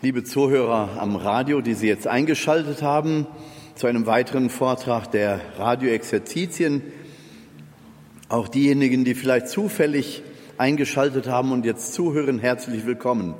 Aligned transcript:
Liebe 0.00 0.22
Zuhörer 0.22 0.90
am 1.00 1.16
Radio, 1.16 1.60
die 1.60 1.74
Sie 1.74 1.88
jetzt 1.88 2.06
eingeschaltet 2.06 2.82
haben, 2.82 3.26
zu 3.74 3.88
einem 3.88 4.06
weiteren 4.06 4.48
Vortrag 4.48 5.10
der 5.10 5.40
Radioexerzitien. 5.56 6.82
Auch 8.28 8.46
diejenigen, 8.46 9.04
die 9.04 9.16
vielleicht 9.16 9.48
zufällig 9.48 10.22
eingeschaltet 10.56 11.26
haben 11.26 11.50
und 11.50 11.64
jetzt 11.64 11.94
zuhören, 11.94 12.38
herzlich 12.38 12.86
willkommen. 12.86 13.34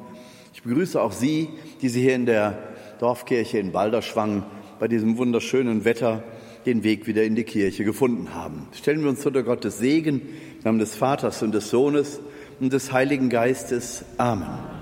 Ich 0.53 0.65
begrüße 0.65 1.01
auch 1.01 1.13
Sie, 1.13 1.49
die 1.81 1.89
Sie 1.89 2.01
hier 2.01 2.17
in 2.17 2.27
der 2.27 2.59
Dorfkirche 2.99 3.59
in 3.59 3.71
Balderschwang 3.71 4.43
bei 4.81 4.89
diesem 4.89 5.17
wunderschönen 5.17 5.85
Wetter 5.85 6.25
den 6.67 6.83
Weg 6.83 7.07
wieder 7.07 7.23
in 7.23 7.37
die 7.37 7.45
Kirche 7.45 7.85
gefunden 7.85 8.35
haben. 8.35 8.67
Stellen 8.73 9.03
wir 9.03 9.11
uns 9.11 9.25
unter 9.25 9.45
Gottes 9.45 9.79
Segen, 9.79 10.23
im 10.23 10.65
Namen 10.65 10.81
des 10.81 10.97
Vaters 10.97 11.41
und 11.41 11.55
des 11.55 11.71
Sohnes 11.71 12.19
und 12.59 12.73
des 12.73 12.93
Heiligen 12.93 13.29
Geistes. 13.29 14.05
Amen. 14.17 14.78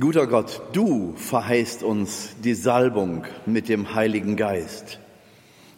Guter 0.00 0.26
Gott, 0.26 0.62
du 0.72 1.12
verheißt 1.16 1.82
uns 1.82 2.30
die 2.42 2.54
Salbung 2.54 3.24
mit 3.44 3.68
dem 3.68 3.94
Heiligen 3.94 4.36
Geist. 4.36 4.98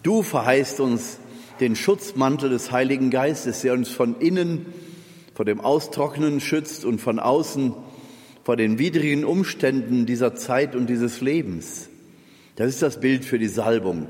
Du 0.05 0.23
verheißt 0.23 0.79
uns 0.79 1.19
den 1.59 1.75
Schutzmantel 1.75 2.49
des 2.49 2.71
Heiligen 2.71 3.11
Geistes, 3.11 3.63
der 3.63 3.73
uns 3.73 3.89
von 3.89 4.21
innen 4.21 4.67
vor 5.35 5.45
dem 5.45 5.61
Austrocknen 5.61 6.39
schützt 6.39 6.85
und 6.85 7.01
von 7.01 7.19
außen 7.19 7.75
vor 8.45 8.55
den 8.55 8.79
widrigen 8.79 9.25
Umständen 9.25 10.07
dieser 10.07 10.37
Zeit 10.37 10.77
und 10.77 10.87
dieses 10.89 11.21
Lebens. 11.21 11.89
Das 12.55 12.69
ist 12.69 12.83
das 12.83 13.01
Bild 13.01 13.25
für 13.25 13.41
die 13.41 13.49
Salbung. 13.49 14.07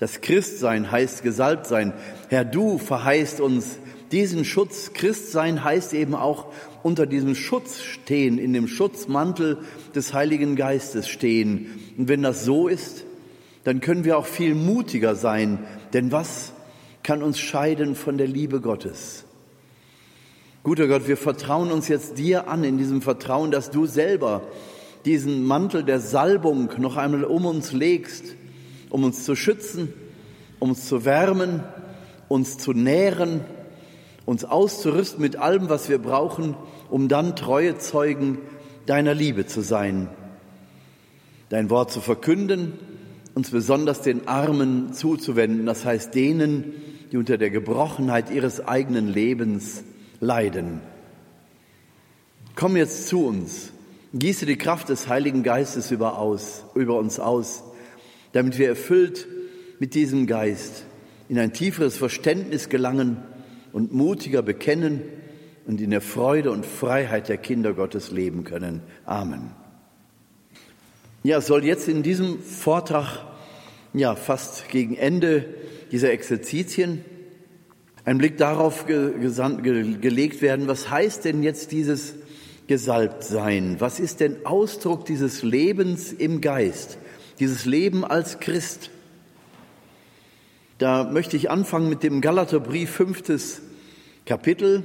Das 0.00 0.20
Christsein 0.20 0.90
heißt 0.90 1.22
gesalbt 1.22 1.66
sein. 1.66 1.92
Herr, 2.28 2.44
du 2.44 2.78
verheißt 2.78 3.40
uns 3.40 3.78
diesen 4.10 4.44
Schutz. 4.44 4.94
Christsein 4.94 5.62
heißt 5.62 5.94
eben 5.94 6.16
auch 6.16 6.46
unter 6.84 7.06
diesem 7.06 7.34
Schutz 7.34 7.82
stehen, 7.82 8.36
in 8.38 8.52
dem 8.52 8.68
Schutzmantel 8.68 9.58
des 9.94 10.12
Heiligen 10.12 10.54
Geistes 10.54 11.08
stehen. 11.08 11.66
Und 11.96 12.08
wenn 12.08 12.22
das 12.22 12.44
so 12.44 12.68
ist, 12.68 13.04
dann 13.64 13.80
können 13.80 14.04
wir 14.04 14.18
auch 14.18 14.26
viel 14.26 14.54
mutiger 14.54 15.14
sein, 15.14 15.58
denn 15.94 16.12
was 16.12 16.52
kann 17.02 17.22
uns 17.22 17.38
scheiden 17.38 17.94
von 17.94 18.18
der 18.18 18.28
Liebe 18.28 18.60
Gottes? 18.60 19.24
Guter 20.62 20.86
Gott, 20.86 21.08
wir 21.08 21.16
vertrauen 21.16 21.72
uns 21.72 21.88
jetzt 21.88 22.18
dir 22.18 22.48
an, 22.48 22.62
in 22.64 22.76
diesem 22.76 23.00
Vertrauen, 23.00 23.50
dass 23.50 23.70
du 23.70 23.86
selber 23.86 24.42
diesen 25.06 25.44
Mantel 25.44 25.84
der 25.84 26.00
Salbung 26.00 26.68
noch 26.76 26.98
einmal 26.98 27.24
um 27.24 27.46
uns 27.46 27.72
legst, 27.72 28.36
um 28.90 29.04
uns 29.04 29.24
zu 29.24 29.36
schützen, 29.36 29.90
um 30.58 30.70
uns 30.70 30.86
zu 30.86 31.06
wärmen, 31.06 31.62
uns 32.28 32.58
zu 32.58 32.74
nähren, 32.74 33.40
uns 34.26 34.44
auszurüsten 34.44 35.20
mit 35.20 35.36
allem, 35.36 35.68
was 35.68 35.88
wir 35.88 35.98
brauchen, 35.98 36.56
um 36.90 37.08
dann 37.08 37.36
treue 37.36 37.78
Zeugen 37.78 38.38
deiner 38.86 39.14
Liebe 39.14 39.46
zu 39.46 39.60
sein, 39.60 40.08
dein 41.48 41.70
Wort 41.70 41.90
zu 41.90 42.00
verkünden, 42.00 42.72
uns 43.34 43.50
besonders 43.50 44.00
den 44.00 44.28
Armen 44.28 44.92
zuzuwenden, 44.92 45.66
das 45.66 45.84
heißt 45.84 46.14
denen, 46.14 46.74
die 47.10 47.16
unter 47.16 47.36
der 47.36 47.50
Gebrochenheit 47.50 48.30
ihres 48.30 48.66
eigenen 48.66 49.08
Lebens 49.08 49.82
leiden. 50.20 50.80
Komm 52.54 52.76
jetzt 52.76 53.08
zu 53.08 53.26
uns, 53.26 53.72
gieße 54.14 54.46
die 54.46 54.56
Kraft 54.56 54.88
des 54.88 55.08
Heiligen 55.08 55.42
Geistes 55.42 55.90
über, 55.90 56.18
aus, 56.18 56.64
über 56.74 56.96
uns 56.96 57.18
aus, 57.18 57.64
damit 58.32 58.58
wir 58.58 58.68
erfüllt 58.68 59.26
mit 59.80 59.94
diesem 59.94 60.26
Geist 60.26 60.84
in 61.28 61.38
ein 61.38 61.52
tieferes 61.52 61.96
Verständnis 61.96 62.68
gelangen 62.68 63.22
und 63.74 63.92
mutiger 63.92 64.40
bekennen, 64.40 65.02
und 65.66 65.80
in 65.80 65.90
der 65.90 66.00
Freude 66.00 66.50
und 66.50 66.66
Freiheit 66.66 67.28
der 67.28 67.38
Kinder 67.38 67.72
Gottes 67.72 68.10
leben 68.10 68.44
können. 68.44 68.82
Amen. 69.06 69.50
Ja, 71.22 71.38
es 71.38 71.46
soll 71.46 71.64
jetzt 71.64 71.88
in 71.88 72.02
diesem 72.02 72.38
Vortrag, 72.40 73.24
ja, 73.94 74.14
fast 74.14 74.68
gegen 74.68 74.94
Ende 74.94 75.46
dieser 75.90 76.12
Exerzitien, 76.12 77.02
ein 78.04 78.18
Blick 78.18 78.36
darauf 78.36 78.86
ge 78.86 79.12
ge 79.18 79.96
gelegt 79.98 80.42
werden, 80.42 80.68
was 80.68 80.90
heißt 80.90 81.24
denn 81.24 81.42
jetzt 81.42 81.72
dieses 81.72 82.14
Gesalbtsein? 82.66 83.76
Was 83.78 84.00
ist 84.00 84.20
denn 84.20 84.44
Ausdruck 84.44 85.06
dieses 85.06 85.42
Lebens 85.42 86.12
im 86.12 86.42
Geist, 86.42 86.98
dieses 87.40 87.64
Leben 87.64 88.04
als 88.04 88.38
Christ? 88.38 88.90
Da 90.84 91.04
möchte 91.04 91.38
ich 91.38 91.50
anfangen 91.50 91.88
mit 91.88 92.02
dem 92.02 92.20
Galaterbrief, 92.20 92.90
fünftes 92.90 93.62
Kapitel, 94.26 94.84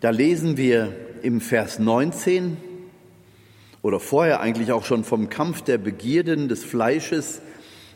da 0.00 0.10
lesen 0.10 0.56
wir 0.56 0.96
im 1.22 1.40
Vers 1.40 1.78
19 1.78 2.56
oder 3.82 4.00
vorher 4.00 4.40
eigentlich 4.40 4.72
auch 4.72 4.84
schon 4.84 5.04
vom 5.04 5.28
Kampf 5.28 5.62
der 5.62 5.78
Begierden 5.78 6.48
des 6.48 6.64
Fleisches, 6.64 7.40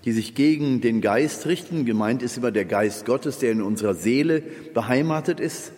die 0.05 0.13
sich 0.13 0.37
gegen 0.37 0.81
den 0.81 1.01
Geist 1.01 1.47
richten. 1.47 1.85
Gemeint 1.85 2.23
ist 2.23 2.37
immer 2.37 2.53
der 2.53 2.65
Geist 2.65 3.07
Gottes, 3.07 3.39
der 3.39 3.51
in 3.51 3.61
unserer 3.61 3.95
Seele 3.95 4.41
beheimatet 4.73 5.41
ist. 5.41 5.73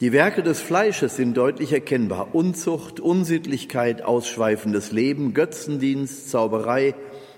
Die 0.00 0.12
Werke 0.12 0.42
des 0.42 0.62
Fleisches 0.62 1.16
sind 1.16 1.36
deutlich 1.36 1.74
erkennbar. 1.74 2.34
Unzucht, 2.34 3.00
Unsittlichkeit, 3.00 4.00
ausschweifendes 4.00 4.92
Leben, 4.92 5.34
Götzendienst, 5.34 6.30
Zauberei, 6.30 6.94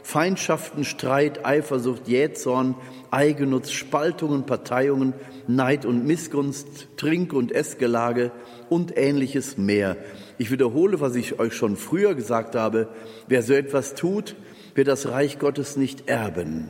Feindschaften, 0.07 0.85
Streit, 0.85 1.45
Eifersucht, 1.45 2.07
Jähzorn, 2.07 2.77
Eigennutz, 3.11 3.73
Spaltungen, 3.73 4.47
Parteiungen, 4.47 5.15
Neid 5.49 5.85
und 5.85 6.07
Missgunst, 6.07 6.87
Trink- 6.97 7.33
und 7.33 7.51
Essgelage 7.51 8.31
und 8.71 8.97
ähnliches 8.97 9.59
mehr. 9.59 9.97
Ich 10.39 10.53
wiederhole, 10.53 11.01
was 11.01 11.17
ich 11.17 11.41
euch 11.41 11.55
schon 11.55 11.77
früher 11.77 12.15
gesagt 12.15 12.55
habe. 12.55 12.87
Wer 13.27 13.43
so 13.43 13.53
etwas 13.53 13.95
tut, 13.95 14.37
wird 14.77 14.87
das 14.87 15.09
Reich 15.09 15.41
Gottes 15.41 15.77
nicht 15.77 16.09
erben. 16.09 16.69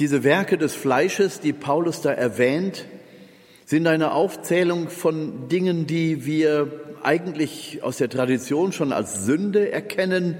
Diese 0.00 0.24
Werke 0.24 0.58
des 0.58 0.74
Fleisches, 0.74 1.38
die 1.38 1.52
Paulus 1.52 2.00
da 2.00 2.10
erwähnt, 2.10 2.84
sind 3.64 3.86
eine 3.86 4.10
Aufzählung 4.10 4.88
von 4.88 5.48
Dingen, 5.48 5.86
die 5.86 6.26
wir 6.26 6.80
eigentlich 7.04 7.84
aus 7.84 7.98
der 7.98 8.08
Tradition 8.08 8.72
schon 8.72 8.92
als 8.92 9.24
Sünde 9.24 9.70
erkennen 9.70 10.36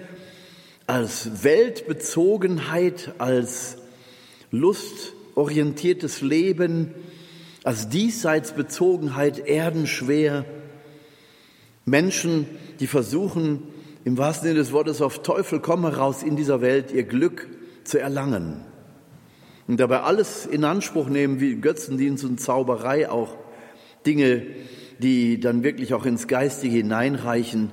als 0.86 1.44
Weltbezogenheit, 1.44 3.14
als 3.18 3.76
lustorientiertes 4.50 6.20
Leben, 6.20 6.94
als 7.64 7.88
Diesseitsbezogenheit 7.88 9.46
erdenschwer. 9.46 10.44
Menschen, 11.84 12.46
die 12.80 12.86
versuchen, 12.86 13.62
im 14.04 14.18
wahrsten 14.18 14.48
Sinne 14.48 14.58
des 14.58 14.72
Wortes 14.72 15.00
auf 15.00 15.22
Teufel 15.22 15.60
komme 15.60 15.96
raus 15.96 16.22
in 16.22 16.36
dieser 16.36 16.60
Welt 16.60 16.92
ihr 16.92 17.04
Glück 17.04 17.48
zu 17.84 18.00
erlangen. 18.00 18.64
Und 19.68 19.78
dabei 19.78 20.00
alles 20.00 20.44
in 20.44 20.64
Anspruch 20.64 21.08
nehmen, 21.08 21.40
wie 21.40 21.54
Götzendienst 21.54 22.24
und 22.24 22.40
Zauberei 22.40 23.08
auch, 23.08 23.36
Dinge, 24.04 24.42
die 24.98 25.38
dann 25.38 25.62
wirklich 25.62 25.94
auch 25.94 26.04
ins 26.04 26.26
Geistige 26.26 26.76
hineinreichen 26.76 27.70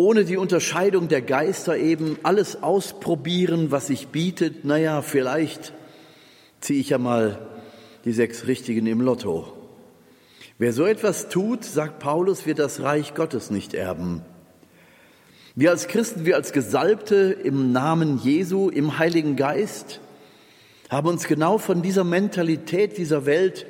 ohne 0.00 0.24
die 0.24 0.38
Unterscheidung 0.38 1.08
der 1.08 1.20
Geister 1.20 1.76
eben 1.76 2.18
alles 2.22 2.62
ausprobieren, 2.62 3.70
was 3.70 3.88
sich 3.88 4.08
bietet. 4.08 4.64
Naja, 4.64 5.02
vielleicht 5.02 5.74
ziehe 6.62 6.80
ich 6.80 6.88
ja 6.88 6.96
mal 6.96 7.46
die 8.06 8.12
sechs 8.12 8.46
Richtigen 8.46 8.86
im 8.86 9.02
Lotto. 9.02 9.52
Wer 10.56 10.72
so 10.72 10.86
etwas 10.86 11.28
tut, 11.28 11.66
sagt 11.66 11.98
Paulus, 11.98 12.46
wird 12.46 12.60
das 12.60 12.80
Reich 12.80 13.12
Gottes 13.12 13.50
nicht 13.50 13.74
erben. 13.74 14.22
Wir 15.54 15.68
als 15.68 15.86
Christen, 15.86 16.24
wir 16.24 16.36
als 16.36 16.54
Gesalbte 16.54 17.36
im 17.44 17.70
Namen 17.70 18.16
Jesu, 18.16 18.70
im 18.70 18.98
Heiligen 18.98 19.36
Geist, 19.36 20.00
haben 20.88 21.08
uns 21.08 21.28
genau 21.28 21.58
von 21.58 21.82
dieser 21.82 22.04
Mentalität 22.04 22.96
dieser 22.96 23.26
Welt 23.26 23.66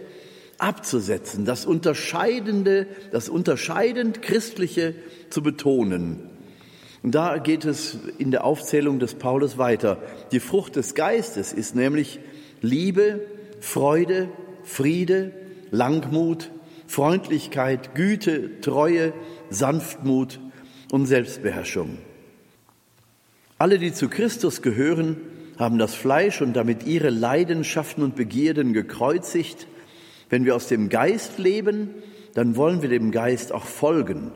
abzusetzen, 0.63 1.45
das 1.45 1.67
Unterscheidende, 1.67 2.87
das 3.13 3.29
unterscheidend 3.29 4.23
Christliche 4.23 4.95
zu 5.31 5.43
betonen. 5.43 6.31
Und 7.03 7.15
da 7.15 7.39
geht 7.39 7.65
es 7.65 7.99
in 8.19 8.31
der 8.31 8.45
Aufzählung 8.45 8.99
des 8.99 9.15
Paulus 9.15 9.57
weiter. 9.57 10.03
Die 10.33 10.41
Frucht 10.41 10.77
des 10.77 10.95
Geistes 10.95 11.53
ist 11.53 11.75
nämlich 11.75 12.21
Liebe, 12.61 13.21
Freude, 13.61 14.29
Friede, 14.65 15.33
Langmut, 15.71 16.51
Freundlichkeit, 16.87 17.95
Güte, 17.95 18.61
Treue, 18.61 19.15
Sanftmut 19.49 20.41
und 20.91 21.07
Selbstbeherrschung. 21.07 21.99
Alle, 23.59 23.79
die 23.79 23.93
zu 23.93 24.09
Christus 24.09 24.61
gehören, 24.61 25.17
haben 25.59 25.79
das 25.79 25.95
Fleisch 25.95 26.41
und 26.43 26.55
damit 26.55 26.85
ihre 26.87 27.11
Leidenschaften 27.11 28.03
und 28.03 28.17
Begierden 28.17 28.73
gekreuzigt 28.73 29.67
wenn 30.31 30.45
wir 30.45 30.57
aus 30.57 30.69
dem 30.69 30.89
Geist 30.89 31.39
leben, 31.39 31.91
dann 32.35 32.57
wollen 32.57 32.81
wir 32.83 32.89
dem 32.89 33.11
Geist 33.11 33.53
auch 33.53 33.65
folgen. 33.65 34.33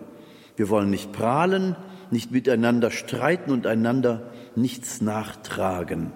Wir 0.57 0.69
wollen 0.69 0.91
nicht 0.91 1.13
prahlen, 1.13 1.77
nicht 2.11 2.31
miteinander 2.31 2.91
streiten 2.91 3.51
und 3.51 3.67
einander 3.67 4.31
nichts 4.57 5.01
nachtragen. 5.01 6.13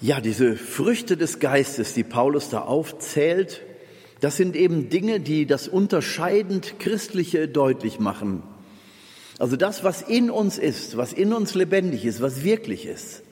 Ja, 0.00 0.20
diese 0.20 0.56
Früchte 0.56 1.16
des 1.16 1.38
Geistes, 1.38 1.94
die 1.94 2.04
Paulus 2.04 2.50
da 2.50 2.60
aufzählt, 2.60 3.62
Das 4.20 4.36
sind 4.36 4.56
eben 4.56 4.88
Dinge, 4.88 5.20
die 5.20 5.46
das 5.46 5.68
unterscheidend 5.68 6.78
Christliche 6.78 7.48
deutlich 7.48 7.98
machen. 8.00 8.42
Also 9.38 9.56
das, 9.56 9.84
was 9.84 10.00
in 10.00 10.30
uns 10.30 10.56
ist, 10.56 10.96
was 10.96 11.12
in 11.12 11.34
uns 11.34 11.54
lebendig 11.54 12.06
ist, 12.06 12.22
was 12.22 12.42
wirklich 12.42 12.86
ist. 12.86 13.22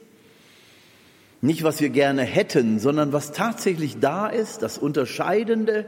Nicht, 1.45 1.63
was 1.63 1.83
wir 1.83 1.91
gerne 1.91 2.23
hätten, 2.23 2.79
sondern 2.79 3.13
was 3.13 3.33
tatsächlich 3.33 3.99
da 4.01 4.29
ist, 4.29 4.63
das 4.63 4.79
Unterscheidende, 4.79 5.85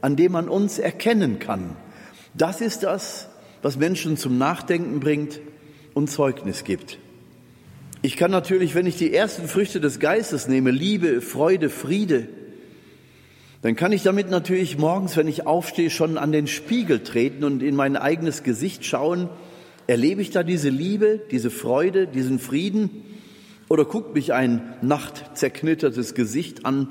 an 0.00 0.14
dem 0.14 0.30
man 0.30 0.48
uns 0.48 0.78
erkennen 0.78 1.40
kann. 1.40 1.74
Das 2.34 2.60
ist 2.60 2.84
das, 2.84 3.28
was 3.62 3.76
Menschen 3.76 4.16
zum 4.16 4.38
Nachdenken 4.38 5.00
bringt 5.00 5.40
und 5.92 6.08
Zeugnis 6.08 6.62
gibt. 6.62 7.00
Ich 8.02 8.16
kann 8.16 8.30
natürlich, 8.30 8.76
wenn 8.76 8.86
ich 8.86 8.96
die 8.96 9.12
ersten 9.12 9.48
Früchte 9.48 9.80
des 9.80 9.98
Geistes 9.98 10.46
nehme, 10.46 10.70
Liebe, 10.70 11.20
Freude, 11.20 11.68
Friede, 11.68 12.28
dann 13.62 13.74
kann 13.74 13.90
ich 13.90 14.04
damit 14.04 14.30
natürlich 14.30 14.78
morgens, 14.78 15.16
wenn 15.16 15.26
ich 15.26 15.48
aufstehe, 15.48 15.90
schon 15.90 16.16
an 16.16 16.30
den 16.30 16.46
Spiegel 16.46 17.02
treten 17.02 17.42
und 17.42 17.60
in 17.60 17.74
mein 17.74 17.96
eigenes 17.96 18.44
Gesicht 18.44 18.84
schauen. 18.84 19.28
Erlebe 19.88 20.22
ich 20.22 20.30
da 20.30 20.44
diese 20.44 20.68
Liebe, 20.68 21.20
diese 21.32 21.50
Freude, 21.50 22.06
diesen 22.06 22.38
Frieden? 22.38 23.11
Oder 23.68 23.84
guckt 23.84 24.14
mich 24.14 24.32
ein 24.32 24.74
nachtzerknittertes 24.82 26.14
Gesicht 26.14 26.66
an, 26.66 26.88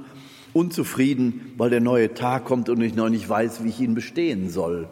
unzufrieden, 0.54 1.54
weil 1.58 1.70
der 1.70 1.82
neue 1.82 2.14
Tag 2.14 2.46
kommt 2.46 2.70
und 2.70 2.82
ich 2.82 2.96
noch 2.96 3.10
nicht 3.10 3.28
weiß, 3.28 3.64
wie 3.64 3.70
ich 3.70 3.80
ihn 3.80 3.96
bestehen 3.96 4.50
soll? 4.50 4.90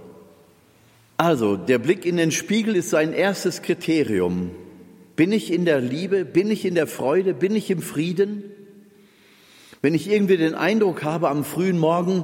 Also, 1.17 1.57
der 1.57 1.79
Blick 1.79 2.05
in 2.05 2.17
den 2.17 2.31
Spiegel 2.31 2.75
ist 2.75 2.91
sein 2.91 3.11
erstes 3.11 3.61
Kriterium. 3.61 4.51
Bin 5.15 5.33
ich 5.33 5.51
in 5.51 5.65
der 5.65 5.81
Liebe? 5.81 6.23
Bin 6.23 6.49
ich 6.49 6.63
in 6.63 6.75
der 6.75 6.87
Freude? 6.87 7.33
Bin 7.33 7.55
ich 7.55 7.69
im 7.69 7.81
Frieden? 7.81 8.43
Wenn 9.81 9.93
ich 9.93 10.09
irgendwie 10.09 10.37
den 10.37 10.55
Eindruck 10.55 11.03
habe 11.03 11.29
am 11.29 11.43
frühen 11.43 11.77
Morgen, 11.77 12.23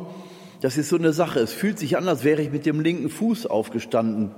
das 0.61 0.77
ist 0.77 0.89
so 0.89 0.97
eine 0.97 1.13
Sache, 1.13 1.39
es 1.39 1.53
fühlt 1.53 1.77
sich 1.77 1.97
an, 1.97 2.07
als 2.07 2.23
wäre 2.23 2.41
ich 2.41 2.51
mit 2.51 2.65
dem 2.65 2.79
linken 2.79 3.09
Fuß 3.09 3.45
aufgestanden. 3.45 4.31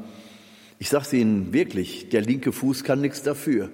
Ich 0.80 0.90
sage 0.90 1.06
es 1.06 1.14
Ihnen 1.14 1.54
wirklich, 1.54 2.10
der 2.10 2.22
linke 2.22 2.52
Fuß 2.52 2.84
kann 2.84 3.02
nichts 3.02 3.24
dafür, 3.24 3.70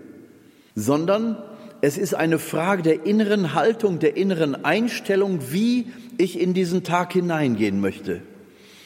sondern 0.75 1.37
es 1.81 1.97
ist 1.97 2.13
eine 2.13 2.39
Frage 2.39 2.81
der 2.81 3.05
inneren 3.05 3.53
Haltung, 3.53 3.99
der 3.99 4.15
inneren 4.15 4.63
Einstellung, 4.63 5.39
wie 5.51 5.87
ich 6.17 6.39
in 6.39 6.53
diesen 6.53 6.83
Tag 6.83 7.13
hineingehen 7.13 7.81
möchte. 7.81 8.21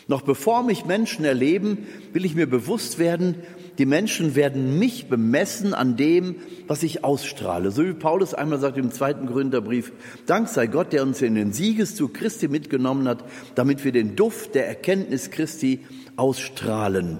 Noch 0.07 0.21
bevor 0.21 0.63
mich 0.63 0.85
Menschen 0.85 1.25
erleben, 1.25 1.85
will 2.13 2.25
ich 2.25 2.33
mir 2.33 2.47
bewusst 2.47 2.97
werden, 2.97 3.35
die 3.77 3.85
Menschen 3.85 4.35
werden 4.35 4.79
mich 4.79 5.09
bemessen 5.09 5.73
an 5.73 5.97
dem, 5.97 6.37
was 6.65 6.81
ich 6.81 7.03
ausstrahle. 7.03 7.71
So 7.71 7.85
wie 7.85 7.93
Paulus 7.93 8.33
einmal 8.33 8.59
sagt 8.59 8.77
im 8.77 8.91
zweiten 8.91 9.27
Gründerbrief, 9.27 9.91
Dank 10.25 10.47
sei 10.47 10.67
Gott, 10.67 10.93
der 10.93 11.03
uns 11.03 11.21
in 11.21 11.35
den 11.35 11.53
Siegeszug 11.53 12.13
Christi 12.13 12.47
mitgenommen 12.47 13.07
hat, 13.07 13.23
damit 13.55 13.83
wir 13.83 13.91
den 13.91 14.15
Duft 14.15 14.55
der 14.55 14.67
Erkenntnis 14.67 15.29
Christi 15.29 15.85
ausstrahlen. 16.15 17.19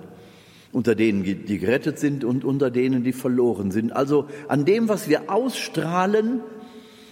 Unter 0.72 0.96
denen, 0.96 1.24
die 1.24 1.58
gerettet 1.58 1.98
sind 2.00 2.24
und 2.24 2.44
unter 2.44 2.70
denen, 2.70 3.04
die 3.04 3.14
verloren 3.14 3.72
sind. 3.72 3.96
Also 3.96 4.28
an 4.48 4.66
dem, 4.66 4.90
was 4.90 5.08
wir 5.08 5.32
ausstrahlen, 5.32 6.42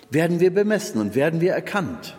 werden 0.09 0.39
wir 0.39 0.53
bemessen 0.53 1.01
und 1.01 1.15
werden 1.15 1.41
wir 1.41 1.53
erkannt. 1.53 2.15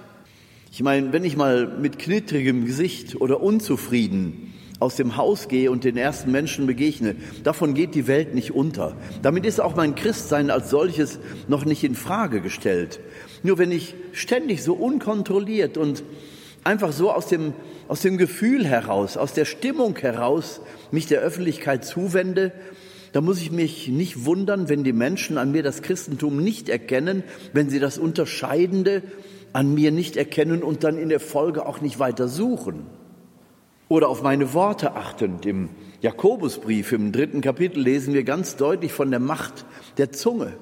Ich 0.72 0.82
meine, 0.82 1.12
wenn 1.12 1.24
ich 1.24 1.36
mal 1.36 1.66
mit 1.66 1.98
knittrigem 1.98 2.64
Gesicht 2.66 3.20
oder 3.20 3.40
unzufrieden 3.40 4.52
aus 4.78 4.96
dem 4.96 5.16
Haus 5.16 5.48
gehe 5.48 5.70
und 5.70 5.84
den 5.84 5.96
ersten 5.96 6.30
Menschen 6.30 6.66
begegne, 6.66 7.16
davon 7.44 7.72
geht 7.72 7.94
die 7.94 8.06
Welt 8.06 8.34
nicht 8.34 8.50
unter. 8.50 8.94
Damit 9.22 9.46
ist 9.46 9.60
auch 9.60 9.74
mein 9.74 9.94
Christsein 9.94 10.50
als 10.50 10.68
solches 10.68 11.18
noch 11.48 11.64
nicht 11.64 11.82
in 11.82 11.94
Frage 11.94 12.42
gestellt. 12.42 13.00
Nur 13.42 13.56
wenn 13.56 13.72
ich 13.72 13.94
ständig 14.12 14.62
so 14.62 14.74
unkontrolliert 14.74 15.78
und 15.78 16.02
einfach 16.66 16.92
so 16.92 17.10
aus 17.10 17.26
dem, 17.26 17.54
aus 17.88 18.02
dem 18.02 18.18
Gefühl 18.18 18.66
heraus, 18.66 19.16
aus 19.16 19.32
der 19.32 19.44
Stimmung 19.46 19.96
heraus 19.96 20.60
mich 20.90 21.06
der 21.06 21.20
Öffentlichkeit 21.20 21.84
zuwende, 21.84 22.52
da 23.12 23.22
muss 23.22 23.40
ich 23.40 23.50
mich 23.50 23.88
nicht 23.88 24.26
wundern, 24.26 24.68
wenn 24.68 24.84
die 24.84 24.92
Menschen 24.92 25.38
an 25.38 25.50
mir 25.50 25.62
das 25.62 25.80
Christentum 25.80 26.36
nicht 26.36 26.68
erkennen, 26.68 27.24
wenn 27.54 27.70
sie 27.70 27.78
das 27.78 27.96
Unterscheidende 27.96 29.02
an 29.54 29.72
mir 29.72 29.90
nicht 29.90 30.18
erkennen 30.18 30.62
und 30.62 30.84
dann 30.84 30.98
in 30.98 31.08
der 31.08 31.20
Folge 31.20 31.64
auch 31.64 31.80
nicht 31.80 31.98
weiter 31.98 32.28
suchen. 32.28 32.84
Oder 33.88 34.10
auf 34.10 34.22
meine 34.22 34.52
Worte 34.52 34.96
achtend. 34.96 35.46
Im 35.46 35.70
Jakobusbrief 36.02 36.92
im 36.92 37.12
dritten 37.12 37.40
Kapitel 37.40 37.80
lesen 37.80 38.12
wir 38.12 38.24
ganz 38.24 38.56
deutlich 38.56 38.92
von 38.92 39.10
der 39.10 39.20
Macht 39.20 39.64
der 39.96 40.12
Zunge. 40.12 40.52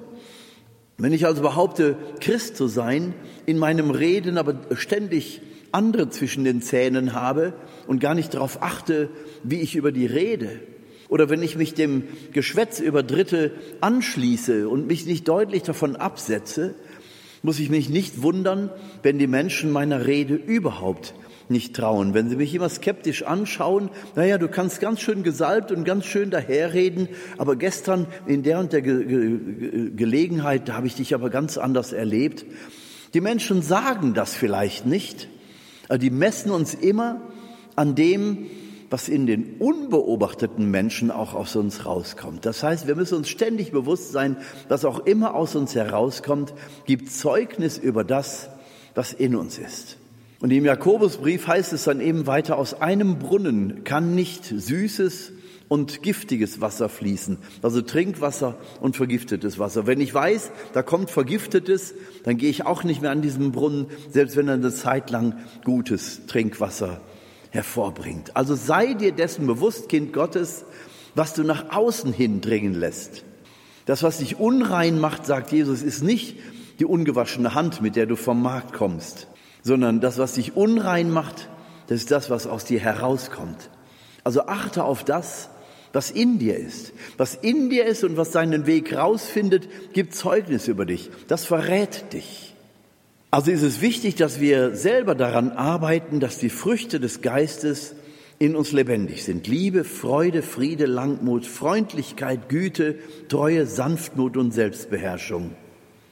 Wenn 0.97 1.11
ich 1.11 1.25
also 1.25 1.41
behaupte, 1.41 1.97
Christ 2.21 2.55
zu 2.55 2.67
sein, 2.67 3.13
in 3.45 3.57
meinem 3.57 3.89
Reden 3.89 4.37
aber 4.37 4.55
ständig 4.75 5.41
andere 5.75 6.09
zwischen 6.09 6.43
den 6.43 6.61
Zähnen 6.61 7.13
habe 7.13 7.53
und 7.85 7.99
gar 7.99 8.15
nicht 8.15 8.33
darauf 8.33 8.63
achte, 8.63 9.09
wie 9.43 9.59
ich 9.61 9.75
über 9.75 9.91
die 9.91 10.07
rede, 10.07 10.61
oder 11.07 11.29
wenn 11.29 11.43
ich 11.43 11.55
mich 11.55 11.73
dem 11.73 12.03
Geschwätz 12.31 12.79
über 12.79 13.03
Dritte 13.03 13.51
anschließe 13.81 14.67
und 14.67 14.87
mich 14.87 15.05
nicht 15.05 15.27
deutlich 15.27 15.63
davon 15.63 15.95
absetze, 15.95 16.75
muss 17.43 17.59
ich 17.59 17.69
mich 17.69 17.89
nicht 17.89 18.23
wundern, 18.23 18.71
wenn 19.03 19.19
die 19.19 19.27
Menschen 19.27 19.71
meiner 19.71 20.07
Rede 20.07 20.33
überhaupt 20.33 21.13
nicht 21.47 21.75
trauen. 21.75 22.15
Wenn 22.15 22.27
sie 22.27 22.37
mich 22.37 22.55
immer 22.55 22.69
skeptisch 22.69 23.21
anschauen, 23.21 23.91
naja, 24.15 24.39
du 24.39 24.47
kannst 24.47 24.81
ganz 24.81 24.99
schön 24.99 25.21
gesalbt 25.21 25.71
und 25.71 25.83
ganz 25.83 26.05
schön 26.05 26.31
daherreden, 26.31 27.07
aber 27.37 27.55
gestern 27.55 28.07
in 28.25 28.41
der 28.41 28.57
und 28.59 28.73
der 28.73 28.81
Ge 28.81 29.05
Ge 29.05 29.91
Gelegenheit, 29.95 30.67
da 30.67 30.73
habe 30.73 30.87
ich 30.87 30.95
dich 30.95 31.13
aber 31.13 31.29
ganz 31.29 31.59
anders 31.59 31.93
erlebt. 31.93 32.45
Die 33.13 33.21
Menschen 33.21 33.61
sagen 33.61 34.15
das 34.15 34.33
vielleicht 34.33 34.87
nicht, 34.87 35.29
aber 35.87 35.97
die 35.97 36.09
messen 36.09 36.51
uns 36.51 36.73
immer 36.73 37.21
an 37.75 37.95
dem, 37.95 38.47
was 38.89 39.09
in 39.09 39.25
den 39.25 39.57
unbeobachteten 39.59 40.69
Menschen 40.69 41.11
auch 41.11 41.33
aus 41.33 41.55
uns 41.55 41.85
rauskommt. 41.85 42.45
Das 42.45 42.63
heißt, 42.63 42.87
wir 42.87 42.95
müssen 42.95 43.17
uns 43.17 43.29
ständig 43.29 43.71
bewusst 43.71 44.11
sein, 44.11 44.37
was 44.69 44.85
auch 44.85 44.99
immer 45.05 45.35
aus 45.35 45.55
uns 45.55 45.75
herauskommt, 45.75 46.53
gibt 46.85 47.11
Zeugnis 47.11 47.77
über 47.77 48.03
das, 48.03 48.49
was 48.93 49.11
in 49.11 49.35
uns 49.35 49.57
ist. 49.57 49.97
Und 50.39 50.51
im 50.51 50.65
Jakobusbrief 50.65 51.47
heißt 51.47 51.73
es 51.73 51.85
dann 51.85 52.01
eben 52.01 52.27
weiter, 52.27 52.57
aus 52.57 52.79
einem 52.79 53.19
Brunnen 53.19 53.83
kann 53.83 54.15
nicht 54.15 54.45
süßes 54.45 55.31
und 55.67 56.03
giftiges 56.03 56.61
Wasser 56.61 56.89
fließen, 56.89 57.37
also 57.61 57.81
Trinkwasser 57.81 58.57
und 58.81 58.95
vergiftetes 58.95 59.57
Wasser. 59.57 59.87
Wenn 59.87 59.99
ich 59.99 60.13
weiß, 60.13 60.51
da 60.73 60.83
kommt 60.83 61.09
vergiftetes, 61.09 61.95
dann 62.23 62.37
gehe 62.37 62.49
ich 62.49 62.65
auch 62.65 62.83
nicht 62.83 63.01
mehr 63.01 63.11
an 63.11 63.21
diesen 63.21 63.51
Brunnen, 63.51 63.87
selbst 64.09 64.35
wenn 64.37 64.47
er 64.47 64.53
eine 64.55 64.73
Zeit 64.73 65.09
lang 65.09 65.37
gutes 65.63 66.25
Trinkwasser 66.27 67.01
hervorbringt. 67.49 68.35
Also 68.35 68.55
sei 68.55 68.93
dir 68.93 69.11
dessen 69.11 69.47
bewusst, 69.47 69.89
Kind 69.89 70.13
Gottes, 70.13 70.65
was 71.15 71.33
du 71.33 71.43
nach 71.43 71.75
außen 71.75 72.13
hin 72.13 72.41
dringen 72.41 72.73
lässt. 72.73 73.23
Das, 73.85 74.03
was 74.03 74.17
dich 74.17 74.39
unrein 74.39 74.99
macht, 74.99 75.25
sagt 75.25 75.51
Jesus, 75.51 75.81
ist 75.81 76.03
nicht 76.03 76.37
die 76.79 76.85
ungewaschene 76.85 77.53
Hand, 77.53 77.81
mit 77.81 77.95
der 77.95 78.05
du 78.05 78.15
vom 78.15 78.41
Markt 78.41 78.73
kommst, 78.73 79.27
sondern 79.63 80.01
das, 80.01 80.17
was 80.17 80.33
dich 80.33 80.55
unrein 80.55 81.09
macht, 81.09 81.49
das 81.87 81.99
ist 81.99 82.11
das, 82.11 82.29
was 82.29 82.47
aus 82.47 82.65
dir 82.65 82.79
herauskommt. 82.79 83.69
Also 84.23 84.47
achte 84.47 84.83
auf 84.83 85.03
das, 85.03 85.49
was 85.95 86.11
in 86.11 86.37
dir 86.37 86.57
ist. 86.57 86.93
Was 87.17 87.35
in 87.35 87.69
dir 87.69 87.85
ist 87.85 88.03
und 88.03 88.17
was 88.17 88.31
seinen 88.31 88.67
Weg 88.67 88.95
rausfindet, 88.95 89.67
gibt 89.93 90.13
Zeugnis 90.13 90.67
über 90.67 90.85
dich. 90.85 91.09
Das 91.27 91.45
verrät 91.45 92.13
dich. 92.13 92.53
Also 93.31 93.51
ist 93.51 93.63
es 93.63 93.81
wichtig, 93.81 94.15
dass 94.15 94.39
wir 94.39 94.75
selber 94.75 95.15
daran 95.15 95.51
arbeiten, 95.51 96.19
dass 96.19 96.37
die 96.37 96.49
Früchte 96.49 96.99
des 96.99 97.21
Geistes 97.21 97.95
in 98.39 98.55
uns 98.55 98.71
lebendig 98.71 99.23
sind. 99.23 99.47
Liebe, 99.47 99.83
Freude, 99.83 100.41
Friede, 100.41 100.85
Langmut, 100.85 101.45
Freundlichkeit, 101.45 102.49
Güte, 102.49 102.95
Treue, 103.29 103.65
Sanftmut 103.65 104.37
und 104.37 104.53
Selbstbeherrschung. 104.53 105.51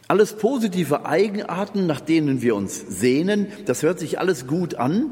Alles 0.07 0.33
positive 0.33 1.05
Eigenarten, 1.05 1.87
nach 1.87 2.01
denen 2.01 2.41
wir 2.41 2.55
uns 2.55 2.79
sehnen. 2.87 3.47
Das 3.65 3.83
hört 3.83 3.99
sich 3.99 4.19
alles 4.19 4.47
gut 4.47 4.75
an. 4.75 5.11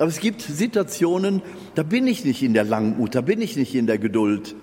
Aber 0.00 0.08
es 0.08 0.18
gibt 0.18 0.40
Situationen, 0.40 1.42
da 1.74 1.82
bin 1.82 2.06
ich 2.06 2.24
nicht 2.24 2.42
in 2.42 2.54
der 2.54 2.64
Langmut, 2.64 3.14
da 3.14 3.20
bin 3.20 3.42
ich 3.42 3.54
nicht 3.56 3.74
in 3.74 3.86
der 3.86 3.98
Geduld. 3.98 4.54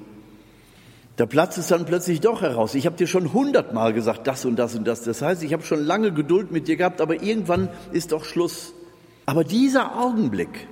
Da 1.16 1.28
platzt 1.28 1.60
es 1.60 1.68
dann 1.68 1.86
plötzlich 1.86 2.22
doch 2.22 2.42
heraus. 2.42 2.74
Ich 2.74 2.88
habe 2.88 2.98
dir 2.98 3.06
schon 3.06 3.34
hundertmal 3.34 3.94
gesagt, 3.94 4.26
das 4.26 4.46
und 4.46 4.56
das 4.56 4.74
und 4.74 4.88
das. 4.88 5.04
Das 5.04 5.22
heißt, 5.22 5.44
ich 5.44 5.54
habe 5.54 5.62
schon 5.62 5.86
lange 5.86 6.12
Geduld 6.12 6.52
mit 6.52 6.68
dir 6.68 6.76
gehabt, 6.76 7.02
aber 7.02 7.22
irgendwann 7.22 7.70
ist 7.92 8.14
doch 8.14 8.26
Schluss. 8.26 8.74
Aber 9.28 9.44
dieser 9.44 10.00
Augenblick 10.00 10.68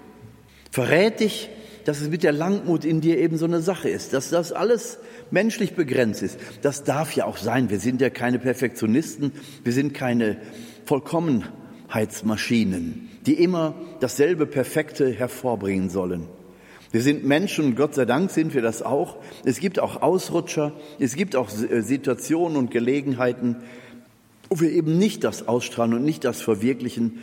verrät 0.72 1.20
dich, 1.20 1.52
dass 1.84 2.02
es 2.02 2.10
mit 2.10 2.24
der 2.24 2.32
Langmut 2.32 2.86
in 2.86 3.02
dir 3.02 3.20
eben 3.20 3.38
so 3.38 3.46
eine 3.46 3.62
Sache 3.62 3.90
ist, 3.90 4.14
dass 4.14 4.32
das 4.32 4.52
alles 4.52 4.98
menschlich 5.30 5.76
begrenzt 5.76 6.24
ist. 6.24 6.40
Das 6.64 6.84
darf 6.84 7.16
ja 7.16 7.26
auch 7.26 7.38
sein. 7.38 7.70
Wir 7.70 7.80
sind 7.80 8.02
ja 8.02 8.10
keine 8.10 8.40
Perfektionisten, 8.40 9.32
wir 9.64 9.74
sind 9.74 9.94
keine 9.94 10.38
Vollkommenheitsmaschinen, 11.96 13.10
die 13.26 13.36
immer 13.36 13.74
dasselbe 14.02 14.46
Perfekte 14.46 15.10
hervorbringen 15.10 15.90
sollen. 15.90 16.28
Wir 16.92 17.02
sind 17.02 17.26
Menschen 17.26 17.76
Gott 17.76 17.96
sei 17.96 18.06
Dank 18.06 18.32
sind 18.32 18.54
wir 18.54 18.62
das 18.62 18.82
auch. 18.82 19.18
Es 19.46 19.60
gibt 19.60 19.80
auch 19.80 20.02
Ausrutscher, 20.02 20.74
es 21.00 21.16
gibt 21.16 21.36
auch 21.36 21.50
äh, 21.50 21.82
Situationen 21.82 22.58
und 22.58 22.72
Gelegenheiten, 22.72 23.58
wo 24.50 24.60
wir 24.60 24.72
eben 24.72 24.98
nicht 24.98 25.24
das 25.24 25.48
ausstrahlen 25.48 25.94
und 25.94 26.04
nicht 26.04 26.24
das 26.26 26.42
verwirklichen, 26.42 27.22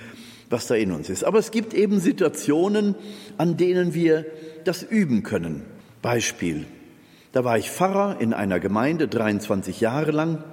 was 0.51 0.67
da 0.67 0.75
in 0.75 0.93
uns 0.93 1.11
ist. 1.11 1.25
Aber 1.25 1.39
es 1.39 1.51
gibt 1.51 1.75
eben 1.75 2.01
Situationen, 2.01 2.95
an 3.39 3.57
denen 3.57 3.95
wir 3.95 4.27
das 4.65 4.83
üben 4.83 5.23
können. 5.23 5.63
Beispiel. 6.01 6.65
Da 7.33 7.45
war 7.45 7.57
ich 7.59 7.71
Pfarrer 7.71 8.21
in 8.21 8.35
einer 8.35 8.59
Gemeinde 8.59 9.09
23 9.09 9.81
Jahre 9.81 10.11
lang 10.11 10.45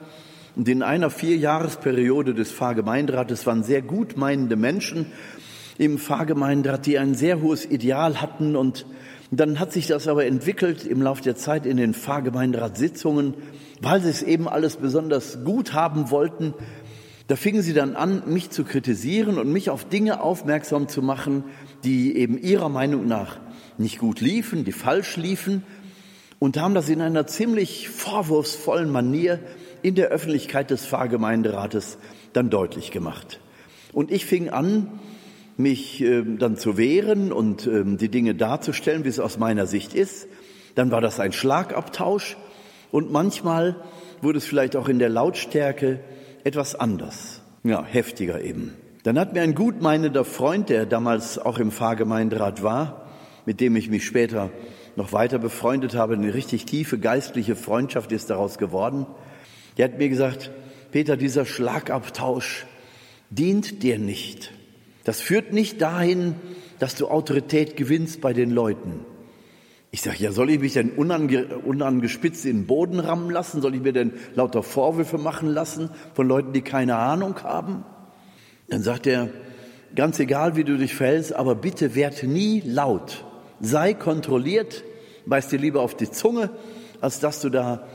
und 0.60 0.68
in 0.68 0.84
einer 0.84 1.10
Vierjahresperiode 1.10 2.34
des 2.34 2.52
Pfarrgemeinderates 2.52 3.46
waren 3.46 3.64
sehr 3.64 3.82
gut 3.82 4.18
meinende 4.18 4.58
Menschen 4.58 5.06
im 5.78 5.98
Pfarrgemeinderat, 5.98 6.86
die 6.86 7.00
ein 7.00 7.16
sehr 7.16 7.42
hohes 7.42 7.64
Ideal 7.64 8.20
hatten 8.20 8.58
und 8.58 8.86
dann 9.32 9.62
hat 9.62 9.72
sich 9.72 9.88
das 9.88 10.10
aber 10.10 10.26
entwickelt 10.26 10.86
im 10.86 11.02
Laufe 11.02 11.24
der 11.24 11.38
Zeit 11.38 11.66
in 11.66 11.78
den 11.78 11.94
Pfarrgemeinderatssitzungen, 11.94 13.36
weil 13.80 14.02
sie 14.02 14.10
es 14.10 14.22
eben 14.22 14.50
alles 14.50 14.76
besonders 14.76 15.46
gut 15.46 15.72
haben 15.72 16.12
wollten. 16.12 16.54
Da 17.28 17.38
fingen 17.38 17.62
sie 17.62 17.74
dann 17.74 17.96
an, 17.96 18.24
mich 18.26 18.50
zu 18.50 18.66
kritisieren 18.66 19.38
und 19.38 19.50
mich 19.50 19.70
auf 19.70 19.86
Dinge 19.86 20.20
aufmerksam 20.20 20.90
zu 20.90 21.02
machen, 21.02 21.46
die 21.86 22.18
eben 22.18 22.38
ihrer 22.38 22.68
Meinung 22.68 23.08
nach 23.08 23.40
nicht 23.78 23.98
gut 23.98 24.20
liefen, 24.20 24.66
die 24.66 24.74
falsch 24.74 25.16
liefen 25.16 25.64
und 26.38 26.58
haben 26.58 26.74
das 26.74 26.90
in 26.90 27.00
einer 27.00 27.28
ziemlich 27.28 27.88
vorwurfsvollen 27.88 28.90
Manier 28.92 29.40
in 29.82 29.96
der 29.96 30.10
Öffentlichkeit 30.10 30.70
des 30.72 30.86
Pfarrgemeinderates 30.86 31.98
dann 32.34 32.50
deutlich 32.50 32.92
gemacht. 32.92 33.40
Und 33.94 34.12
ich 34.12 34.26
fing 34.26 34.50
an, 34.50 35.00
mich 35.58 36.02
äh, 36.02 36.24
dann 36.24 36.58
zu 36.58 36.78
wehren 36.78 37.32
und 37.32 37.68
äh, 37.68 37.84
die 37.84 38.10
Dinge 38.10 38.34
darzustellen, 38.34 39.04
wie 39.04 39.10
es 39.10 39.20
aus 39.20 39.38
meiner 39.38 39.68
Sicht 39.68 39.94
ist. 39.94 40.28
Dann 40.76 40.90
war 40.92 41.02
das 41.02 41.20
ein 41.20 41.34
Schlagabtausch 41.34 42.38
und 42.92 43.12
manchmal 43.12 43.76
wurde 44.22 44.38
es 44.38 44.46
vielleicht 44.46 44.76
auch 44.76 44.88
in 44.88 45.00
der 45.00 45.10
Lautstärke 45.10 46.00
etwas 46.44 46.76
anders, 46.76 47.42
ja, 47.64 47.84
heftiger 47.84 48.42
eben. 48.42 48.74
Dann 49.04 49.20
hat 49.20 49.34
mir 49.34 49.42
ein 49.42 49.56
gutmeinender 49.56 50.26
Freund, 50.26 50.70
der 50.70 50.86
damals 50.86 51.38
auch 51.38 51.58
im 51.58 51.72
Pfarrgemeinderat 51.72 52.64
war, 52.64 53.08
mit 53.46 53.60
dem 53.60 53.76
ich 53.76 53.90
mich 53.90 54.06
später 54.06 54.52
noch 54.96 55.14
weiter 55.14 55.40
befreundet 55.40 55.96
habe, 55.96 56.14
eine 56.14 56.34
richtig 56.34 56.66
tiefe 56.66 57.00
geistliche 57.00 57.56
Freundschaft 57.56 58.12
ist 58.12 58.30
daraus 58.30 58.58
geworden, 58.58 59.08
der 59.80 59.86
hat 59.86 59.98
mir 59.98 60.10
gesagt, 60.10 60.52
Peter, 60.92 61.16
dieser 61.16 61.46
Schlagabtausch 61.46 62.66
dient 63.30 63.82
dir 63.82 63.98
nicht. 63.98 64.52
Das 65.06 65.22
führt 65.22 65.54
nicht 65.54 65.82
dahin, 65.82 66.36
dass 66.80 66.96
du 66.96 67.08
Autorität 67.08 67.78
gewinnst 67.78 68.20
bei 68.20 68.34
den 68.34 68.52
Leuten. 68.52 69.06
Ich 69.92 70.02
sage, 70.02 70.18
ja, 70.20 70.34
soll 70.34 70.50
ich 70.50 70.60
mich 70.60 70.74
denn 70.74 70.92
unange, 70.92 71.46
unangespitzt 71.60 72.46
in 72.46 72.58
den 72.58 72.68
Boden 72.68 73.00
rammen 73.00 73.32
lassen? 73.32 73.62
Soll 73.62 73.74
ich 73.74 73.82
mir 73.82 73.94
denn 73.94 74.12
lauter 74.36 74.64
Vorwürfe 74.64 75.18
machen 75.18 75.48
lassen 75.48 75.90
von 76.14 76.28
Leuten, 76.28 76.52
die 76.52 76.62
keine 76.62 76.98
Ahnung 76.98 77.42
haben? 77.44 77.86
Dann 78.68 78.84
sagt 78.84 79.08
er, 79.08 79.30
ganz 79.96 80.20
egal, 80.20 80.58
wie 80.58 80.66
du 80.66 80.78
dich 80.78 80.94
verhältst, 80.94 81.34
aber 81.34 81.56
bitte 81.56 81.96
werd 81.96 82.24
nie 82.24 82.60
laut. 82.66 83.24
Sei 83.62 83.94
kontrolliert, 83.94 84.84
beiß 85.26 85.48
dir 85.48 85.58
lieber 85.58 85.82
auf 85.82 85.96
die 85.96 86.12
Zunge, 86.12 86.50
als 87.00 87.22
dass 87.22 87.40
du 87.40 87.50
da, 87.50 87.88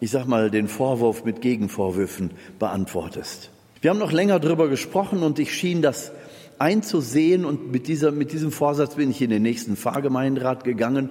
ich 0.00 0.10
sag 0.10 0.26
mal, 0.26 0.50
den 0.50 0.68
Vorwurf 0.68 1.24
mit 1.24 1.40
Gegenvorwürfen 1.40 2.30
beantwortest. 2.58 3.50
Wir 3.80 3.90
haben 3.90 3.98
noch 3.98 4.12
länger 4.12 4.40
drüber 4.40 4.68
gesprochen 4.68 5.22
und 5.22 5.38
ich 5.38 5.54
schien 5.54 5.82
das 5.82 6.12
einzusehen 6.58 7.44
und 7.44 7.70
mit, 7.70 7.86
dieser, 7.88 8.10
mit 8.10 8.32
diesem 8.32 8.50
Vorsatz 8.50 8.96
bin 8.96 9.10
ich 9.10 9.22
in 9.22 9.30
den 9.30 9.42
nächsten 9.42 9.76
Pfarrgemeinderat 9.76 10.64
gegangen 10.64 11.10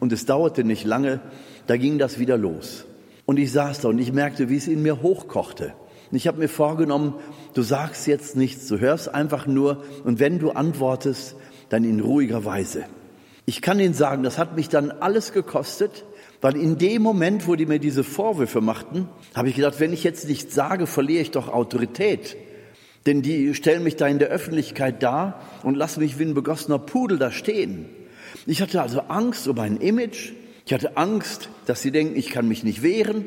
und 0.00 0.12
es 0.12 0.26
dauerte 0.26 0.64
nicht 0.64 0.84
lange, 0.84 1.20
da 1.66 1.76
ging 1.76 1.98
das 1.98 2.18
wieder 2.18 2.36
los. 2.36 2.84
Und 3.26 3.38
ich 3.38 3.52
saß 3.52 3.80
da 3.80 3.88
und 3.88 3.98
ich 3.98 4.12
merkte, 4.12 4.48
wie 4.48 4.56
es 4.56 4.68
in 4.68 4.82
mir 4.82 5.02
hochkochte. 5.02 5.72
Und 6.10 6.16
ich 6.16 6.26
habe 6.26 6.38
mir 6.38 6.48
vorgenommen, 6.48 7.14
du 7.54 7.62
sagst 7.62 8.06
jetzt 8.06 8.36
nichts, 8.36 8.68
du 8.68 8.78
hörst 8.78 9.12
einfach 9.12 9.46
nur 9.46 9.82
und 10.04 10.20
wenn 10.20 10.38
du 10.38 10.50
antwortest, 10.50 11.36
dann 11.70 11.84
in 11.84 12.00
ruhiger 12.00 12.44
Weise. 12.44 12.84
Ich 13.46 13.62
kann 13.62 13.80
Ihnen 13.80 13.94
sagen, 13.94 14.22
das 14.22 14.38
hat 14.38 14.56
mich 14.56 14.68
dann 14.68 14.90
alles 14.90 15.32
gekostet, 15.32 16.04
weil 16.44 16.56
in 16.56 16.76
dem 16.76 17.00
Moment, 17.00 17.48
wo 17.48 17.54
die 17.54 17.64
mir 17.64 17.78
diese 17.78 18.04
Vorwürfe 18.04 18.60
machten, 18.60 19.08
habe 19.34 19.48
ich 19.48 19.54
gedacht, 19.54 19.80
wenn 19.80 19.94
ich 19.94 20.04
jetzt 20.04 20.28
nichts 20.28 20.54
sage, 20.54 20.86
verliere 20.86 21.22
ich 21.22 21.30
doch 21.30 21.48
Autorität. 21.48 22.36
Denn 23.06 23.22
die 23.22 23.54
stellen 23.54 23.82
mich 23.82 23.96
da 23.96 24.06
in 24.08 24.18
der 24.18 24.28
Öffentlichkeit 24.28 25.02
da 25.02 25.40
und 25.62 25.74
lassen 25.74 26.00
mich 26.00 26.18
wie 26.18 26.24
ein 26.24 26.34
begossener 26.34 26.78
Pudel 26.78 27.16
da 27.16 27.30
stehen. 27.30 27.86
Ich 28.44 28.60
hatte 28.60 28.82
also 28.82 29.00
Angst 29.08 29.48
um 29.48 29.56
mein 29.56 29.78
Image. 29.78 30.32
Ich 30.66 30.74
hatte 30.74 30.98
Angst, 30.98 31.48
dass 31.64 31.80
sie 31.80 31.92
denken, 31.92 32.14
ich 32.14 32.28
kann 32.28 32.46
mich 32.46 32.62
nicht 32.62 32.82
wehren. 32.82 33.24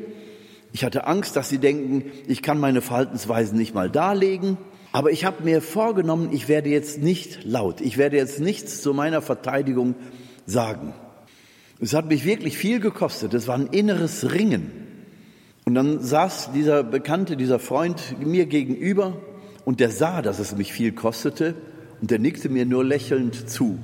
Ich 0.72 0.84
hatte 0.84 1.08
Angst, 1.08 1.34
dass 1.34 1.48
sie 1.48 1.58
denken, 1.58 2.04
ich 2.28 2.40
kann 2.40 2.60
meine 2.60 2.82
Verhaltensweisen 2.82 3.58
nicht 3.58 3.74
mal 3.74 3.90
darlegen. 3.90 4.58
Aber 4.92 5.10
ich 5.10 5.24
habe 5.24 5.42
mir 5.42 5.60
vorgenommen, 5.60 6.28
ich 6.30 6.46
werde 6.46 6.70
jetzt 6.70 7.02
nicht 7.02 7.44
laut. 7.44 7.80
Ich 7.80 7.98
werde 7.98 8.16
jetzt 8.16 8.38
nichts 8.38 8.80
zu 8.80 8.94
meiner 8.94 9.22
Verteidigung 9.22 9.96
sagen. 10.46 10.94
Es 11.80 11.94
hat 11.94 12.08
mich 12.08 12.24
wirklich 12.24 12.58
viel 12.58 12.80
gekostet. 12.80 13.34
Es 13.34 13.46
war 13.46 13.54
ein 13.54 13.68
inneres 13.68 14.32
Ringen. 14.32 14.72
Und 15.64 15.74
dann 15.74 16.00
saß 16.02 16.52
dieser 16.52 16.82
Bekannte, 16.82 17.36
dieser 17.36 17.58
Freund 17.58 18.16
mir 18.18 18.46
gegenüber 18.46 19.20
und 19.64 19.80
der 19.80 19.90
sah, 19.90 20.22
dass 20.22 20.38
es 20.38 20.56
mich 20.56 20.72
viel 20.72 20.92
kostete 20.92 21.54
und 22.00 22.10
der 22.10 22.18
nickte 22.18 22.48
mir 22.48 22.64
nur 22.64 22.84
lächelnd 22.84 23.48
zu. 23.48 23.78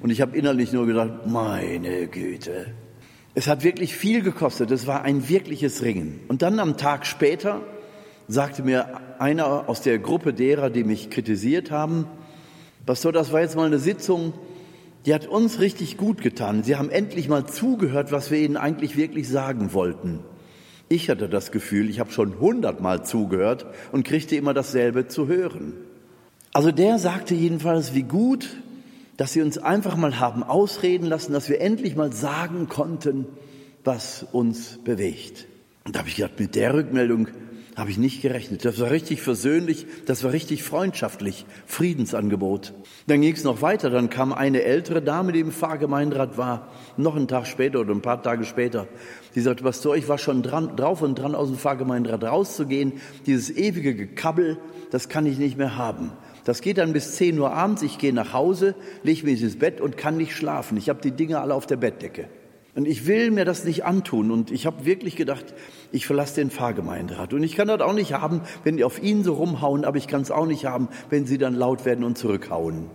Und 0.00 0.10
ich 0.10 0.20
habe 0.20 0.36
innerlich 0.36 0.72
nur 0.72 0.86
gedacht, 0.86 1.26
meine 1.26 2.06
Güte. 2.06 2.66
Es 3.34 3.48
hat 3.48 3.64
wirklich 3.64 3.96
viel 3.96 4.22
gekostet. 4.22 4.70
Es 4.70 4.86
war 4.86 5.02
ein 5.02 5.28
wirkliches 5.28 5.82
Ringen. 5.82 6.20
Und 6.28 6.42
dann 6.42 6.60
am 6.60 6.76
Tag 6.76 7.04
später 7.04 7.62
sagte 8.28 8.62
mir 8.62 9.00
einer 9.18 9.68
aus 9.68 9.82
der 9.82 9.98
Gruppe 9.98 10.32
derer, 10.32 10.70
die 10.70 10.84
mich 10.84 11.10
kritisiert 11.10 11.70
haben, 11.70 12.06
Pastor, 12.86 13.12
das 13.12 13.32
war 13.32 13.40
jetzt 13.40 13.56
mal 13.56 13.66
eine 13.66 13.78
Sitzung, 13.78 14.34
die 15.06 15.14
hat 15.14 15.26
uns 15.26 15.60
richtig 15.60 15.96
gut 15.96 16.22
getan. 16.22 16.62
Sie 16.62 16.76
haben 16.76 16.90
endlich 16.90 17.28
mal 17.28 17.46
zugehört, 17.46 18.12
was 18.12 18.30
wir 18.30 18.38
ihnen 18.38 18.56
eigentlich 18.56 18.96
wirklich 18.96 19.28
sagen 19.28 19.72
wollten. 19.72 20.20
Ich 20.88 21.10
hatte 21.10 21.28
das 21.28 21.52
Gefühl, 21.52 21.90
ich 21.90 22.00
habe 22.00 22.10
schon 22.10 22.38
hundertmal 22.40 23.04
zugehört 23.04 23.66
und 23.92 24.04
kriegte 24.04 24.36
immer 24.36 24.54
dasselbe 24.54 25.08
zu 25.08 25.28
hören. 25.28 25.74
Also 26.52 26.70
der 26.70 26.98
sagte 26.98 27.34
jedenfalls, 27.34 27.94
wie 27.94 28.02
gut, 28.02 28.56
dass 29.16 29.32
sie 29.32 29.42
uns 29.42 29.58
einfach 29.58 29.96
mal 29.96 30.20
haben 30.20 30.42
ausreden 30.42 31.06
lassen, 31.06 31.32
dass 31.32 31.48
wir 31.48 31.60
endlich 31.60 31.96
mal 31.96 32.12
sagen 32.12 32.68
konnten, 32.68 33.26
was 33.82 34.26
uns 34.32 34.78
bewegt. 34.84 35.46
Und 35.84 35.94
da 35.94 36.00
habe 36.00 36.08
ich 36.08 36.16
gedacht, 36.16 36.38
mit 36.38 36.54
der 36.54 36.74
Rückmeldung 36.74 37.28
habe 37.76 37.90
ich 37.90 37.98
nicht 37.98 38.22
gerechnet. 38.22 38.64
Das 38.64 38.80
war 38.80 38.90
richtig 38.90 39.22
versöhnlich, 39.22 39.86
das 40.06 40.22
war 40.22 40.32
richtig 40.32 40.62
freundschaftlich, 40.62 41.44
Friedensangebot. 41.66 42.72
Dann 43.06 43.20
ging 43.20 43.34
es 43.34 43.44
noch 43.44 43.62
weiter, 43.62 43.90
dann 43.90 44.10
kam 44.10 44.32
eine 44.32 44.62
ältere 44.62 45.02
Dame, 45.02 45.32
die 45.32 45.40
im 45.40 45.52
Pfarrgemeinderat 45.52 46.38
war, 46.38 46.68
noch 46.96 47.16
einen 47.16 47.28
Tag 47.28 47.46
später 47.46 47.80
oder 47.80 47.92
ein 47.92 48.02
paar 48.02 48.22
Tage 48.22 48.44
später. 48.44 48.86
Die 49.34 49.40
sagte, 49.40 49.64
Pastor, 49.64 49.96
ich 49.96 50.08
war 50.08 50.18
schon 50.18 50.42
dran, 50.42 50.76
drauf 50.76 51.02
und 51.02 51.16
dran, 51.16 51.34
aus 51.34 51.48
dem 51.48 51.58
Pfarrgemeinderat 51.58 52.24
rauszugehen. 52.24 52.94
Dieses 53.26 53.50
ewige 53.50 53.94
Gekabbel, 53.94 54.58
das 54.90 55.08
kann 55.08 55.26
ich 55.26 55.38
nicht 55.38 55.58
mehr 55.58 55.76
haben. 55.76 56.12
Das 56.44 56.60
geht 56.60 56.78
dann 56.78 56.92
bis 56.92 57.16
10 57.16 57.38
Uhr 57.38 57.52
abends, 57.52 57.82
ich 57.82 57.98
gehe 57.98 58.12
nach 58.12 58.32
Hause, 58.32 58.74
lege 59.02 59.24
mich 59.24 59.42
ins 59.42 59.58
Bett 59.58 59.80
und 59.80 59.96
kann 59.96 60.16
nicht 60.16 60.36
schlafen. 60.36 60.76
Ich 60.76 60.88
habe 60.88 61.00
die 61.00 61.10
Dinge 61.10 61.40
alle 61.40 61.54
auf 61.54 61.66
der 61.66 61.76
Bettdecke. 61.76 62.28
Und 62.74 62.88
ich 62.88 63.06
will 63.06 63.30
mir 63.30 63.44
das 63.44 63.64
nicht 63.64 63.84
antun. 63.84 64.30
Und 64.30 64.50
ich 64.50 64.66
habe 64.66 64.84
wirklich 64.84 65.14
gedacht, 65.14 65.54
ich 65.92 66.06
verlasse 66.06 66.36
den 66.36 66.50
Pfarrgemeinderat. 66.50 67.32
Und 67.32 67.42
ich 67.42 67.54
kann 67.54 67.68
das 67.68 67.80
auch 67.80 67.92
nicht 67.92 68.12
haben, 68.12 68.40
wenn 68.64 68.76
die 68.76 68.84
auf 68.84 69.00
ihn 69.02 69.22
so 69.22 69.34
rumhauen, 69.34 69.84
aber 69.84 69.96
ich 69.96 70.08
kann 70.08 70.22
es 70.22 70.30
auch 70.30 70.46
nicht 70.46 70.66
haben, 70.66 70.88
wenn 71.08 71.26
sie 71.26 71.38
dann 71.38 71.54
laut 71.54 71.84
werden 71.84 72.04
und 72.04 72.18
zurückhauen. 72.18 72.90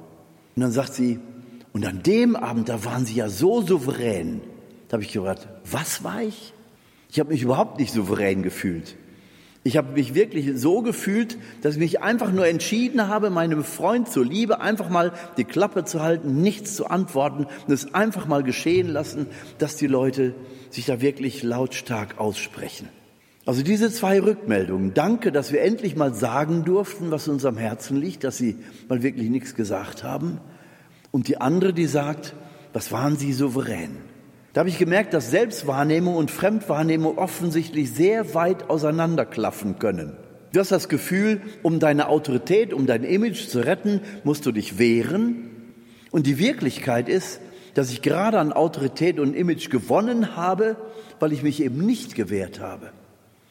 Und 0.55 0.61
dann 0.61 0.71
sagt 0.71 0.93
sie, 0.93 1.19
und 1.71 1.85
an 1.85 2.03
dem 2.03 2.35
Abend, 2.35 2.67
da 2.67 2.83
waren 2.83 3.05
sie 3.05 3.15
ja 3.15 3.29
so 3.29 3.61
souverän. 3.61 4.41
Da 4.89 4.93
habe 4.93 5.03
ich 5.03 5.13
gedacht, 5.13 5.47
was 5.69 6.03
war 6.03 6.23
ich? 6.23 6.53
Ich 7.11 7.19
habe 7.19 7.31
mich 7.31 7.41
überhaupt 7.41 7.79
nicht 7.79 7.93
souverän 7.93 8.43
gefühlt. 8.43 8.95
Ich 9.63 9.75
habe 9.75 9.91
mich 9.91 10.15
wirklich 10.15 10.51
so 10.55 10.81
gefühlt, 10.81 11.37
dass 11.61 11.73
ich 11.73 11.79
mich 11.79 12.01
einfach 12.01 12.31
nur 12.31 12.47
entschieden 12.47 13.07
habe, 13.07 13.29
meinem 13.29 13.65
Freund 13.65 14.09
zur 14.09 14.25
Liebe 14.25 14.61
einfach 14.61 14.89
mal 14.89 15.11
die 15.37 15.43
Klappe 15.43 15.83
zu 15.83 16.01
halten, 16.01 16.41
nichts 16.41 16.75
zu 16.75 16.87
antworten 16.87 17.45
und 17.67 17.73
es 17.73 17.93
einfach 17.93 18.25
mal 18.25 18.41
geschehen 18.41 18.87
lassen, 18.87 19.27
dass 19.57 19.75
die 19.75 19.87
Leute 19.87 20.33
sich 20.69 20.85
da 20.85 21.01
wirklich 21.01 21.43
lautstark 21.43 22.19
aussprechen. 22.19 22.87
Also 23.45 23.63
diese 23.63 23.91
zwei 23.91 24.21
Rückmeldungen. 24.21 24.93
Danke, 24.93 25.31
dass 25.31 25.51
wir 25.51 25.61
endlich 25.61 25.95
mal 25.95 26.13
sagen 26.13 26.63
durften, 26.63 27.11
was 27.11 27.27
uns 27.27 27.43
am 27.45 27.57
Herzen 27.57 27.97
liegt, 27.97 28.23
dass 28.23 28.37
Sie 28.37 28.57
mal 28.87 29.03
wirklich 29.03 29.29
nichts 29.29 29.55
gesagt 29.55 30.03
haben. 30.03 30.39
Und 31.11 31.27
die 31.27 31.41
andere, 31.41 31.73
die 31.73 31.87
sagt, 31.87 32.35
was 32.73 32.91
waren 32.91 33.17
Sie 33.17 33.33
souverän? 33.33 33.97
Da 34.53 34.59
habe 34.59 34.69
ich 34.69 34.79
gemerkt, 34.79 35.13
dass 35.13 35.29
Selbstwahrnehmung 35.29 36.15
und 36.15 36.31
Fremdwahrnehmung 36.31 37.17
offensichtlich 37.17 37.91
sehr 37.91 38.33
weit 38.33 38.69
auseinanderklaffen 38.69 39.77
können. 39.77 40.17
Du 40.51 40.59
hast 40.59 40.71
das 40.71 40.89
Gefühl, 40.89 41.41
um 41.61 41.79
deine 41.79 42.09
Autorität, 42.09 42.73
um 42.73 42.87
dein 42.87 43.03
Image 43.03 43.47
zu 43.47 43.59
retten, 43.59 44.01
musst 44.23 44.47
du 44.47 44.51
dich 44.51 44.79
wehren. 44.79 45.73
Und 46.09 46.25
die 46.25 46.39
Wirklichkeit 46.39 47.07
ist, 47.07 47.39
dass 47.75 47.91
ich 47.91 48.01
gerade 48.01 48.39
an 48.39 48.51
Autorität 48.51 49.19
und 49.19 49.35
Image 49.35 49.69
gewonnen 49.69 50.35
habe, 50.35 50.75
weil 51.19 51.31
ich 51.33 51.43
mich 51.43 51.61
eben 51.61 51.85
nicht 51.85 52.15
gewehrt 52.15 52.59
habe. 52.59 52.91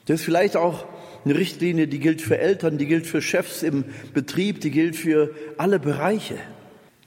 Das 0.07 0.21
ist 0.21 0.25
vielleicht 0.25 0.57
auch 0.57 0.87
eine 1.25 1.37
Richtlinie, 1.37 1.87
die 1.87 2.01
gilt 2.01 2.21
für 2.21 2.39
Eltern, 2.39 2.79
die 2.79 2.87
gilt 2.87 3.07
für 3.07 3.23
Chefs 3.23 3.63
im 3.63 3.85
Betrieb, 4.15 4.61
die 4.61 4.73
gilt 4.73 4.97
für 4.97 5.31
alle 5.57 5.79
Bereiche. 5.79 6.37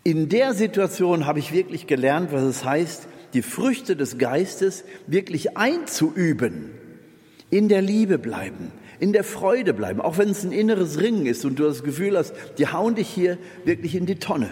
In 0.03 0.29
der 0.29 0.53
Situation 0.53 1.25
habe 1.25 1.39
ich 1.39 1.51
wirklich 1.51 1.87
gelernt, 1.87 2.31
was 2.31 2.43
es 2.43 2.63
heißt, 2.63 3.07
die 3.33 3.41
Früchte 3.41 3.95
des 3.95 4.17
Geistes 4.17 4.83
wirklich 5.07 5.57
einzuüben, 5.57 6.71
in 7.49 7.67
der 7.69 7.81
Liebe 7.81 8.17
bleiben, 8.17 8.71
in 8.99 9.13
der 9.13 9.23
Freude 9.23 9.73
bleiben, 9.73 10.01
auch 10.01 10.17
wenn 10.17 10.29
es 10.29 10.43
ein 10.43 10.51
inneres 10.51 10.99
Ringen 10.99 11.25
ist 11.25 11.45
und 11.45 11.59
du 11.59 11.63
das 11.63 11.83
Gefühl 11.83 12.17
hast, 12.17 12.33
die 12.57 12.67
hauen 12.67 12.95
dich 12.95 13.09
hier 13.09 13.37
wirklich 13.65 13.95
in 13.95 14.05
die 14.05 14.15
Tonne. 14.15 14.49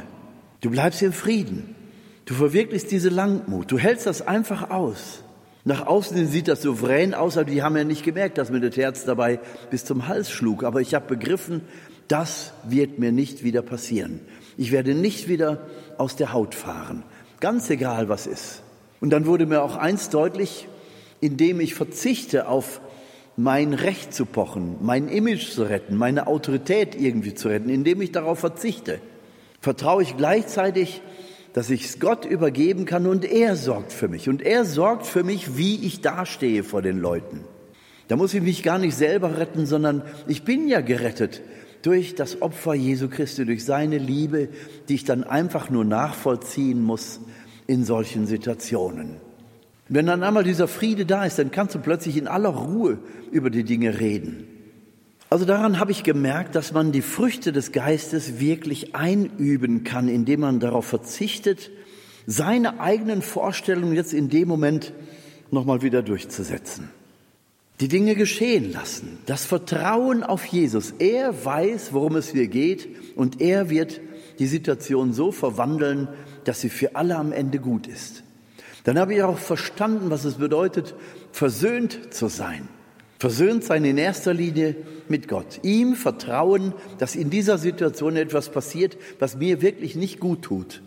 Du 0.62 0.69
bleibst 0.69 1.01
im 1.01 1.13
Frieden. 1.13 1.75
Du 2.25 2.33
verwirklichst 2.33 2.91
diese 2.91 3.09
Langmut. 3.09 3.71
Du 3.71 3.79
hältst 3.79 4.05
das 4.05 4.21
einfach 4.21 4.69
aus. 4.69 5.24
Nach 5.65 5.86
außen 5.88 6.27
sieht 6.27 6.48
das 6.48 6.62
souverän 6.62 7.13
aus, 7.13 7.38
aber 7.38 7.50
die 7.50 7.63
haben 7.63 7.75
ja 7.75 7.83
nicht 7.83 8.03
gemerkt, 8.03 8.38
dass 8.38 8.50
mir 8.50 8.59
das 8.59 8.77
Herz 8.77 9.05
dabei 9.05 9.39
bis 9.69 9.86
zum 9.86 10.07
Hals 10.07 10.31
schlug. 10.31 10.63
Aber 10.63 10.81
ich 10.81 10.93
habe 10.93 11.07
begriffen, 11.07 11.62
das 12.07 12.53
wird 12.63 13.00
mir 13.00 13.12
nicht 13.12 13.43
wieder 13.43 13.62
passieren. 13.62 14.19
Ich 14.57 14.71
werde 14.71 14.93
nicht 14.93 15.27
wieder 15.27 15.67
aus 15.98 16.15
der 16.15 16.33
Haut 16.33 16.55
fahren. 16.55 17.03
Ganz 17.39 17.69
egal, 17.69 18.09
was 18.09 18.27
ist. 18.27 18.63
Und 19.01 19.12
dann 19.12 19.25
wurde 19.25 19.46
mir 19.46 19.62
auch 19.62 19.75
eins 19.75 20.10
deutlich, 20.10 20.68
indem 21.22 21.60
ich 21.60 21.75
verzichte 21.75 22.48
auf 22.48 22.82
mein 23.38 23.74
Recht 23.74 24.13
zu 24.13 24.25
pochen, 24.25 24.75
mein 24.82 25.08
Image 25.08 25.51
zu 25.51 25.63
retten, 25.63 25.96
meine 25.96 26.27
Autorität 26.27 27.00
irgendwie 27.00 27.34
zu 27.34 27.48
retten, 27.48 27.70
indem 27.70 28.01
ich 28.01 28.12
darauf 28.12 28.39
verzichte, 28.39 29.00
vertraue 29.62 30.03
ich 30.03 30.18
gleichzeitig, 30.18 31.01
dass 31.53 31.70
ich 31.70 31.86
es 31.86 32.00
Gott 32.00 32.25
übergeben 32.25 32.86
kann 32.86 33.08
und 33.08 33.25
er 33.25 33.56
sorgt 33.56 33.94
für 33.94 34.08
mich. 34.08 34.29
Und 34.29 34.41
er 34.41 34.65
sorgt 34.65 35.06
für 35.06 35.24
mich, 35.24 35.58
wie 35.58 35.86
ich 35.86 36.01
dastehe 36.01 36.63
vor 36.63 36.82
den 36.82 37.00
Leuten. 37.00 37.44
Da 38.10 38.18
muss 38.18 38.34
ich 38.34 38.41
mich 38.41 38.63
gar 38.63 38.77
nicht 38.77 38.96
selber 38.96 39.38
retten, 39.38 39.65
sondern 39.65 40.03
ich 40.27 40.44
bin 40.44 40.68
ja 40.68 40.82
gerettet 40.82 41.41
durch 41.82 42.15
das 42.15 42.41
Opfer 42.41 42.74
Jesu 42.74 43.08
Christi, 43.08 43.46
durch 43.46 43.63
seine 43.63 43.98
Liebe, 43.98 44.50
die 44.89 44.96
ich 44.96 45.06
dann 45.06 45.24
einfach 45.24 45.70
nur 45.70 45.86
nachvollziehen 45.86 46.84
muss 46.84 47.20
in 47.69 47.85
solchen 47.85 48.25
Situationen. 48.25 49.17
Wenn 49.89 50.07
dann 50.07 50.23
einmal 50.23 50.43
dieser 50.43 50.67
Friede 50.67 51.05
da 51.05 51.23
ist, 51.23 51.38
dann 51.38 51.51
kannst 51.51 51.75
du 51.75 51.79
plötzlich 51.79 52.17
in 52.17 52.27
aller 52.27 52.49
Ruhe 52.49 52.97
über 53.31 53.51
die 53.51 53.63
Dinge 53.63 53.99
reden. 53.99 54.47
Also 55.29 55.45
daran 55.45 55.79
habe 55.79 55.91
ich 55.91 56.03
gemerkt, 56.03 56.55
dass 56.55 56.73
man 56.73 56.91
die 56.91 57.03
Früchte 57.03 57.51
des 57.51 57.71
Geistes 57.71 58.39
wirklich 58.39 58.95
einüben 58.95 59.83
kann, 59.83 60.07
indem 60.07 60.39
man 60.39 60.59
darauf 60.59 60.85
verzichtet, 60.85 61.69
seine 62.25 62.79
eigenen 62.79 63.21
Vorstellungen 63.21 63.93
jetzt 63.93 64.13
in 64.13 64.29
dem 64.29 64.47
Moment 64.47 64.91
nochmal 65.51 65.83
wieder 65.83 66.01
durchzusetzen. 66.01 66.89
Die 67.81 67.88
Dinge 67.88 68.15
geschehen 68.15 68.71
lassen, 68.71 69.19
das 69.27 69.45
Vertrauen 69.45 70.23
auf 70.23 70.43
Jesus. 70.45 70.95
Er 70.97 71.45
weiß, 71.45 71.93
worum 71.93 72.15
es 72.15 72.31
hier 72.31 72.47
geht 72.47 72.88
und 73.15 73.39
er 73.41 73.69
wird 73.69 74.01
die 74.39 74.48
Situation 74.48 75.13
so 75.13 75.31
verwandeln, 75.31 76.08
dass 76.46 76.62
sie 76.62 76.69
für 76.69 76.96
alle 76.96 77.17
am 77.17 77.31
Ende 77.31 77.60
gut 77.60 77.88
ist. 77.88 78.24
Dann 78.86 78.98
habe 78.98 79.13
ich 79.13 79.22
auch 79.22 79.38
verstanden, 79.38 80.10
was 80.10 80.25
es 80.25 80.36
bedeutet, 80.36 80.96
versöhnt 81.31 82.13
zu 82.13 82.27
sein. 82.27 82.67
Versöhnt 83.19 83.65
sein 83.65 83.84
in 83.84 83.98
erster 83.98 84.34
Linie 84.34 84.77
mit 85.10 85.27
Gott. 85.27 85.60
Ihm 85.63 85.96
vertrauen, 85.96 86.74
dass 86.98 87.15
in 87.15 87.29
dieser 87.29 87.58
Situation 87.58 88.15
etwas 88.15 88.50
passiert, 88.50 88.98
was 89.19 89.36
mir 89.36 89.62
wirklich 89.62 89.96
nicht 89.96 90.22
gut 90.22 90.41
tut. 90.43 90.81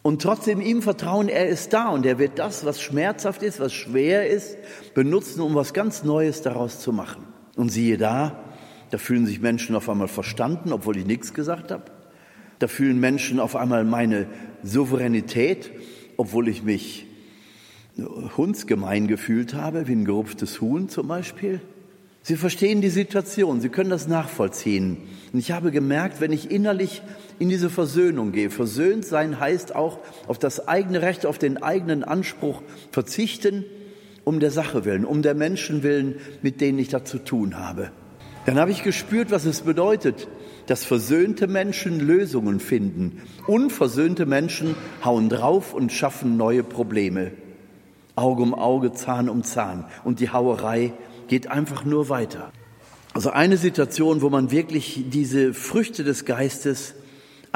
Und 0.00 0.22
trotzdem 0.22 0.62
ihm 0.62 0.80
vertrauen, 0.80 1.28
er 1.28 1.48
ist 1.48 1.72
da 1.72 1.88
und 1.88 2.06
er 2.06 2.18
wird 2.18 2.38
das, 2.38 2.64
was 2.64 2.80
schmerzhaft 2.80 3.42
ist, 3.42 3.60
was 3.60 3.74
schwer 3.74 4.30
ist, 4.30 4.56
benutzen, 4.94 5.40
um 5.42 5.54
was 5.54 5.74
ganz 5.74 6.02
Neues 6.02 6.40
daraus 6.40 6.80
zu 6.80 6.92
machen. 6.92 7.24
Und 7.56 7.70
siehe 7.70 7.98
da, 7.98 8.42
da 8.90 8.98
fühlen 8.98 9.26
sich 9.26 9.40
Menschen 9.40 9.76
auf 9.76 9.88
einmal 9.88 10.08
verstanden, 10.08 10.72
obwohl 10.72 10.96
ich 10.96 11.06
nichts 11.06 11.34
gesagt 11.34 11.70
habe. 11.72 11.95
Da 12.58 12.68
fühlen 12.68 12.98
Menschen 12.98 13.40
auf 13.40 13.56
einmal 13.56 13.84
meine 13.84 14.26
Souveränität, 14.62 15.70
obwohl 16.16 16.48
ich 16.48 16.62
mich 16.62 17.06
hundsgemein 18.36 19.06
gefühlt 19.06 19.54
habe, 19.54 19.88
wie 19.88 19.92
ein 19.92 20.04
gerupftes 20.04 20.60
Huhn 20.60 20.88
zum 20.88 21.08
Beispiel. 21.08 21.60
Sie 22.22 22.36
verstehen 22.36 22.80
die 22.80 22.90
Situation, 22.90 23.60
sie 23.60 23.68
können 23.68 23.90
das 23.90 24.08
nachvollziehen. 24.08 24.98
Und 25.32 25.38
ich 25.38 25.52
habe 25.52 25.70
gemerkt, 25.70 26.20
wenn 26.20 26.32
ich 26.32 26.50
innerlich 26.50 27.02
in 27.38 27.48
diese 27.48 27.70
Versöhnung 27.70 28.32
gehe, 28.32 28.50
versöhnt 28.50 29.04
sein 29.04 29.38
heißt 29.38 29.76
auch 29.76 30.00
auf 30.26 30.38
das 30.38 30.66
eigene 30.66 31.02
Recht, 31.02 31.24
auf 31.24 31.38
den 31.38 31.62
eigenen 31.62 32.02
Anspruch 32.02 32.62
verzichten, 32.90 33.64
um 34.24 34.40
der 34.40 34.50
Sache 34.50 34.84
willen, 34.84 35.04
um 35.04 35.22
der 35.22 35.34
Menschen 35.34 35.84
willen, 35.84 36.16
mit 36.42 36.60
denen 36.60 36.80
ich 36.80 36.88
da 36.88 37.04
zu 37.04 37.18
tun 37.18 37.56
habe. 37.56 37.92
Dann 38.44 38.58
habe 38.58 38.72
ich 38.72 38.82
gespürt, 38.82 39.30
was 39.30 39.44
es 39.44 39.60
bedeutet, 39.60 40.26
dass 40.66 40.84
versöhnte 40.84 41.46
Menschen 41.46 42.00
Lösungen 42.00 42.60
finden. 42.60 43.22
Unversöhnte 43.46 44.26
Menschen 44.26 44.74
hauen 45.04 45.28
drauf 45.28 45.74
und 45.74 45.92
schaffen 45.92 46.36
neue 46.36 46.62
Probleme. 46.62 47.32
Auge 48.16 48.42
um 48.42 48.54
Auge, 48.54 48.92
Zahn 48.92 49.28
um 49.28 49.42
Zahn. 49.42 49.84
Und 50.04 50.20
die 50.20 50.30
Hauerei 50.30 50.92
geht 51.28 51.50
einfach 51.50 51.84
nur 51.84 52.08
weiter. 52.08 52.50
Also 53.12 53.30
eine 53.30 53.56
Situation, 53.56 54.20
wo 54.22 54.28
man 54.28 54.50
wirklich 54.50 55.04
diese 55.08 55.54
Früchte 55.54 56.04
des 56.04 56.24
Geistes 56.24 56.94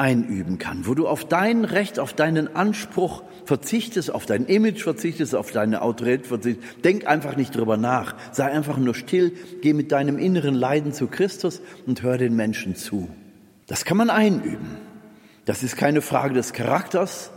einüben 0.01 0.57
kann, 0.57 0.87
wo 0.87 0.95
du 0.95 1.07
auf 1.07 1.25
dein 1.25 1.63
Recht, 1.63 1.99
auf 1.99 2.13
deinen 2.13 2.55
Anspruch 2.55 3.21
verzichtest, 3.45 4.11
auf 4.11 4.25
dein 4.25 4.47
Image 4.47 4.81
verzichtest, 4.81 5.35
auf 5.35 5.51
deine 5.51 5.83
Autorität 5.83 6.25
verzichtest. 6.25 6.83
Denk 6.83 7.05
einfach 7.05 7.35
nicht 7.35 7.55
drüber 7.55 7.77
nach. 7.77 8.15
Sei 8.31 8.45
einfach 8.45 8.77
nur 8.77 8.95
still, 8.95 9.31
geh 9.61 9.73
mit 9.73 9.91
deinem 9.91 10.17
inneren 10.17 10.55
Leiden 10.55 10.91
zu 10.91 11.05
Christus 11.05 11.61
und 11.85 12.01
hör 12.01 12.17
den 12.17 12.35
Menschen 12.35 12.75
zu. 12.75 13.09
Das 13.67 13.85
kann 13.85 13.95
man 13.95 14.09
einüben. 14.09 14.77
Das 15.45 15.61
ist 15.61 15.77
keine 15.77 16.01
Frage 16.01 16.33
des 16.33 16.51
Charakters, 16.51 17.29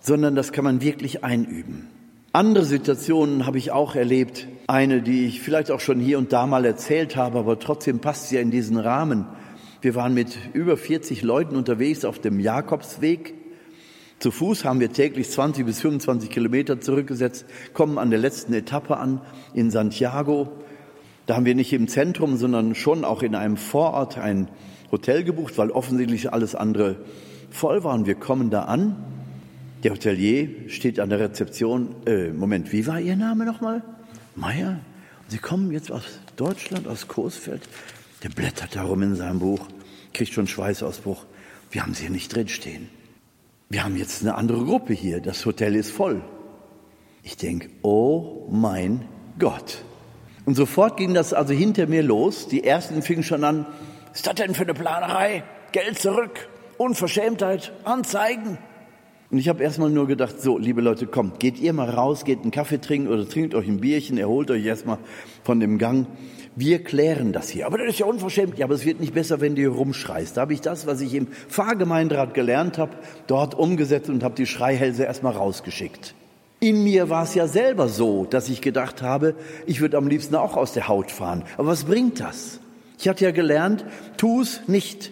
sondern 0.00 0.34
das 0.34 0.52
kann 0.52 0.64
man 0.64 0.82
wirklich 0.82 1.24
einüben. 1.24 1.88
Andere 2.34 2.66
Situationen 2.66 3.46
habe 3.46 3.56
ich 3.56 3.72
auch 3.72 3.94
erlebt. 3.94 4.48
Eine, 4.66 5.00
die 5.00 5.26
ich 5.26 5.40
vielleicht 5.40 5.70
auch 5.70 5.80
schon 5.80 5.98
hier 5.98 6.18
und 6.18 6.34
da 6.34 6.46
mal 6.46 6.66
erzählt 6.66 7.16
habe, 7.16 7.38
aber 7.38 7.58
trotzdem 7.58 8.00
passt 8.00 8.28
sie 8.28 8.36
ja 8.36 8.42
in 8.42 8.50
diesen 8.50 8.76
Rahmen. 8.76 9.26
Wir 9.82 9.94
waren 9.94 10.14
mit 10.14 10.38
über 10.54 10.76
40 10.76 11.22
Leuten 11.22 11.56
unterwegs 11.56 12.04
auf 12.04 12.20
dem 12.20 12.40
Jakobsweg. 12.40 13.34
Zu 14.20 14.30
Fuß 14.30 14.64
haben 14.64 14.80
wir 14.80 14.92
täglich 14.92 15.28
20 15.28 15.66
bis 15.66 15.80
25 15.80 16.30
Kilometer 16.30 16.80
zurückgesetzt, 16.80 17.44
kommen 17.74 17.98
an 17.98 18.10
der 18.10 18.20
letzten 18.20 18.54
Etappe 18.54 18.96
an 18.96 19.20
in 19.52 19.70
Santiago. 19.70 20.52
Da 21.26 21.36
haben 21.36 21.44
wir 21.44 21.56
nicht 21.56 21.72
im 21.72 21.88
Zentrum, 21.88 22.36
sondern 22.36 22.74
schon 22.74 23.04
auch 23.04 23.22
in 23.22 23.34
einem 23.34 23.56
Vorort 23.56 24.18
ein 24.18 24.48
Hotel 24.90 25.24
gebucht, 25.24 25.58
weil 25.58 25.70
offensichtlich 25.70 26.32
alles 26.32 26.54
andere 26.54 26.96
voll 27.50 27.84
war. 27.84 27.94
Und 27.94 28.06
wir 28.06 28.14
kommen 28.14 28.50
da 28.50 28.62
an 28.62 28.96
der 29.82 29.90
Hotelier 29.90 30.48
steht 30.68 31.00
an 31.00 31.10
der 31.10 31.18
Rezeption. 31.18 31.96
Äh, 32.06 32.28
Moment, 32.28 32.72
wie 32.72 32.86
war 32.86 33.00
Ihr 33.00 33.16
Name 33.16 33.44
nochmal? 33.44 33.82
Meier? 34.36 34.78
Sie 35.26 35.38
kommen 35.38 35.72
jetzt 35.72 35.90
aus 35.90 36.04
Deutschland, 36.36 36.86
aus 36.86 37.08
Coesfeld. 37.08 37.62
Der 38.22 38.28
blättert 38.28 38.76
darum 38.76 39.02
in 39.02 39.16
seinem 39.16 39.40
Buch, 39.40 39.66
kriegt 40.12 40.32
schon 40.32 40.46
Schweißausbruch. 40.46 41.24
Wir 41.70 41.82
haben 41.82 41.94
Sie 41.94 42.02
hier 42.02 42.10
nicht 42.10 42.34
drinstehen. 42.34 42.88
Wir 43.68 43.84
haben 43.84 43.96
jetzt 43.96 44.22
eine 44.22 44.34
andere 44.34 44.64
Gruppe 44.64 44.92
hier. 44.92 45.20
Das 45.20 45.44
Hotel 45.46 45.74
ist 45.74 45.90
voll. 45.90 46.22
Ich 47.22 47.36
denke, 47.36 47.70
oh 47.82 48.46
mein 48.50 49.08
Gott. 49.38 49.82
Und 50.44 50.54
sofort 50.54 50.96
ging 50.96 51.14
das 51.14 51.32
also 51.32 51.54
hinter 51.54 51.86
mir 51.86 52.02
los. 52.02 52.48
Die 52.48 52.64
ersten 52.64 53.02
fingen 53.02 53.22
schon 53.22 53.44
an. 53.44 53.66
Was 54.10 54.18
ist 54.18 54.26
das 54.26 54.34
denn 54.34 54.54
für 54.54 54.64
eine 54.64 54.74
Planerei? 54.74 55.42
Geld 55.72 55.98
zurück. 55.98 56.48
Unverschämtheit. 56.78 57.72
Anzeigen. 57.84 58.58
Und 59.32 59.38
ich 59.38 59.48
habe 59.48 59.62
erstmal 59.62 59.88
nur 59.88 60.06
gedacht, 60.06 60.42
so, 60.42 60.58
liebe 60.58 60.82
Leute, 60.82 61.06
kommt, 61.06 61.40
geht 61.40 61.58
ihr 61.58 61.72
mal 61.72 61.88
raus, 61.88 62.26
geht 62.26 62.42
einen 62.42 62.50
Kaffee 62.50 62.78
trinken 62.78 63.08
oder 63.08 63.26
trinkt 63.26 63.54
euch 63.54 63.66
ein 63.66 63.80
Bierchen, 63.80 64.18
erholt 64.18 64.50
euch 64.50 64.62
erstmal 64.62 64.98
von 65.42 65.58
dem 65.58 65.78
Gang. 65.78 66.06
Wir 66.54 66.84
klären 66.84 67.32
das 67.32 67.48
hier. 67.48 67.64
Aber 67.64 67.78
das 67.78 67.88
ist 67.88 67.98
ja 68.00 68.04
unverschämt. 68.04 68.58
Ja, 68.58 68.66
aber 68.66 68.74
es 68.74 68.84
wird 68.84 69.00
nicht 69.00 69.14
besser, 69.14 69.40
wenn 69.40 69.54
du 69.54 69.62
hier 69.62 69.70
rumschreist. 69.70 70.36
Da 70.36 70.42
habe 70.42 70.52
ich 70.52 70.60
das, 70.60 70.86
was 70.86 71.00
ich 71.00 71.14
im 71.14 71.28
Pfarrgemeinderat 71.28 72.34
gelernt 72.34 72.76
habe, 72.76 72.92
dort 73.26 73.54
umgesetzt 73.54 74.10
und 74.10 74.22
habe 74.22 74.34
die 74.34 74.44
Schreihälse 74.44 75.04
erstmal 75.04 75.32
rausgeschickt. 75.32 76.14
In 76.60 76.84
mir 76.84 77.08
war 77.08 77.22
es 77.22 77.34
ja 77.34 77.46
selber 77.46 77.88
so, 77.88 78.26
dass 78.26 78.50
ich 78.50 78.60
gedacht 78.60 79.00
habe, 79.00 79.34
ich 79.64 79.80
würde 79.80 79.96
am 79.96 80.08
liebsten 80.08 80.34
auch 80.34 80.58
aus 80.58 80.74
der 80.74 80.88
Haut 80.88 81.10
fahren. 81.10 81.44
Aber 81.56 81.68
was 81.68 81.84
bringt 81.84 82.20
das? 82.20 82.60
Ich 82.98 83.08
hatte 83.08 83.24
ja 83.24 83.30
gelernt, 83.30 83.86
tu 84.18 84.42
es 84.42 84.60
nicht. 84.68 85.10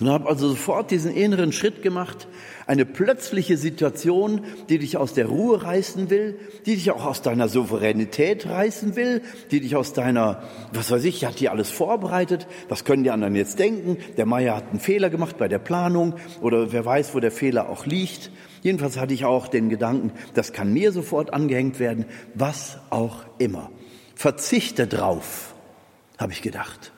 Und 0.00 0.08
habe 0.08 0.28
also 0.28 0.48
sofort 0.48 0.90
diesen 0.90 1.14
inneren 1.14 1.52
Schritt 1.52 1.82
gemacht, 1.82 2.26
eine 2.66 2.84
plötzliche 2.84 3.56
Situation, 3.56 4.40
die 4.68 4.78
dich 4.78 4.96
aus 4.96 5.14
der 5.14 5.26
Ruhe 5.26 5.62
reißen 5.62 6.10
will, 6.10 6.38
die 6.66 6.74
dich 6.74 6.90
auch 6.90 7.04
aus 7.04 7.22
deiner 7.22 7.48
Souveränität 7.48 8.46
reißen 8.46 8.96
will, 8.96 9.22
die 9.52 9.60
dich 9.60 9.76
aus 9.76 9.92
deiner, 9.92 10.42
was 10.72 10.90
weiß 10.90 11.04
ich, 11.04 11.24
hat 11.24 11.38
dir 11.38 11.52
alles 11.52 11.70
vorbereitet, 11.70 12.48
was 12.68 12.84
können 12.84 13.04
die 13.04 13.10
anderen 13.10 13.36
jetzt 13.36 13.60
denken? 13.60 13.98
Der 14.16 14.26
Meier 14.26 14.56
hat 14.56 14.70
einen 14.70 14.80
Fehler 14.80 15.10
gemacht 15.10 15.36
bei 15.38 15.46
der 15.46 15.60
Planung 15.60 16.14
oder 16.40 16.72
wer 16.72 16.84
weiß, 16.84 17.14
wo 17.14 17.20
der 17.20 17.32
Fehler 17.32 17.68
auch 17.68 17.86
liegt. 17.86 18.32
Jedenfalls 18.62 18.98
hatte 18.98 19.14
ich 19.14 19.24
auch 19.24 19.46
den 19.46 19.68
Gedanken, 19.68 20.10
das 20.32 20.52
kann 20.52 20.72
mir 20.72 20.90
sofort 20.90 21.32
angehängt 21.32 21.78
werden, 21.78 22.06
was 22.34 22.78
auch 22.90 23.24
immer. 23.38 23.70
Verzichte 24.16 24.88
drauf 24.88 25.54
habe 26.18 26.32
ich 26.32 26.42
gedacht. 26.42 26.93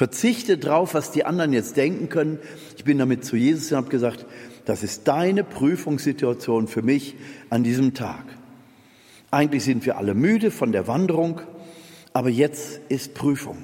Verzichte 0.00 0.56
drauf, 0.56 0.94
was 0.94 1.10
die 1.10 1.26
anderen 1.26 1.52
jetzt 1.52 1.76
denken 1.76 2.08
können. 2.08 2.38
Ich 2.74 2.84
bin 2.84 2.96
damit 2.96 3.22
zu 3.22 3.36
Jesus 3.36 3.70
und 3.70 3.76
habe 3.76 3.90
gesagt, 3.90 4.24
das 4.64 4.82
ist 4.82 5.06
deine 5.06 5.44
Prüfungssituation 5.44 6.68
für 6.68 6.80
mich 6.80 7.16
an 7.50 7.64
diesem 7.64 7.92
Tag. 7.92 8.24
Eigentlich 9.30 9.62
sind 9.62 9.84
wir 9.84 9.98
alle 9.98 10.14
müde 10.14 10.50
von 10.50 10.72
der 10.72 10.86
Wanderung, 10.86 11.42
aber 12.14 12.30
jetzt 12.30 12.80
ist 12.88 13.12
Prüfung. 13.12 13.58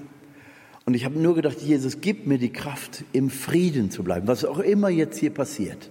Und 0.85 0.93
ich 0.93 1.07
habe 1.07 1.19
nur 1.19 1.35
gedacht, 1.35 1.63
Jesus, 1.63 2.03
gib 2.03 2.27
mir 2.27 2.37
die 2.37 2.53
Kraft, 2.53 3.05
im 3.15 3.31
Frieden 3.31 3.91
zu 3.91 4.05
bleiben, 4.05 4.29
was 4.29 4.45
auch 4.45 4.59
immer 4.59 4.91
jetzt 4.91 5.17
hier 5.17 5.33
passiert. 5.33 5.89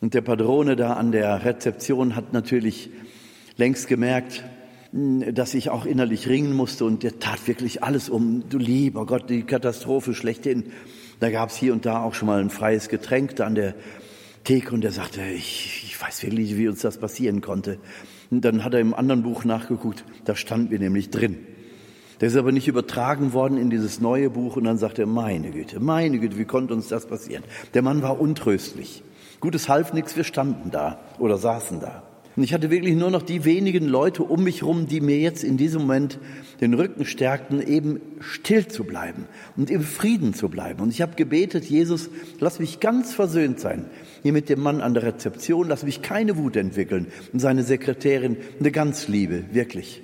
Und 0.00 0.14
der 0.14 0.20
Padrone 0.20 0.76
da 0.76 0.92
an 0.92 1.10
der 1.10 1.44
Rezeption 1.44 2.14
hat 2.14 2.32
natürlich 2.32 2.90
längst 3.56 3.88
gemerkt, 3.88 4.44
dass 4.92 5.54
ich 5.54 5.70
auch 5.70 5.84
innerlich 5.84 6.28
ringen 6.28 6.54
musste 6.54 6.84
und 6.84 7.02
der 7.02 7.18
tat 7.18 7.46
wirklich 7.46 7.82
alles 7.82 8.08
um, 8.08 8.44
du 8.48 8.58
lieber 8.58 9.04
Gott, 9.04 9.28
die 9.28 9.42
Katastrophe 9.42 10.14
schlechthin. 10.14 10.72
Da 11.20 11.30
gab 11.30 11.50
es 11.50 11.56
hier 11.56 11.72
und 11.72 11.84
da 11.84 12.02
auch 12.02 12.14
schon 12.14 12.26
mal 12.26 12.40
ein 12.40 12.50
freies 12.50 12.88
Getränk 12.88 13.36
da 13.36 13.46
an 13.46 13.54
der 13.54 13.74
Theke 14.44 14.72
und 14.72 14.82
der 14.82 14.92
sagte, 14.92 15.20
ich, 15.22 15.82
ich 15.84 16.00
weiß 16.00 16.22
wirklich, 16.22 16.56
wie 16.56 16.68
uns 16.68 16.80
das 16.80 16.96
passieren 16.96 17.42
konnte. 17.42 17.78
Und 18.30 18.44
dann 18.44 18.64
hat 18.64 18.72
er 18.72 18.80
im 18.80 18.94
anderen 18.94 19.22
Buch 19.22 19.44
nachgeguckt, 19.44 20.04
da 20.24 20.34
stand 20.34 20.70
mir 20.70 20.78
nämlich 20.78 21.10
drin. 21.10 21.38
Der 22.20 22.28
ist 22.28 22.36
aber 22.36 22.50
nicht 22.50 22.66
übertragen 22.66 23.32
worden 23.32 23.58
in 23.58 23.70
dieses 23.70 24.00
neue 24.00 24.30
Buch 24.30 24.56
und 24.56 24.64
dann 24.64 24.78
sagt 24.78 24.98
er, 24.98 25.06
meine 25.06 25.50
Güte, 25.50 25.80
meine 25.80 26.18
Güte, 26.18 26.38
wie 26.38 26.46
konnte 26.46 26.74
uns 26.74 26.88
das 26.88 27.06
passieren? 27.06 27.44
Der 27.74 27.82
Mann 27.82 28.02
war 28.02 28.20
untröstlich. 28.20 29.02
Gutes 29.38 29.68
half 29.68 29.92
nichts, 29.92 30.16
wir 30.16 30.24
standen 30.24 30.70
da 30.70 30.98
oder 31.18 31.36
saßen 31.36 31.80
da. 31.80 32.07
Und 32.38 32.44
ich 32.44 32.54
hatte 32.54 32.70
wirklich 32.70 32.94
nur 32.94 33.10
noch 33.10 33.22
die 33.22 33.44
wenigen 33.44 33.88
Leute 33.88 34.22
um 34.22 34.44
mich 34.44 34.60
herum, 34.60 34.86
die 34.86 35.00
mir 35.00 35.18
jetzt 35.18 35.42
in 35.42 35.56
diesem 35.56 35.80
Moment 35.80 36.20
den 36.60 36.72
Rücken 36.72 37.04
stärkten, 37.04 37.60
eben 37.60 38.00
still 38.20 38.68
zu 38.68 38.84
bleiben 38.84 39.26
und 39.56 39.70
im 39.70 39.82
Frieden 39.82 40.34
zu 40.34 40.48
bleiben. 40.48 40.80
Und 40.80 40.90
ich 40.90 41.02
habe 41.02 41.16
gebetet, 41.16 41.64
Jesus, 41.64 42.10
lass 42.38 42.60
mich 42.60 42.78
ganz 42.78 43.12
versöhnt 43.12 43.58
sein. 43.58 43.86
Hier 44.22 44.32
mit 44.32 44.48
dem 44.48 44.60
Mann 44.60 44.82
an 44.82 44.94
der 44.94 45.02
Rezeption, 45.02 45.66
lass 45.66 45.82
mich 45.82 46.00
keine 46.00 46.36
Wut 46.36 46.54
entwickeln. 46.54 47.08
Und 47.32 47.40
seine 47.40 47.64
Sekretärin, 47.64 48.36
eine 48.60 48.70
ganz 48.70 49.08
Liebe, 49.08 49.46
wirklich. 49.50 50.00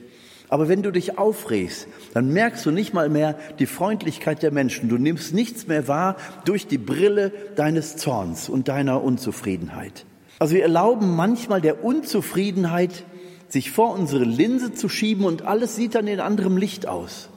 Aber 0.49 0.69
wenn 0.69 0.83
du 0.83 0.91
dich 0.91 1.17
aufregst, 1.17 1.87
dann 2.15 2.33
merkst 2.33 2.67
du 2.67 2.73
nicht 2.73 2.93
mal 2.93 3.09
mehr 3.09 3.39
die 3.61 3.67
Freundlichkeit 3.67 4.43
der 4.43 4.51
Menschen. 4.51 4.89
Du 4.89 4.99
nimmst 4.99 5.35
nichts 5.35 5.69
mehr 5.69 5.87
wahr 5.87 6.17
durch 6.47 6.67
die 6.67 6.79
Brille 6.79 7.31
deines 7.55 7.97
Zorns 7.97 8.49
und 8.49 8.67
deiner 8.67 9.05
Unzufriedenheit. 9.05 10.05
Also 10.39 10.55
wir 10.55 10.63
erlauben 10.63 11.15
manchmal 11.15 11.61
der 11.61 11.85
Unzufriedenheit, 11.85 13.05
sich 13.49 13.71
vor 13.71 13.95
unsere 13.95 14.25
Linse 14.25 14.75
zu 14.75 14.89
schieben 14.89 15.25
und 15.25 15.43
alles 15.43 15.77
sieht 15.77 15.95
dann 15.95 16.09
in 16.09 16.21
anderem 16.21 16.57
Licht 16.57 16.87
aus. 16.87 17.29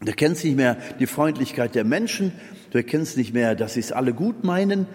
Du 0.00 0.06
erkennst 0.06 0.44
nicht 0.44 0.56
mehr 0.56 0.76
die 1.00 1.06
Freundlichkeit 1.06 1.74
der 1.74 1.84
Menschen, 1.84 2.32
du 2.70 2.78
erkennst 2.78 3.16
nicht 3.16 3.32
mehr, 3.34 3.54
dass 3.54 3.74
sie 3.74 3.80
es 3.80 3.92
alle 3.92 4.12
gut 4.12 4.44
meinen, 4.44 4.86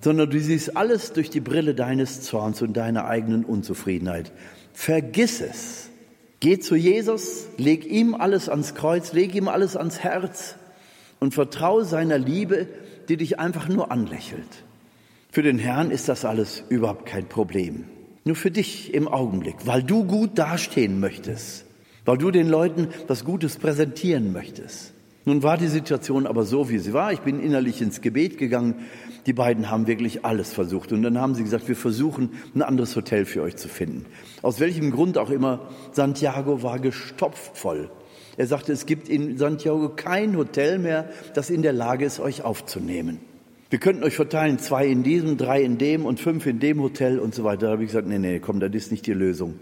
sondern 0.00 0.30
du 0.30 0.40
siehst 0.40 0.76
alles 0.76 1.12
durch 1.12 1.30
die 1.30 1.40
Brille 1.40 1.74
deines 1.74 2.22
Zorns 2.22 2.62
und 2.62 2.76
deiner 2.76 3.06
eigenen 3.06 3.44
Unzufriedenheit. 3.44 4.32
Vergiss 4.72 5.40
es. 5.40 5.90
Geh 6.40 6.58
zu 6.58 6.76
Jesus, 6.76 7.46
leg 7.56 7.86
ihm 7.86 8.14
alles 8.14 8.48
ans 8.48 8.74
Kreuz, 8.74 9.12
leg 9.12 9.34
ihm 9.34 9.48
alles 9.48 9.76
ans 9.76 10.00
Herz 10.00 10.56
und 11.18 11.34
vertraue 11.34 11.84
seiner 11.84 12.18
Liebe, 12.18 12.68
die 13.08 13.16
dich 13.16 13.40
einfach 13.40 13.68
nur 13.68 13.90
anlächelt. 13.90 14.64
Für 15.36 15.42
den 15.42 15.58
Herrn 15.58 15.90
ist 15.90 16.08
das 16.08 16.24
alles 16.24 16.64
überhaupt 16.70 17.04
kein 17.04 17.28
Problem. 17.28 17.84
Nur 18.24 18.36
für 18.36 18.50
dich 18.50 18.94
im 18.94 19.06
Augenblick, 19.06 19.66
weil 19.66 19.82
du 19.82 20.04
gut 20.04 20.38
dastehen 20.38 20.98
möchtest, 20.98 21.66
weil 22.06 22.16
du 22.16 22.30
den 22.30 22.48
Leuten 22.48 22.88
was 23.06 23.22
Gutes 23.22 23.58
präsentieren 23.58 24.32
möchtest. 24.32 24.94
Nun 25.26 25.42
war 25.42 25.58
die 25.58 25.66
Situation 25.66 26.26
aber 26.26 26.44
so, 26.44 26.70
wie 26.70 26.78
sie 26.78 26.94
war. 26.94 27.12
Ich 27.12 27.20
bin 27.20 27.38
innerlich 27.38 27.82
ins 27.82 28.00
Gebet 28.00 28.38
gegangen. 28.38 28.76
Die 29.26 29.34
beiden 29.34 29.70
haben 29.70 29.86
wirklich 29.86 30.24
alles 30.24 30.54
versucht. 30.54 30.90
Und 30.92 31.02
dann 31.02 31.20
haben 31.20 31.34
sie 31.34 31.42
gesagt, 31.42 31.68
wir 31.68 31.76
versuchen, 31.76 32.30
ein 32.54 32.62
anderes 32.62 32.96
Hotel 32.96 33.26
für 33.26 33.42
euch 33.42 33.56
zu 33.56 33.68
finden. 33.68 34.06
Aus 34.40 34.58
welchem 34.58 34.90
Grund 34.90 35.18
auch 35.18 35.28
immer, 35.28 35.68
Santiago 35.92 36.62
war 36.62 36.78
gestopft 36.78 37.58
voll. 37.58 37.90
Er 38.38 38.46
sagte, 38.46 38.72
es 38.72 38.86
gibt 38.86 39.10
in 39.10 39.36
Santiago 39.36 39.90
kein 39.90 40.34
Hotel 40.34 40.78
mehr, 40.78 41.10
das 41.34 41.50
in 41.50 41.60
der 41.60 41.74
Lage 41.74 42.06
ist, 42.06 42.20
euch 42.20 42.42
aufzunehmen. 42.42 43.20
Wir 43.68 43.80
könnten 43.80 44.04
euch 44.04 44.14
verteilen, 44.14 44.60
zwei 44.60 44.86
in 44.86 45.02
diesem, 45.02 45.36
drei 45.36 45.62
in 45.62 45.76
dem 45.76 46.06
und 46.06 46.20
fünf 46.20 46.46
in 46.46 46.60
dem 46.60 46.80
Hotel 46.80 47.18
und 47.18 47.34
so 47.34 47.42
weiter. 47.42 47.66
Da 47.66 47.72
habe 47.72 47.82
ich 47.82 47.88
gesagt, 47.88 48.06
nee, 48.06 48.18
nee, 48.18 48.38
komm, 48.38 48.60
das 48.60 48.72
ist 48.72 48.92
nicht 48.92 49.06
die 49.06 49.12
Lösung. 49.12 49.54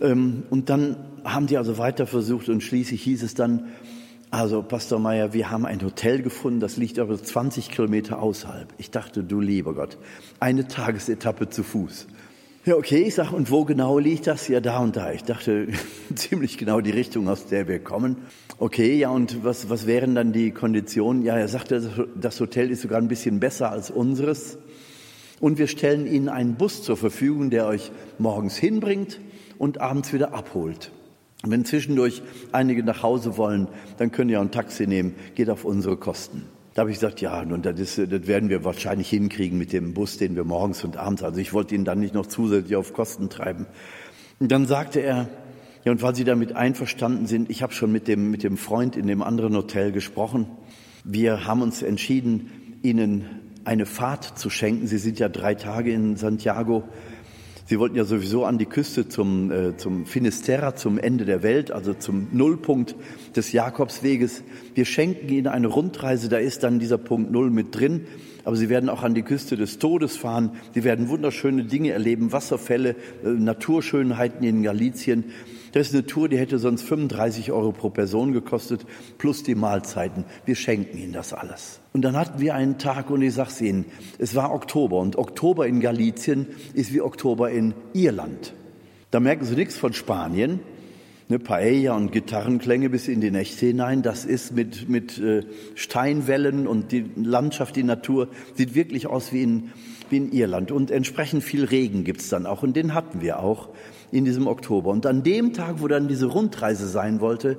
Ähm, 0.00 0.44
und 0.48 0.70
dann 0.70 0.96
haben 1.22 1.46
die 1.46 1.58
also 1.58 1.76
weiter 1.76 2.06
versucht 2.06 2.48
und 2.48 2.62
schließlich 2.62 3.02
hieß 3.02 3.22
es 3.22 3.34
dann, 3.34 3.68
also, 4.32 4.62
Pastor 4.62 5.00
Meyer, 5.00 5.32
wir 5.32 5.50
haben 5.50 5.66
ein 5.66 5.82
Hotel 5.82 6.22
gefunden, 6.22 6.60
das 6.60 6.76
liegt 6.76 7.00
aber 7.00 7.20
20 7.20 7.68
Kilometer 7.68 8.22
außerhalb. 8.22 8.72
Ich 8.78 8.92
dachte, 8.92 9.24
du 9.24 9.40
lieber 9.40 9.74
Gott, 9.74 9.98
eine 10.38 10.68
Tagesetappe 10.68 11.48
zu 11.48 11.64
Fuß. 11.64 12.06
Ja, 12.66 12.76
okay, 12.76 13.04
ich 13.04 13.14
sage, 13.14 13.34
und 13.34 13.50
wo 13.50 13.64
genau 13.64 13.98
liegt 13.98 14.26
das? 14.26 14.46
Ja, 14.46 14.60
da 14.60 14.80
und 14.80 14.94
da. 14.94 15.12
Ich 15.12 15.24
dachte, 15.24 15.68
ziemlich 16.14 16.58
genau 16.58 16.82
die 16.82 16.90
Richtung, 16.90 17.26
aus 17.26 17.46
der 17.46 17.66
wir 17.68 17.78
kommen. 17.78 18.18
Okay, 18.58 18.98
ja, 18.98 19.08
und 19.08 19.42
was, 19.42 19.70
was 19.70 19.86
wären 19.86 20.14
dann 20.14 20.34
die 20.34 20.50
Konditionen? 20.50 21.22
Ja, 21.22 21.38
er 21.38 21.48
sagte, 21.48 22.06
das 22.14 22.38
Hotel 22.38 22.70
ist 22.70 22.82
sogar 22.82 22.98
ein 22.98 23.08
bisschen 23.08 23.40
besser 23.40 23.70
als 23.70 23.90
unseres. 23.90 24.58
Und 25.40 25.56
wir 25.56 25.68
stellen 25.68 26.06
Ihnen 26.06 26.28
einen 26.28 26.56
Bus 26.56 26.82
zur 26.82 26.98
Verfügung, 26.98 27.48
der 27.48 27.66
euch 27.66 27.92
morgens 28.18 28.58
hinbringt 28.58 29.20
und 29.56 29.80
abends 29.80 30.12
wieder 30.12 30.34
abholt. 30.34 30.92
Wenn 31.42 31.64
zwischendurch 31.64 32.20
einige 32.52 32.82
nach 32.82 33.02
Hause 33.02 33.38
wollen, 33.38 33.68
dann 33.96 34.12
können 34.12 34.28
ihr 34.28 34.38
ein 34.38 34.50
Taxi 34.50 34.86
nehmen, 34.86 35.14
geht 35.34 35.48
auf 35.48 35.64
unsere 35.64 35.96
Kosten. 35.96 36.44
Da 36.74 36.82
habe 36.82 36.90
ich 36.90 36.98
gesagt, 36.98 37.20
ja, 37.20 37.44
nun, 37.44 37.62
das, 37.62 37.80
ist, 37.80 37.98
das 37.98 38.26
werden 38.26 38.48
wir 38.48 38.64
wahrscheinlich 38.64 39.10
hinkriegen 39.10 39.58
mit 39.58 39.72
dem 39.72 39.92
Bus, 39.92 40.18
den 40.18 40.36
wir 40.36 40.44
morgens 40.44 40.84
und 40.84 40.96
abends. 40.96 41.22
Also 41.22 41.40
ich 41.40 41.52
wollte 41.52 41.74
ihn 41.74 41.84
dann 41.84 41.98
nicht 41.98 42.14
noch 42.14 42.26
zusätzlich 42.26 42.76
auf 42.76 42.92
Kosten 42.92 43.28
treiben. 43.28 43.66
Und 44.38 44.52
dann 44.52 44.66
sagte 44.66 45.00
er, 45.00 45.28
ja, 45.84 45.92
und 45.92 46.02
weil 46.02 46.14
Sie 46.14 46.24
damit 46.24 46.54
einverstanden 46.54 47.26
sind, 47.26 47.50
ich 47.50 47.62
habe 47.62 47.72
schon 47.72 47.90
mit 47.90 48.06
dem, 48.06 48.30
mit 48.30 48.42
dem 48.42 48.56
Freund 48.56 48.96
in 48.96 49.06
dem 49.06 49.22
anderen 49.22 49.56
Hotel 49.56 49.92
gesprochen. 49.92 50.46
Wir 51.04 51.46
haben 51.46 51.62
uns 51.62 51.82
entschieden, 51.82 52.78
Ihnen 52.82 53.24
eine 53.64 53.86
Fahrt 53.86 54.38
zu 54.38 54.50
schenken. 54.50 54.86
Sie 54.86 54.98
sind 54.98 55.18
ja 55.18 55.28
drei 55.28 55.54
Tage 55.54 55.92
in 55.92 56.16
Santiago 56.16 56.84
Sie 57.70 57.78
wollten 57.78 57.94
ja 57.94 58.04
sowieso 58.04 58.46
an 58.46 58.58
die 58.58 58.66
Küste 58.66 59.06
zum, 59.06 59.52
äh, 59.52 59.76
zum 59.76 60.04
Finisterra, 60.04 60.74
zum 60.74 60.98
Ende 60.98 61.24
der 61.24 61.44
Welt, 61.44 61.70
also 61.70 61.94
zum 61.94 62.26
Nullpunkt 62.32 62.96
des 63.36 63.52
Jakobsweges. 63.52 64.42
Wir 64.74 64.84
schenken 64.84 65.28
Ihnen 65.28 65.46
eine 65.46 65.68
Rundreise, 65.68 66.28
da 66.28 66.38
ist 66.38 66.64
dann 66.64 66.80
dieser 66.80 66.98
Punkt 66.98 67.30
Null 67.30 67.50
mit 67.50 67.78
drin. 67.78 68.08
Aber 68.44 68.56
Sie 68.56 68.68
werden 68.68 68.88
auch 68.88 69.02
an 69.02 69.14
die 69.14 69.22
Küste 69.22 69.56
des 69.56 69.78
Todes 69.78 70.16
fahren. 70.16 70.52
Sie 70.74 70.84
werden 70.84 71.08
wunderschöne 71.08 71.64
Dinge 71.64 71.90
erleben, 71.90 72.32
Wasserfälle, 72.32 72.96
äh, 73.24 73.28
Naturschönheiten 73.28 74.44
in 74.46 74.62
Galizien. 74.62 75.24
Das 75.72 75.88
ist 75.88 75.94
eine 75.94 76.06
Tour, 76.06 76.28
die 76.28 76.38
hätte 76.38 76.58
sonst 76.58 76.82
35 76.82 77.52
Euro 77.52 77.72
pro 77.72 77.90
Person 77.90 78.32
gekostet, 78.32 78.84
plus 79.18 79.42
die 79.42 79.54
Mahlzeiten. 79.54 80.24
Wir 80.44 80.56
schenken 80.56 80.98
Ihnen 80.98 81.12
das 81.12 81.32
alles. 81.32 81.80
Und 81.92 82.02
dann 82.02 82.16
hatten 82.16 82.40
wir 82.40 82.54
einen 82.54 82.78
Tag 82.78 83.10
und 83.10 83.22
ich 83.22 83.34
sag's 83.34 83.60
Ihnen, 83.60 83.84
es 84.18 84.34
war 84.34 84.52
Oktober 84.52 84.98
und 84.98 85.16
Oktober 85.16 85.66
in 85.66 85.80
Galizien 85.80 86.46
ist 86.74 86.92
wie 86.92 87.00
Oktober 87.00 87.50
in 87.50 87.74
Irland. 87.92 88.54
Da 89.10 89.20
merken 89.20 89.44
Sie 89.44 89.54
nichts 89.54 89.76
von 89.76 89.92
Spanien. 89.92 90.60
Eine 91.30 91.38
Paella 91.38 91.94
und 91.94 92.10
Gitarrenklänge 92.10 92.90
bis 92.90 93.06
in 93.06 93.20
die 93.20 93.30
Nächte 93.30 93.66
hinein. 93.66 94.02
Das 94.02 94.24
ist 94.24 94.52
mit, 94.52 94.88
mit 94.88 95.16
äh, 95.18 95.44
Steinwellen 95.76 96.66
und 96.66 96.90
die 96.90 97.08
Landschaft, 97.14 97.76
die 97.76 97.84
Natur 97.84 98.26
sieht 98.56 98.74
wirklich 98.74 99.06
aus 99.06 99.32
wie 99.32 99.44
in, 99.44 99.70
wie 100.08 100.16
in 100.16 100.32
Irland. 100.32 100.72
Und 100.72 100.90
entsprechend 100.90 101.44
viel 101.44 101.64
Regen 101.64 102.02
gibt's 102.02 102.30
dann 102.30 102.46
auch. 102.46 102.64
Und 102.64 102.74
den 102.74 102.94
hatten 102.94 103.20
wir 103.20 103.38
auch 103.38 103.68
in 104.10 104.24
diesem 104.24 104.48
Oktober. 104.48 104.90
Und 104.90 105.06
an 105.06 105.22
dem 105.22 105.52
Tag, 105.52 105.76
wo 105.78 105.86
dann 105.86 106.08
diese 106.08 106.26
Rundreise 106.26 106.88
sein 106.88 107.20
wollte, 107.20 107.58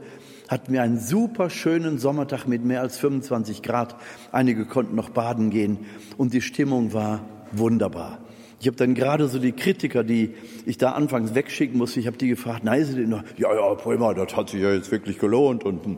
hatten 0.50 0.74
wir 0.74 0.82
einen 0.82 1.00
super 1.00 1.50
schönen 1.50 1.98
Sommertag 1.98 2.50
mit 2.50 2.66
mehr 2.66 2.82
als 2.82 2.98
25 2.98 3.62
Grad. 3.62 3.96
Einige 4.34 4.66
konnten 4.66 4.96
noch 4.96 5.12
baden 5.12 5.50
gehen 5.50 5.78
und 6.18 6.34
die 6.34 6.42
Stimmung 6.42 6.92
war 6.92 7.24
wunderbar. 7.54 8.20
Ich 8.62 8.68
habe 8.68 8.78
dann 8.78 8.94
gerade 8.94 9.28
so 9.28 9.40
die 9.40 9.52
Kritiker, 9.52 10.04
die 10.04 10.36
ich 10.66 10.78
da 10.78 10.92
anfangs 10.92 11.36
wegschicken 11.36 11.78
musste, 11.78 12.00
ich 12.00 12.08
habe 12.08 12.18
die 12.18 12.28
gefragt, 12.28 12.64
nein, 12.64 12.86
sie 12.86 12.96
denn 12.96 13.10
noch, 13.10 13.24
ja, 13.38 13.54
ja, 13.54 13.74
prima, 13.76 14.14
das 14.14 14.36
hat 14.36 14.52
sich 14.52 14.62
ja 14.62 14.72
jetzt 14.72 14.92
wirklich 14.92 15.20
gelohnt 15.20 15.64
und 15.64 15.84
hm, 15.84 15.98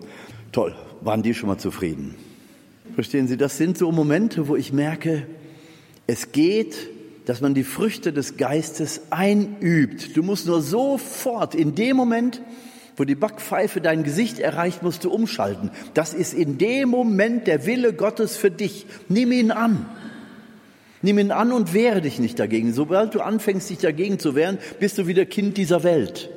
toll, 0.52 0.74
waren 1.02 1.22
die 1.22 1.34
schon 1.34 1.50
mal 1.50 1.58
zufrieden. 1.58 2.16
Verstehen 2.96 3.28
Sie, 3.28 3.38
das 3.38 3.58
sind 3.58 3.78
so 3.78 3.92
Momente, 3.92 4.48
wo 4.48 4.56
ich 4.56 4.72
merke, 4.72 5.28
es 6.08 6.32
geht 6.32 6.90
dass 7.26 7.42
man 7.42 7.54
die 7.54 7.64
Früchte 7.64 8.14
des 8.14 8.38
Geistes 8.38 9.02
einübt. 9.10 10.16
Du 10.16 10.24
musst 10.24 10.48
nur 10.48 10.62
sofort 10.62 11.56
in 11.56 11.76
dem 11.76 11.96
Moment, 11.96 12.42
wo 12.98 13.06
die 13.06 13.16
Backpfeife 13.16 13.82
dein 13.82 14.04
Gesicht 14.04 14.40
erreicht, 14.40 14.84
musst 14.84 15.04
du 15.04 15.12
umschalten. 15.12 15.72
Das 15.94 16.14
ist 16.14 16.34
in 16.34 16.58
dem 16.58 16.90
Moment 16.90 17.48
der 17.48 17.66
Wille 17.66 17.94
Gottes 17.94 18.36
für 18.36 18.52
dich. 18.52 18.86
Nimm 19.10 19.32
ihn 19.32 19.52
an. 19.52 19.86
Nimm 21.04 21.20
ihn 21.20 21.32
an 21.32 21.52
und 21.52 21.74
wehre 21.74 22.02
dich 22.02 22.18
nicht 22.18 22.40
dagegen. 22.40 22.74
Sobald 22.74 23.14
du 23.14 23.20
anfängst, 23.20 23.70
dich 23.70 23.80
dagegen 23.80 24.20
zu 24.20 24.36
wehren, 24.36 24.58
bist 24.80 24.98
du 24.98 25.06
wieder 25.06 25.26
Kind 25.26 25.58
dieser 25.58 25.84
Welt 25.84 26.30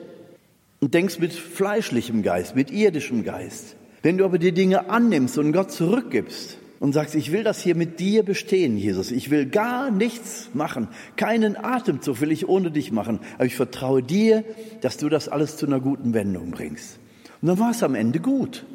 und 0.81 0.93
denkst 0.93 1.21
mit 1.21 1.33
fleischlichem 1.33 2.23
Geist, 2.23 2.57
mit 2.57 2.73
irdischem 2.73 3.25
Geist. 3.25 3.77
Wenn 4.03 4.19
du 4.19 4.25
aber 4.25 4.39
die 4.39 4.53
Dinge 4.53 4.91
annimmst 4.91 5.39
und 5.39 5.53
Gott 5.53 5.71
zurückgibst 5.71 6.59
und 6.81 6.93
sagst, 6.93 7.15
ich 7.15 7.31
will 7.31 7.45
das 7.45 7.63
hier 7.63 7.77
mit 7.77 8.01
dir 8.01 8.25
bestehen, 8.25 8.77
Jesus, 8.77 9.13
ich 9.13 9.31
will 9.31 9.47
gar 9.47 9.93
nichts 9.93 10.51
machen, 10.53 10.89
keinen 11.17 11.57
Atemzug 11.57 12.21
will 12.21 12.33
ich 12.33 12.49
ohne 12.49 12.73
dich 12.73 12.91
machen, 12.91 13.21
aber 13.37 13.47
ich 13.47 13.55
vertraue 13.55 14.03
dir, 14.03 14.45
dass 14.81 14.97
du 14.97 15.09
das 15.09 15.29
alles 15.29 15.57
zu 15.57 15.67
einer 15.67 15.81
guten 15.81 16.13
Wendung 16.13 16.51
bringst. 16.51 16.99
Und 17.41 17.49
dann 17.49 17.59
war 17.61 17.71
es 17.71 17.85
am 17.85 17.95
Ende 17.95 18.19
gut. 18.19 18.67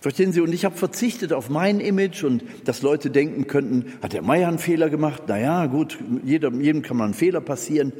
Verstehen 0.00 0.32
Sie? 0.32 0.40
Und 0.40 0.52
ich 0.52 0.64
habe 0.64 0.76
verzichtet 0.76 1.32
auf 1.34 1.50
mein 1.50 1.78
Image 1.78 2.24
und 2.24 2.42
dass 2.64 2.80
Leute 2.80 3.10
denken 3.10 3.46
könnten, 3.46 3.92
hat 4.00 4.14
der 4.14 4.22
Meier 4.22 4.48
einen 4.48 4.58
Fehler 4.58 4.88
gemacht? 4.88 5.24
Na 5.26 5.38
ja, 5.38 5.66
gut, 5.66 5.98
jedem, 6.24 6.62
jedem 6.62 6.80
kann 6.80 6.96
mal 6.96 7.04
ein 7.04 7.14
Fehler 7.14 7.42
passieren. 7.42 7.92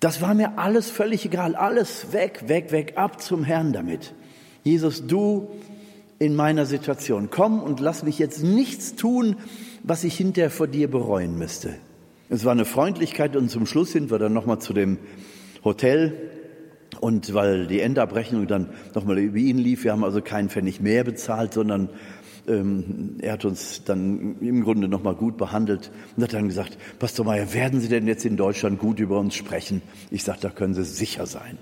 Das 0.00 0.22
war 0.22 0.34
mir 0.34 0.58
alles 0.58 0.90
völlig 0.90 1.26
egal. 1.26 1.54
Alles 1.54 2.12
weg, 2.12 2.44
weg, 2.46 2.72
weg, 2.72 2.94
ab 2.96 3.20
zum 3.20 3.44
Herrn 3.44 3.74
damit. 3.74 4.14
Jesus, 4.62 5.06
du 5.06 5.48
in 6.18 6.34
meiner 6.34 6.64
Situation. 6.64 7.28
Komm 7.30 7.62
und 7.62 7.78
lass 7.80 8.02
mich 8.02 8.18
jetzt 8.18 8.42
nichts 8.42 8.94
tun, 8.94 9.36
was 9.82 10.04
ich 10.04 10.16
hinterher 10.16 10.50
vor 10.50 10.66
dir 10.66 10.90
bereuen 10.90 11.36
müsste. 11.36 11.74
Es 12.30 12.46
war 12.46 12.52
eine 12.52 12.64
Freundlichkeit 12.64 13.36
und 13.36 13.50
zum 13.50 13.66
Schluss 13.66 13.92
sind 13.92 14.10
wir 14.10 14.18
dann 14.18 14.32
nochmal 14.32 14.60
zu 14.60 14.72
dem 14.72 14.96
Hotel 15.62 16.33
und 17.00 17.34
weil 17.34 17.66
die 17.66 17.80
Endabrechnung 17.80 18.46
dann 18.46 18.68
nochmal 18.94 19.18
über 19.18 19.36
ihn 19.36 19.58
lief, 19.58 19.84
wir 19.84 19.92
haben 19.92 20.04
also 20.04 20.20
keinen 20.20 20.48
Pfennig 20.48 20.80
mehr 20.80 21.04
bezahlt, 21.04 21.54
sondern 21.54 21.88
ähm, 22.46 23.16
er 23.20 23.32
hat 23.32 23.44
uns 23.44 23.84
dann 23.84 24.36
im 24.40 24.62
Grunde 24.62 24.88
nochmal 24.88 25.14
gut 25.14 25.36
behandelt 25.36 25.90
und 26.16 26.22
hat 26.22 26.34
dann 26.34 26.48
gesagt, 26.48 26.76
Pastor 26.98 27.24
Mayer, 27.24 27.52
werden 27.54 27.80
Sie 27.80 27.88
denn 27.88 28.06
jetzt 28.06 28.24
in 28.24 28.36
Deutschland 28.36 28.78
gut 28.78 29.00
über 29.00 29.18
uns 29.18 29.34
sprechen? 29.34 29.82
Ich 30.10 30.24
sage, 30.24 30.38
da 30.40 30.50
können 30.50 30.74
Sie 30.74 30.84
sicher 30.84 31.26
sein. 31.26 31.58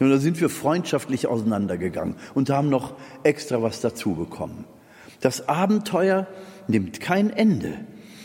Und 0.00 0.10
da 0.10 0.18
sind 0.18 0.40
wir 0.40 0.48
freundschaftlich 0.48 1.26
auseinandergegangen 1.26 2.16
und 2.34 2.50
haben 2.50 2.68
noch 2.68 2.94
extra 3.22 3.62
was 3.62 3.80
dazu 3.80 4.14
bekommen. 4.14 4.64
Das 5.20 5.48
Abenteuer 5.48 6.26
nimmt 6.66 7.00
kein 7.00 7.30
Ende. 7.30 7.78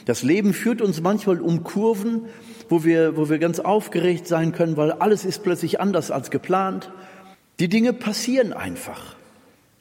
Das 0.10 0.24
Leben 0.24 0.56
führt 0.56 0.82
uns 0.82 1.02
manchmal 1.02 1.40
um 1.40 1.64
Kurven, 1.64 2.24
wo 2.68 2.84
wir, 2.84 3.16
wo 3.16 3.30
wir 3.30 3.38
ganz 3.38 3.60
aufgeregt 3.60 4.28
sein 4.28 4.54
können, 4.54 4.76
weil 4.76 4.92
alles 4.92 5.24
ist 5.24 5.44
plötzlich 5.44 5.80
anders 5.80 6.10
als 6.10 6.32
geplant. 6.32 6.92
Die 7.60 7.68
Dinge 7.68 7.94
passieren 7.94 8.52
einfach. 8.52 9.16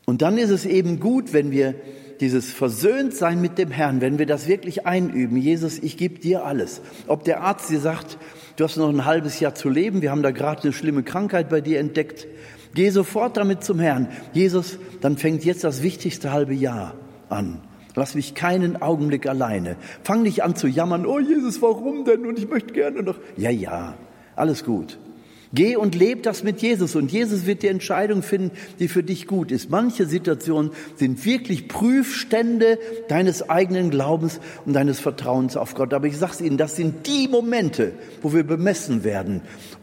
Und 0.04 0.20
dann 0.20 0.36
ist 0.36 0.50
es 0.50 0.66
eben 0.66 1.00
gut, 1.00 1.32
wenn 1.32 1.50
wir 1.50 1.76
dieses 2.20 2.52
Versöhntsein 2.52 3.40
mit 3.40 3.56
dem 3.56 3.70
Herrn, 3.70 4.02
wenn 4.02 4.18
wir 4.18 4.26
das 4.26 4.46
wirklich 4.46 4.86
einüben, 4.86 5.38
Jesus, 5.38 5.78
ich 5.78 5.96
gebe 5.96 6.18
dir 6.18 6.44
alles. 6.44 6.82
Ob 7.06 7.24
der 7.24 7.40
Arzt 7.40 7.70
dir 7.70 7.80
sagt, 7.80 8.18
du 8.56 8.64
hast 8.64 8.76
noch 8.76 8.90
ein 8.90 9.06
halbes 9.06 9.40
Jahr 9.40 9.54
zu 9.54 9.70
leben, 9.70 10.02
wir 10.02 10.10
haben 10.10 10.22
da 10.22 10.30
gerade 10.30 10.64
eine 10.64 10.74
schlimme 10.74 11.04
Krankheit 11.04 11.48
bei 11.48 11.62
dir 11.62 11.80
entdeckt, 11.80 12.26
geh 12.74 12.90
sofort 12.90 13.38
damit 13.38 13.64
zum 13.64 13.78
Herrn. 13.78 14.08
Jesus, 14.34 14.78
dann 15.00 15.16
fängt 15.16 15.46
jetzt 15.46 15.64
das 15.64 15.82
wichtigste 15.82 16.32
halbe 16.32 16.52
Jahr 16.52 16.96
an. 17.30 17.62
Lass 17.98 18.14
mich 18.14 18.34
keinen 18.34 18.80
Augenblick 18.80 19.26
alleine. 19.26 19.76
Fang 20.04 20.22
nicht 20.22 20.44
an 20.44 20.54
zu 20.54 20.68
jammern, 20.68 21.04
oh 21.04 21.18
Jesus, 21.18 21.60
warum 21.60 22.04
denn? 22.04 22.26
Und 22.26 22.38
ich 22.38 22.48
möchte 22.48 22.72
gerne 22.72 23.02
noch. 23.02 23.16
Ja, 23.36 23.50
ja, 23.50 23.94
alles 24.36 24.64
gut. 24.64 24.98
Geh 25.52 25.76
und 25.76 25.94
leb 25.94 26.22
das 26.22 26.44
mit 26.44 26.60
Jesus 26.60 26.94
und 26.94 27.10
Jesus 27.10 27.46
wird 27.46 27.62
die 27.62 27.68
Entscheidung 27.68 28.22
finden, 28.22 28.50
die 28.78 28.88
für 28.88 29.02
dich 29.02 29.26
gut 29.26 29.50
ist. 29.50 29.70
Manche 29.70 30.06
Situationen 30.06 30.72
sind 30.96 31.24
wirklich 31.24 31.68
Prüfstände 31.68 32.78
deines 33.08 33.48
eigenen 33.48 33.90
Glaubens 33.90 34.40
und 34.66 34.74
deines 34.74 35.00
Vertrauens 35.00 35.56
auf 35.56 35.74
Gott. 35.74 35.94
Aber 35.94 36.06
ich 36.06 36.18
sage 36.18 36.44
Ihnen, 36.44 36.58
das 36.58 36.76
sind 36.76 37.06
die 37.06 37.28
Momente, 37.28 37.92
wo 38.20 38.34
wir 38.34 38.44
bemessen 38.44 39.04
werden 39.04 39.40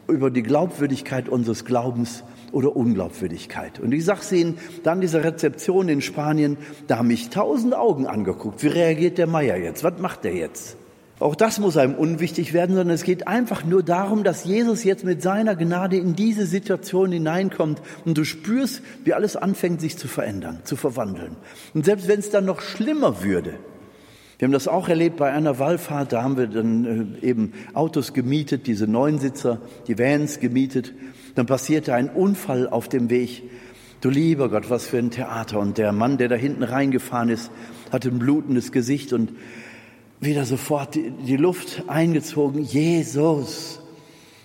über 0.08 0.30
die 0.30 0.44
Glaubwürdigkeit 0.44 1.28
unseres 1.28 1.66
Glaubens 1.66 2.24
oder 2.56 2.76
Unglaubwürdigkeit. 2.76 3.82
Und 3.82 3.92
ich 3.92 4.06
sage 4.06 4.34
Ihnen, 4.34 4.58
dann 4.84 5.02
diese 5.02 5.26
Rezeption 5.26 5.90
in 5.90 6.02
Spanien, 6.02 6.56
da 6.88 7.00
haben 7.00 7.10
mich 7.10 7.30
tausend 7.30 7.76
Augen 7.76 8.08
angeguckt. 8.08 8.64
Wie 8.64 8.68
reagiert 8.68 9.18
der 9.18 9.28
Meier 9.28 9.58
jetzt? 9.58 9.84
Was 9.84 10.00
macht 10.00 10.24
er 10.24 10.34
jetzt? 10.34 10.78
Auch 11.20 11.36
das 11.36 11.60
muss 11.60 11.76
einem 11.76 11.96
unwichtig 11.96 12.54
werden, 12.54 12.76
sondern 12.76 12.96
es 12.96 13.04
geht 13.04 13.28
einfach 13.28 13.66
nur 13.66 13.84
darum, 13.84 14.24
dass 14.24 14.46
Jesus 14.46 14.86
jetzt 14.86 15.04
mit 15.04 15.22
seiner 15.22 15.56
Gnade 15.56 15.98
in 15.98 16.16
diese 16.16 16.46
Situation 16.46 17.12
hineinkommt 17.12 17.82
und 18.06 18.18
du 18.18 18.24
spürst, 18.24 18.82
wie 19.04 19.14
alles 19.14 19.36
anfängt 19.36 19.82
sich 19.82 19.98
zu 19.98 20.08
verändern, 20.08 20.60
zu 20.64 20.78
verwandeln. 20.78 21.36
Und 21.74 21.84
selbst 21.84 22.08
wenn 22.08 22.20
es 22.20 22.30
dann 22.30 22.46
noch 22.46 22.62
schlimmer 22.62 23.22
würde, 23.22 23.56
wir 24.38 24.48
haben 24.48 24.54
das 24.54 24.68
auch 24.68 24.90
erlebt 24.90 25.16
bei 25.16 25.32
einer 25.32 25.60
Wallfahrt, 25.60 26.12
da 26.12 26.24
haben 26.24 26.38
wir 26.38 26.48
dann 26.48 27.20
äh, 27.22 27.26
eben 27.26 27.54
Autos 27.74 28.12
gemietet, 28.12 28.68
diese 28.68 28.86
Neunsitzer, 28.86 29.62
die 29.88 29.98
Vans 29.98 30.42
gemietet. 30.42 30.94
Dann 31.36 31.46
passierte 31.46 31.94
ein 31.94 32.10
Unfall 32.10 32.68
auf 32.68 32.90
dem 32.90 33.10
Weg. 33.10 33.44
Du 34.02 34.10
lieber 34.10 34.50
Gott, 34.50 34.70
was 34.70 34.88
für 34.88 34.98
ein 34.98 35.12
Theater. 35.12 35.60
Und 35.60 35.78
der 35.78 35.92
Mann, 35.92 36.18
der 36.18 36.30
da 36.30 36.36
hinten 36.36 36.64
reingefahren 36.64 37.30
ist, 37.30 37.52
hatte 37.92 38.10
ein 38.10 38.20
blutendes 38.20 38.72
Gesicht 38.72 39.14
und 39.14 39.34
wieder 40.20 40.46
sofort 40.46 40.96
die, 40.96 41.38
Luft 41.38 41.84
eingezogen. 41.88 42.62
Jesus, 42.62 43.82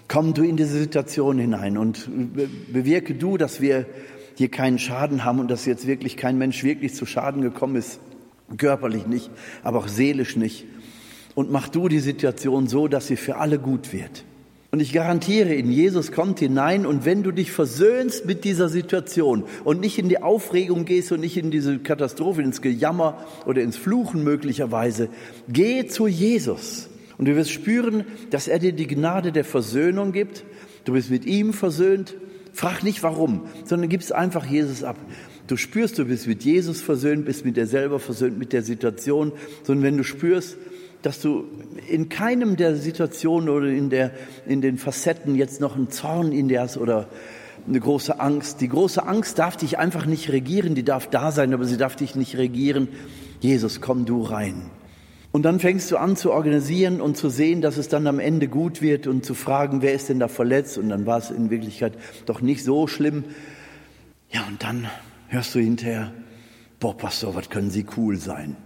komm 0.09 0.35
du 0.35 0.43
in 0.43 0.57
diese 0.57 0.79
Situation 0.79 1.39
hinein 1.39 1.79
und 1.79 2.09
bewirke 2.73 3.15
du, 3.15 3.37
dass 3.37 3.61
wir 3.61 3.87
hier 4.37 4.51
keinen 4.51 4.79
Schaden 4.79 5.25
haben 5.25 5.39
und 5.39 5.51
dass 5.51 5.67
jetzt 5.67 5.87
wirklich 5.87 6.17
kein 6.17 6.39
Mensch 6.39 6.65
wirklich 6.65 6.95
zu 6.95 7.07
Schaden 7.07 7.43
gekommen 7.43 7.77
ist, 7.77 8.01
körperlich 8.57 9.07
nicht, 9.07 9.31
aber 9.63 9.79
auch 9.79 9.89
seelisch 9.89 10.37
nicht. 10.37 10.67
Und 11.35 11.51
mach 11.51 11.69
du 11.69 11.89
die 11.89 12.01
Situation 12.01 12.67
so, 12.67 12.89
dass 12.89 13.07
sie 13.07 13.17
für 13.17 13.37
alle 13.37 13.59
gut 13.59 13.93
wird. 13.93 14.25
Und 14.73 14.81
ich 14.81 14.93
garantiere 14.93 15.53
Ihnen, 15.53 15.73
Jesus 15.73 16.13
kommt 16.13 16.39
hinein 16.39 16.87
und 16.87 17.05
wenn 17.05 17.25
du 17.25 17.33
dich 17.33 17.51
versöhnst 17.51 18.25
mit 18.25 18.45
dieser 18.45 18.69
Situation 18.69 19.45
und 19.65 19.81
nicht 19.81 19.99
in 19.99 20.09
die 20.09 20.23
Aufregung 20.23 20.85
gehst 20.85 21.11
und 21.11 21.21
nicht 21.21 21.37
in 21.37 21.51
diese 21.51 21.81
Katastrophe, 21.81 22.43
ins 22.43 22.63
Gejammer 22.63 23.19
oder 23.47 23.63
ins 23.63 23.77
Fluchen 23.77 24.23
möglicherweise, 24.23 25.09
geh 25.49 25.87
zu 25.87 26.07
Jesus 26.07 26.89
und 27.19 27.27
du 27.27 27.35
wirst 27.35 27.51
spüren, 27.51 28.05
dass 28.31 28.47
er 28.47 28.61
dir 28.61 28.73
die 28.73 28.87
Gnade 28.87 29.33
der 29.33 29.45
Versöhnung 29.45 30.13
gibt. 30.13 30.45
Du 30.85 30.93
bist 30.93 31.11
mit 31.11 31.27
ihm 31.27 31.53
versöhnt. 31.53 32.15
Frag 32.53 32.83
nicht 32.83 33.03
warum, 33.03 33.43
sondern 33.65 33.89
gibst 33.89 34.13
einfach 34.13 34.47
Jesus 34.47 34.85
ab. 34.85 34.97
Du 35.49 35.57
spürst, 35.57 35.99
du 35.99 36.05
bist 36.05 36.29
mit 36.29 36.45
Jesus 36.45 36.81
versöhnt, 36.81 37.25
bist 37.25 37.45
mit 37.45 37.57
dir 37.57 37.67
selber 37.67 37.99
versöhnt, 37.99 38.39
mit 38.39 38.53
der 38.53 38.63
Situation, 38.63 39.33
sondern 39.65 39.85
wenn 39.85 39.97
du 39.97 40.05
spürst, 40.05 40.57
dass 41.03 41.21
du 41.21 41.45
in 41.89 42.09
keinem 42.09 42.57
der 42.57 42.77
Situationen 42.77 43.49
oder 43.49 43.69
in, 43.69 43.91
der, 43.91 44.13
in 44.47 44.61
den 44.61 44.79
Facetten 44.79 45.35
jetzt 45.35 45.61
noch 45.61 45.77
einen 45.77 45.91
Zorn 45.91 46.33
in 46.33 46.49
dir 46.49 46.61
hast 46.61 46.77
oder 46.77 47.09
eine 47.67 47.81
große 47.81 48.21
Angst. 48.21 48.61
Die 48.61 48.69
große 48.69 49.07
Angst 49.07 49.39
darf 49.39 49.57
dich 49.57 49.79
einfach 49.79 50.07
nicht 50.07 50.31
regieren, 50.31 50.75
die 50.75 50.83
darf 50.83 51.09
da 51.09 51.33
sein, 51.33 51.55
aber 51.55 51.65
sie 51.65 51.77
darf 51.77 51.97
dich 51.97 52.15
nicht 52.15 52.37
regieren. 52.37 52.89
Jesus, 53.41 53.81
komm 53.81 54.05
du 54.05 54.23
rein. 54.23 54.71
Und 55.33 55.45
dann 55.45 55.61
fängst 55.61 55.91
du 55.93 55.97
an 55.97 56.17
zu 56.17 56.33
organisieren 56.33 57.01
und 57.01 57.17
zu 57.17 57.29
sehen, 57.29 57.61
dass 57.61 57.77
es 57.77 57.89
dann 57.89 58.07
am 58.07 58.19
Ende 58.19 58.49
gut 58.49 58.83
wird 58.83 59.07
und 59.07 59.25
zu 59.25 59.35
fragen, 59.35 59.81
wer 59.81 59.95
ist 59.95 60.09
denn 60.09 60.19
da 60.19 60.27
verletzt? 60.27 60.77
Und 60.77 60.89
dann 60.89 61.07
war 61.07 61.19
es 61.19 61.31
in 61.31 61.51
Wirklichkeit 61.51 61.93
doch 62.27 62.41
nicht 62.41 62.65
so 62.65 62.89
schlimm. 62.89 63.25
Ja, 64.31 64.45
und 64.49 64.63
dann 64.63 64.89
hörst 65.29 65.55
du 65.55 65.61
hinterher, 65.61 66.13
boah, 66.81 66.97
Pastor, 66.97 67.35
was 67.37 67.49
können 67.49 67.71
Sie 67.71 67.87
cool 67.97 68.17
sein? 68.17 68.57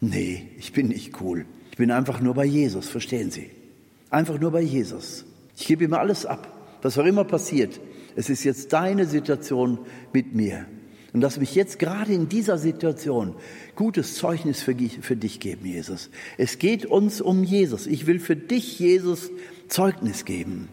Nee, 0.00 0.48
ich 0.58 0.72
bin 0.72 0.88
nicht 0.88 1.20
cool. 1.20 1.44
Ich 1.78 1.80
bin 1.80 1.92
einfach 1.92 2.20
nur 2.20 2.34
bei 2.34 2.44
Jesus, 2.44 2.88
verstehen 2.88 3.30
Sie? 3.30 3.50
Einfach 4.10 4.40
nur 4.40 4.50
bei 4.50 4.62
Jesus. 4.62 5.24
Ich 5.56 5.64
gebe 5.64 5.84
ihm 5.84 5.94
alles 5.94 6.26
ab, 6.26 6.52
was 6.82 6.98
auch 6.98 7.04
immer 7.04 7.22
passiert. 7.22 7.78
Es 8.16 8.28
ist 8.28 8.42
jetzt 8.42 8.72
deine 8.72 9.06
Situation 9.06 9.78
mit 10.12 10.34
mir. 10.34 10.66
Und 11.12 11.20
lass 11.20 11.38
mich 11.38 11.54
jetzt 11.54 11.78
gerade 11.78 12.12
in 12.12 12.28
dieser 12.28 12.58
Situation 12.58 13.36
gutes 13.76 14.16
Zeugnis 14.16 14.60
für, 14.60 14.74
für 15.02 15.14
dich 15.14 15.38
geben, 15.38 15.66
Jesus. 15.66 16.10
Es 16.36 16.58
geht 16.58 16.84
uns 16.84 17.20
um 17.20 17.44
Jesus. 17.44 17.86
Ich 17.86 18.08
will 18.08 18.18
für 18.18 18.34
dich, 18.34 18.80
Jesus, 18.80 19.30
Zeugnis 19.68 20.24
geben. 20.24 20.68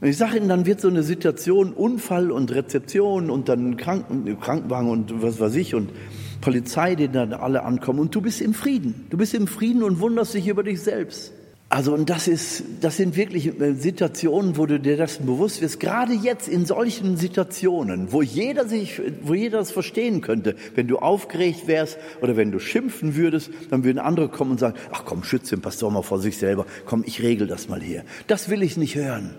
Und 0.00 0.08
ich 0.08 0.16
sage 0.16 0.38
Ihnen, 0.38 0.48
dann 0.48 0.64
wird 0.64 0.80
so 0.80 0.88
eine 0.88 1.02
Situation 1.02 1.74
Unfall 1.74 2.30
und 2.30 2.50
Rezeption 2.50 3.28
und 3.28 3.50
dann 3.50 3.76
Kranken, 3.76 4.40
Krankenwagen 4.40 4.88
und 4.88 5.22
was 5.22 5.38
weiß 5.38 5.54
ich 5.56 5.74
und 5.74 5.90
Polizei, 6.40 6.94
die 6.94 7.08
dann 7.08 7.32
alle 7.32 7.62
ankommen 7.64 8.00
und 8.00 8.14
du 8.14 8.20
bist 8.20 8.40
im 8.40 8.54
Frieden. 8.54 9.06
Du 9.10 9.16
bist 9.16 9.34
im 9.34 9.46
Frieden 9.46 9.82
und 9.82 10.00
wunderst 10.00 10.34
dich 10.34 10.48
über 10.48 10.62
dich 10.62 10.80
selbst. 10.80 11.32
Also 11.68 11.94
und 11.94 12.08
das 12.08 12.28
ist, 12.28 12.62
das 12.80 12.96
sind 12.96 13.16
wirklich 13.16 13.60
äh, 13.60 13.74
Situationen, 13.74 14.56
wo 14.56 14.66
du 14.66 14.78
dir 14.78 14.96
das 14.96 15.18
bewusst 15.18 15.60
wirst. 15.60 15.80
Gerade 15.80 16.12
jetzt 16.12 16.46
in 16.46 16.64
solchen 16.64 17.16
Situationen, 17.16 18.12
wo 18.12 18.22
jeder 18.22 18.68
sich, 18.68 19.02
wo 19.22 19.34
jeder 19.34 19.58
das 19.58 19.72
verstehen 19.72 20.20
könnte. 20.20 20.54
Wenn 20.76 20.86
du 20.86 20.98
aufgeregt 20.98 21.66
wärst 21.66 21.98
oder 22.20 22.36
wenn 22.36 22.52
du 22.52 22.60
schimpfen 22.60 23.16
würdest, 23.16 23.50
dann 23.70 23.82
würden 23.82 23.98
andere 23.98 24.28
kommen 24.28 24.52
und 24.52 24.60
sagen: 24.60 24.76
Ach 24.92 25.02
komm, 25.04 25.24
schütze 25.24 25.56
den 25.56 25.60
Pastor 25.60 25.90
mal 25.90 26.02
vor 26.02 26.20
sich 26.20 26.38
selber. 26.38 26.66
Komm, 26.84 27.02
ich 27.04 27.20
regel 27.20 27.48
das 27.48 27.68
mal 27.68 27.82
hier. 27.82 28.04
Das 28.28 28.48
will 28.48 28.62
ich 28.62 28.76
nicht 28.76 28.94
hören. 28.94 29.34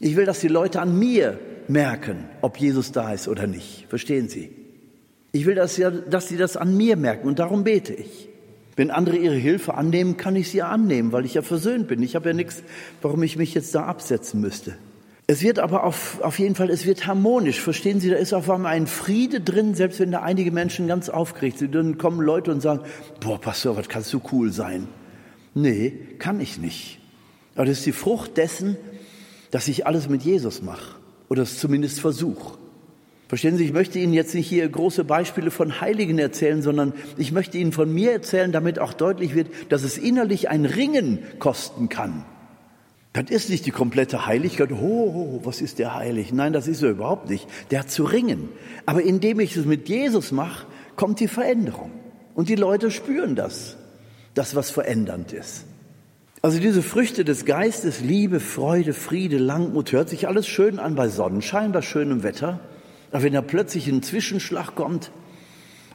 Ich 0.00 0.14
will, 0.14 0.26
dass 0.26 0.40
die 0.40 0.48
Leute 0.48 0.80
an 0.80 0.98
mir 0.98 1.38
merken, 1.68 2.28
ob 2.42 2.58
Jesus 2.58 2.92
da 2.92 3.14
ist 3.14 3.28
oder 3.28 3.46
nicht. 3.46 3.86
Verstehen 3.88 4.28
Sie? 4.28 4.57
Ich 5.38 5.46
will, 5.46 5.54
dass 5.54 5.76
sie, 5.76 5.86
dass 6.10 6.26
sie 6.26 6.36
das 6.36 6.56
an 6.56 6.76
mir 6.76 6.96
merken 6.96 7.28
und 7.28 7.38
darum 7.38 7.62
bete 7.62 7.94
ich. 7.94 8.28
Wenn 8.74 8.90
andere 8.90 9.16
ihre 9.16 9.36
Hilfe 9.36 9.74
annehmen, 9.74 10.16
kann 10.16 10.34
ich 10.34 10.50
sie 10.50 10.62
annehmen, 10.62 11.12
weil 11.12 11.24
ich 11.24 11.34
ja 11.34 11.42
versöhnt 11.42 11.86
bin. 11.86 12.02
Ich 12.02 12.16
habe 12.16 12.30
ja 12.30 12.34
nichts, 12.34 12.64
warum 13.02 13.22
ich 13.22 13.36
mich 13.36 13.54
jetzt 13.54 13.72
da 13.72 13.84
absetzen 13.84 14.40
müsste. 14.40 14.74
Es 15.28 15.40
wird 15.42 15.60
aber 15.60 15.84
auf, 15.84 16.20
auf 16.22 16.40
jeden 16.40 16.56
Fall, 16.56 16.70
es 16.70 16.86
wird 16.86 17.06
harmonisch. 17.06 17.60
Verstehen 17.60 18.00
Sie, 18.00 18.10
da 18.10 18.16
ist 18.16 18.32
auf 18.32 18.50
einmal 18.50 18.74
ein 18.74 18.88
Friede 18.88 19.40
drin, 19.40 19.76
selbst 19.76 20.00
wenn 20.00 20.10
da 20.10 20.22
einige 20.22 20.50
Menschen 20.50 20.88
ganz 20.88 21.08
aufgeregt 21.08 21.58
sind. 21.58 21.72
Dann 21.72 21.98
kommen 21.98 22.20
Leute 22.20 22.50
und 22.50 22.60
sagen, 22.60 22.80
boah, 23.20 23.40
Pastor, 23.40 23.76
was 23.76 23.88
kannst 23.88 24.12
du 24.12 24.20
cool 24.32 24.50
sein? 24.50 24.88
Nee, 25.54 25.92
kann 26.18 26.40
ich 26.40 26.58
nicht. 26.58 26.98
Aber 27.54 27.66
das 27.66 27.78
ist 27.78 27.86
die 27.86 27.92
Frucht 27.92 28.36
dessen, 28.36 28.76
dass 29.52 29.68
ich 29.68 29.86
alles 29.86 30.08
mit 30.08 30.22
Jesus 30.22 30.62
mache. 30.62 30.96
Oder 31.28 31.42
es 31.42 31.60
zumindest 31.60 32.00
versuche. 32.00 32.58
Verstehen 33.28 33.58
Sie, 33.58 33.64
ich 33.64 33.74
möchte 33.74 33.98
Ihnen 33.98 34.14
jetzt 34.14 34.34
nicht 34.34 34.48
hier 34.48 34.66
große 34.66 35.04
Beispiele 35.04 35.50
von 35.50 35.82
Heiligen 35.82 36.18
erzählen, 36.18 36.62
sondern 36.62 36.94
ich 37.18 37.30
möchte 37.30 37.58
Ihnen 37.58 37.72
von 37.72 37.92
mir 37.92 38.12
erzählen, 38.12 38.52
damit 38.52 38.78
auch 38.78 38.94
deutlich 38.94 39.34
wird, 39.34 39.48
dass 39.68 39.82
es 39.82 39.98
innerlich 39.98 40.48
ein 40.48 40.64
Ringen 40.64 41.18
kosten 41.38 41.90
kann. 41.90 42.24
Das 43.12 43.30
ist 43.30 43.50
nicht 43.50 43.66
die 43.66 43.70
komplette 43.70 44.26
Heiligkeit. 44.26 44.72
Oh, 44.72 45.40
was 45.44 45.60
ist 45.60 45.78
der 45.78 45.94
heilig? 45.94 46.32
Nein, 46.32 46.54
das 46.54 46.68
ist 46.68 46.82
er 46.82 46.90
überhaupt 46.90 47.28
nicht. 47.28 47.46
Der 47.70 47.80
hat 47.80 47.90
zu 47.90 48.04
ringen. 48.04 48.48
Aber 48.86 49.02
indem 49.02 49.40
ich 49.40 49.56
es 49.56 49.66
mit 49.66 49.88
Jesus 49.88 50.32
mache, 50.32 50.66
kommt 50.96 51.20
die 51.20 51.28
Veränderung. 51.28 51.90
Und 52.34 52.48
die 52.48 52.54
Leute 52.54 52.90
spüren 52.90 53.34
das, 53.34 53.76
das 54.34 54.54
was 54.54 54.70
verändernd 54.70 55.32
ist. 55.32 55.64
Also 56.40 56.60
diese 56.60 56.82
Früchte 56.82 57.24
des 57.24 57.44
Geistes, 57.44 58.00
Liebe, 58.00 58.40
Freude, 58.40 58.92
Friede, 58.94 59.38
Langmut, 59.38 59.92
hört 59.92 60.08
sich 60.08 60.28
alles 60.28 60.46
schön 60.46 60.78
an 60.78 60.94
bei 60.94 61.08
Sonnenschein, 61.08 61.72
bei 61.72 61.82
schönem 61.82 62.22
Wetter. 62.22 62.60
Aber 63.10 63.22
wenn 63.22 63.32
da 63.32 63.42
plötzlich 63.42 63.88
ein 63.88 64.02
Zwischenschlag 64.02 64.74
kommt 64.74 65.10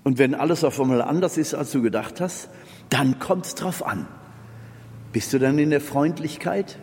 und 0.04 0.18
wenn 0.18 0.36
alles 0.36 0.64
auf 0.64 0.80
einmal 0.80 1.02
anders 1.02 1.38
ist, 1.38 1.54
als 1.54 1.72
du 1.72 1.82
gedacht 1.82 2.22
hast, 2.22 2.50
dann 2.90 3.20
kommt 3.20 3.46
es 3.46 3.56
drauf 3.56 3.86
an. 3.86 4.08
Bist 5.12 5.32
du 5.34 5.40
dann 5.40 5.60
in 5.60 5.70
der 5.70 5.82
Freundlichkeit? 5.82 6.78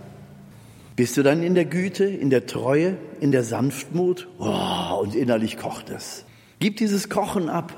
Bist 0.97 1.17
du 1.17 1.23
dann 1.23 1.43
in 1.43 1.55
der 1.55 1.65
Güte, 1.65 2.05
in 2.05 2.31
der 2.31 2.47
Treue, 2.47 2.97
in 3.21 3.33
der 3.33 3.43
Sanftmut? 3.43 4.29
Oh, 4.39 5.01
und 5.03 5.15
innerlich 5.15 5.57
kocht 5.57 5.91
es. 5.91 6.25
Gib 6.59 6.77
dieses 6.77 7.09
Kochen 7.09 7.49
ab. 7.49 7.75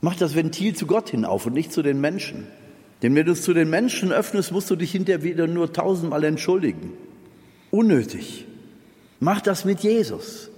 Mach 0.00 0.16
das 0.16 0.34
Ventil 0.34 0.74
zu 0.74 0.86
Gott 0.86 1.10
hinauf 1.10 1.46
und 1.46 1.54
nicht 1.54 1.72
zu 1.72 1.82
den 1.82 2.00
Menschen. 2.00 2.46
Denn 3.02 3.14
wenn 3.14 3.26
du 3.26 3.32
es 3.32 3.42
zu 3.42 3.54
den 3.54 3.68
Menschen 3.68 4.12
öffnest, 4.12 4.52
musst 4.52 4.70
du 4.70 4.76
dich 4.76 4.92
hinterher 4.92 5.22
wieder 5.22 5.46
nur 5.46 5.72
tausendmal 5.72 6.24
entschuldigen. 6.24 6.92
Unnötig. 7.70 8.46
Mach 9.20 9.40
das 9.40 9.64
mit 9.64 9.80
Jesus. 9.80 10.50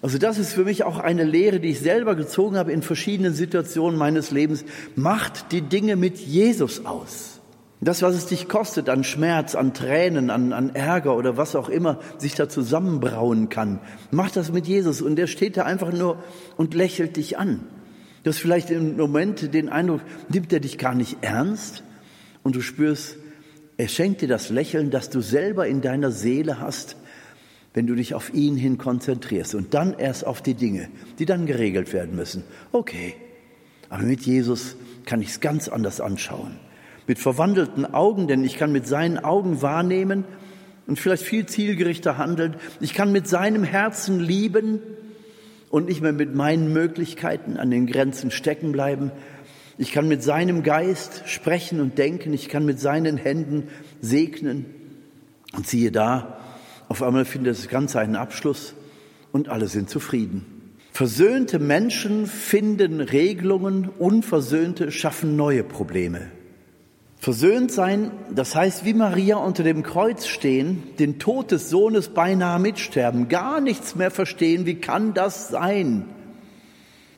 Also 0.00 0.18
das 0.18 0.38
ist 0.38 0.52
für 0.52 0.64
mich 0.64 0.84
auch 0.84 0.98
eine 0.98 1.24
Lehre, 1.24 1.58
die 1.58 1.70
ich 1.70 1.80
selber 1.80 2.14
gezogen 2.14 2.56
habe 2.56 2.72
in 2.72 2.82
verschiedenen 2.82 3.34
Situationen 3.34 3.98
meines 3.98 4.30
Lebens. 4.30 4.64
Macht 4.94 5.50
die 5.50 5.62
Dinge 5.62 5.96
mit 5.96 6.18
Jesus 6.18 6.86
aus. 6.86 7.40
Das, 7.80 8.02
was 8.02 8.14
es 8.14 8.26
dich 8.26 8.48
kostet 8.48 8.88
an 8.88 9.04
Schmerz, 9.04 9.54
an 9.54 9.72
Tränen, 9.72 10.30
an, 10.30 10.52
an 10.52 10.74
Ärger 10.74 11.16
oder 11.16 11.36
was 11.36 11.54
auch 11.54 11.68
immer 11.68 12.00
sich 12.18 12.34
da 12.34 12.48
zusammenbrauen 12.48 13.48
kann, 13.50 13.78
mach 14.10 14.30
das 14.30 14.52
mit 14.52 14.66
Jesus 14.66 15.00
und 15.00 15.16
der 15.16 15.28
steht 15.28 15.56
da 15.56 15.62
einfach 15.62 15.92
nur 15.92 16.22
und 16.56 16.74
lächelt 16.74 17.16
dich 17.16 17.38
an. 17.38 17.64
Du 18.24 18.30
hast 18.30 18.38
vielleicht 18.38 18.70
im 18.70 18.96
Moment 18.96 19.54
den 19.54 19.68
Eindruck, 19.68 20.00
nimmt 20.28 20.52
er 20.52 20.58
dich 20.58 20.76
gar 20.76 20.94
nicht 20.94 21.18
ernst 21.20 21.84
und 22.42 22.56
du 22.56 22.62
spürst, 22.62 23.16
er 23.76 23.86
schenkt 23.86 24.22
dir 24.22 24.28
das 24.28 24.50
Lächeln, 24.50 24.90
das 24.90 25.08
du 25.08 25.20
selber 25.20 25.68
in 25.68 25.80
deiner 25.80 26.10
Seele 26.10 26.58
hast, 26.60 26.96
wenn 27.78 27.86
du 27.86 27.94
dich 27.94 28.12
auf 28.12 28.34
ihn 28.34 28.56
hin 28.56 28.76
konzentrierst 28.76 29.54
und 29.54 29.72
dann 29.72 29.94
erst 29.96 30.26
auf 30.26 30.42
die 30.42 30.54
Dinge, 30.54 30.88
die 31.20 31.26
dann 31.26 31.46
geregelt 31.46 31.92
werden 31.92 32.16
müssen. 32.16 32.42
Okay, 32.72 33.14
aber 33.88 34.02
mit 34.02 34.22
Jesus 34.22 34.74
kann 35.06 35.22
ich 35.22 35.28
es 35.28 35.38
ganz 35.38 35.68
anders 35.68 36.00
anschauen 36.00 36.58
mit 37.06 37.20
verwandelten 37.20 37.86
Augen, 37.94 38.26
denn 38.26 38.42
ich 38.42 38.58
kann 38.58 38.72
mit 38.72 38.88
seinen 38.88 39.16
Augen 39.16 39.62
wahrnehmen 39.62 40.24
und 40.88 40.98
vielleicht 40.98 41.22
viel 41.22 41.46
zielgerichter 41.46 42.18
handeln. 42.18 42.56
Ich 42.80 42.94
kann 42.94 43.12
mit 43.12 43.28
seinem 43.28 43.62
Herzen 43.62 44.18
lieben 44.18 44.80
und 45.70 45.86
nicht 45.86 46.02
mehr 46.02 46.12
mit 46.12 46.34
meinen 46.34 46.72
Möglichkeiten 46.72 47.58
an 47.58 47.70
den 47.70 47.86
Grenzen 47.86 48.32
stecken 48.32 48.72
bleiben. 48.72 49.12
Ich 49.78 49.92
kann 49.92 50.08
mit 50.08 50.24
seinem 50.24 50.64
Geist 50.64 51.22
sprechen 51.26 51.80
und 51.80 51.96
denken. 51.96 52.34
Ich 52.34 52.48
kann 52.48 52.64
mit 52.64 52.80
seinen 52.80 53.18
Händen 53.18 53.68
segnen. 54.00 54.66
Und 55.54 55.68
siehe 55.68 55.92
da, 55.92 56.40
auf 56.88 57.02
einmal 57.02 57.24
findet 57.24 57.56
das 57.56 57.68
Ganze 57.68 58.00
einen 58.00 58.16
Abschluss 58.16 58.74
und 59.32 59.48
alle 59.48 59.68
sind 59.68 59.90
zufrieden. 59.90 60.44
Versöhnte 60.92 61.58
Menschen 61.58 62.26
finden 62.26 63.00
Regelungen, 63.00 63.88
unversöhnte 63.98 64.90
schaffen 64.90 65.36
neue 65.36 65.62
Probleme. 65.62 66.30
Versöhnt 67.20 67.70
sein, 67.72 68.10
das 68.34 68.54
heißt 68.54 68.84
wie 68.84 68.94
Maria 68.94 69.36
unter 69.36 69.64
dem 69.64 69.82
Kreuz 69.82 70.26
stehen, 70.26 70.82
den 70.98 71.18
Tod 71.18 71.50
des 71.50 71.68
Sohnes 71.68 72.08
beinahe 72.08 72.58
mitsterben, 72.58 73.28
gar 73.28 73.60
nichts 73.60 73.96
mehr 73.96 74.10
verstehen, 74.10 74.66
wie 74.66 74.76
kann 74.76 75.14
das 75.14 75.48
sein, 75.48 76.04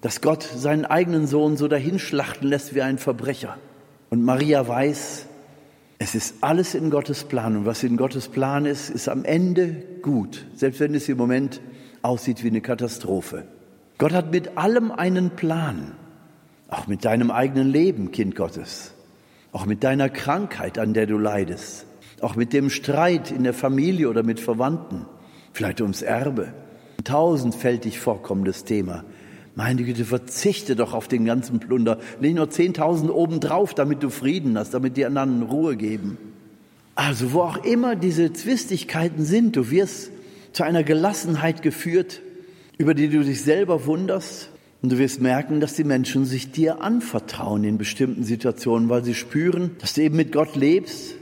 dass 0.01 0.21
Gott 0.21 0.43
seinen 0.43 0.87
eigenen 0.87 1.27
Sohn 1.27 1.57
so 1.57 1.69
dahinschlachten 1.69 2.49
lässt 2.49 2.75
wie 2.75 2.83
ein 2.83 2.99
Verbrecher. 2.99 3.59
Und 4.09 4.25
Maria 4.25 4.67
weiß, 4.67 5.27
es 6.01 6.17
ist 6.17 6.35
alles 6.41 6.75
in 6.75 6.91
Gottes 6.91 7.23
Plan 7.23 7.57
und 7.57 7.67
was 7.67 7.85
in 7.85 7.97
Gottes 7.97 8.27
Plan 8.27 8.67
ist, 8.67 8.91
ist 8.91 9.09
am 9.09 9.25
Ende 9.25 9.85
gut, 10.03 10.47
selbst 10.57 10.81
wenn 10.81 10.95
es 10.97 11.09
im 11.09 11.17
Moment 11.17 11.61
aussieht 12.03 12.43
wie 12.43 12.49
eine 12.49 12.61
Katastrophe. 12.61 13.45
Gott 13.99 14.13
hat 14.13 14.33
mit 14.33 14.59
allem 14.59 14.91
einen 14.91 15.31
Plan, 15.31 15.93
auch 16.67 16.89
mit 16.89 17.05
deinem 17.05 17.31
eigenen 17.31 17.71
Leben, 17.71 18.11
Kind 18.11 18.35
Gottes 18.35 18.95
auch 19.53 19.67
mit 19.67 19.85
deiner 19.85 20.09
Krankheit, 20.09 20.79
an 20.79 20.95
der 20.95 21.07
du 21.07 21.19
leidest, 21.19 21.87
auch 22.21 22.37
mit 22.37 22.53
dem 22.53 22.71
Streit 22.71 23.31
in 23.31 23.45
der 23.45 23.55
Familie 23.55 24.09
oder 24.09 24.23
mit 24.23 24.41
Verwandten, 24.41 25.07
vielleicht 25.53 25.81
ums 25.81 26.03
Erbe. 26.03 26.53
Ein 26.99 27.05
tausendfältig 27.05 27.99
vorkommendes 27.99 28.65
Thema. 28.65 29.05
Meine 29.57 29.83
Güte, 29.83 30.05
verzichte 30.05 30.77
doch 30.77 30.95
auf 30.95 31.09
den 31.09 31.25
ganzen 31.25 31.61
Plunder. 31.61 31.99
Leg 32.21 32.35
nur 32.35 32.51
zehntausend 32.51 33.11
obendrauf, 33.11 33.75
damit 33.75 34.03
du 34.03 34.11
Frieden 34.11 34.57
hast, 34.57 34.75
damit 34.75 34.97
die 34.97 35.05
anderen 35.05 35.43
Ruhe 35.43 35.77
geben. 35.77 36.19
Also 36.95 37.33
wo 37.33 37.41
auch 37.41 37.65
immer 37.65 37.97
diese 37.97 38.33
Zwistigkeiten 38.33 39.25
sind, 39.25 39.57
du 39.57 39.71
wirst 39.71 40.11
zu 40.53 40.65
einer 40.65 40.83
Gelassenheit 40.83 41.63
geführt, 41.63 42.21
über 42.79 42.95
die 42.95 43.09
du 43.09 43.23
dich 43.23 43.43
selber 43.43 43.87
wunderst 43.87 44.51
und 44.83 44.93
du 44.93 44.99
wirst 44.99 45.21
merken, 45.21 45.61
dass 45.61 45.75
die 45.75 45.85
Menschen 45.85 46.25
sich 46.25 46.53
dir 46.53 46.83
anvertrauen 46.83 47.65
in 47.65 47.79
bestimmten 47.79 48.25
Situationen, 48.25 48.89
weil 48.89 49.05
sie 49.05 49.15
spüren, 49.15 49.73
dass 49.81 49.95
du 49.95 50.03
eben 50.03 50.17
mit 50.17 50.33
Gott 50.33 50.57
lebst 50.57 51.15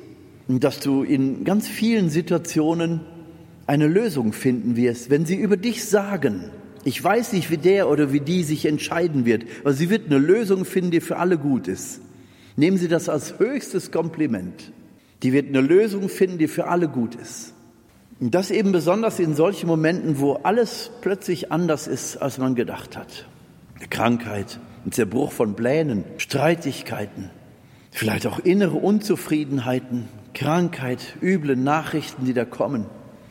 und 0.47 0.65
dass 0.65 0.81
du 0.81 1.03
in 1.03 1.45
ganz 1.45 1.69
vielen 1.69 2.11
Situationen 2.11 3.01
eine 3.67 3.87
Lösung 3.87 4.33
finden 4.33 4.77
wirst, 4.77 5.11
wenn 5.11 5.27
sie 5.27 5.37
über 5.37 5.57
dich 5.57 5.85
sagen, 5.85 6.51
ich 6.85 7.03
weiß 7.03 7.33
nicht, 7.33 7.51
wie 7.51 7.59
der 7.59 7.89
oder 7.89 8.13
wie 8.13 8.21
die 8.21 8.43
sich 8.43 8.67
entscheiden 8.67 9.25
wird, 9.25 9.45
aber 9.63 9.73
sie 9.73 9.91
wird 9.91 10.07
eine 10.07 10.19
Lösung 10.19 10.65
finden, 10.65 10.91
die 10.91 11.01
für 11.01 11.17
alle 11.17 11.39
gut 11.39 11.69
ist. 11.69 12.01
Nehmen 12.57 12.77
Sie 12.77 12.89
das 12.89 13.09
als 13.09 13.39
höchstes 13.39 13.93
Kompliment. 13.93 14.73
Die 15.23 15.33
wird 15.33 15.49
eine 15.49 15.61
Lösung 15.61 16.09
finden, 16.09 16.39
die 16.39 16.49
für 16.49 16.67
alle 16.67 16.89
gut 16.89 17.15
ist. 17.15 17.55
Und 18.21 18.35
das 18.35 18.51
eben 18.51 18.73
besonders 18.73 19.21
in 19.21 19.37
solchen 19.37 19.69
Momenten, 19.69 20.19
wo 20.19 20.35
alles 20.35 20.91
plötzlich 21.03 21.53
anders 21.53 21.87
ist, 21.87 22.17
als 22.17 22.39
man 22.39 22.57
gedacht 22.57 22.97
hat. 22.97 23.27
Krankheit, 23.91 24.59
ein 24.85 24.91
Zerbruch 24.91 25.31
von 25.31 25.55
Plänen, 25.55 26.03
Streitigkeiten, 26.17 27.31
vielleicht 27.93 28.27
auch 28.27 28.41
innere 28.41 28.77
Unzufriedenheiten, 28.77 30.09
Krankheit, 30.35 31.17
üble 31.23 31.55
Nachrichten, 31.55 32.25
die 32.25 32.35
da 32.35 32.45
kommen, 32.45 32.87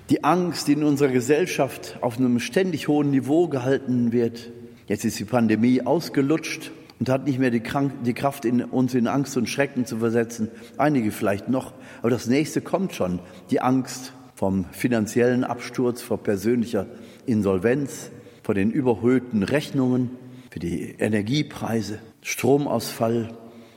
die 0.09 0.23
Angst, 0.23 0.67
die 0.67 0.73
in 0.73 0.83
unserer 0.83 1.09
Gesellschaft 1.09 1.97
auf 2.01 2.17
einem 2.17 2.39
ständig 2.39 2.87
hohen 2.87 3.11
Niveau 3.11 3.47
gehalten 3.47 4.11
wird. 4.11 4.51
Jetzt 4.87 5.03
ist 5.03 5.19
die 5.19 5.25
Pandemie 5.25 5.81
ausgelutscht 5.81 6.71
und 6.99 7.09
hat 7.09 7.25
nicht 7.25 7.39
mehr 7.39 7.51
die, 7.51 7.61
die 8.05 8.13
Kraft, 8.13 8.45
in, 8.45 8.63
uns 8.63 8.93
in 8.93 9.07
Angst 9.07 9.35
und 9.35 9.49
Schrecken 9.49 9.85
zu 9.85 9.97
versetzen. 9.97 10.49
Einige 10.77 11.11
vielleicht 11.11 11.49
noch, 11.49 11.73
aber 11.99 12.09
das 12.09 12.27
nächste 12.27 12.61
kommt 12.61 12.93
schon. 12.93 13.19
Die 13.51 13.59
Angst 13.59 14.13
vom 14.35 14.65
finanziellen 14.71 15.43
Absturz, 15.43 16.01
vor 16.01 16.19
persönlicher 16.19 16.85
Insolvenz, 17.25 18.11
vor 18.43 18.55
den 18.55 18.71
überhöhten 18.71 19.43
Rechnungen, 19.43 20.11
für 20.51 20.59
die 20.59 20.95
Energiepreise, 20.97 21.99
Stromausfall, 22.21 23.29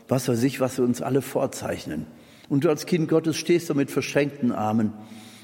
was 0.07 0.29
weiß 0.29 0.43
ich, 0.45 0.61
was 0.61 0.79
wir 0.79 0.85
uns 0.85 1.03
alle 1.03 1.23
vorzeichnen. 1.23 2.07
Und 2.49 2.65
du 2.65 2.69
als 2.69 2.87
Kind 2.87 3.09
Gottes 3.09 3.37
stehst 3.37 3.71
da 3.71 3.75
mit 3.75 3.91
verschränkten 3.91 4.53
Armen, 4.53 4.93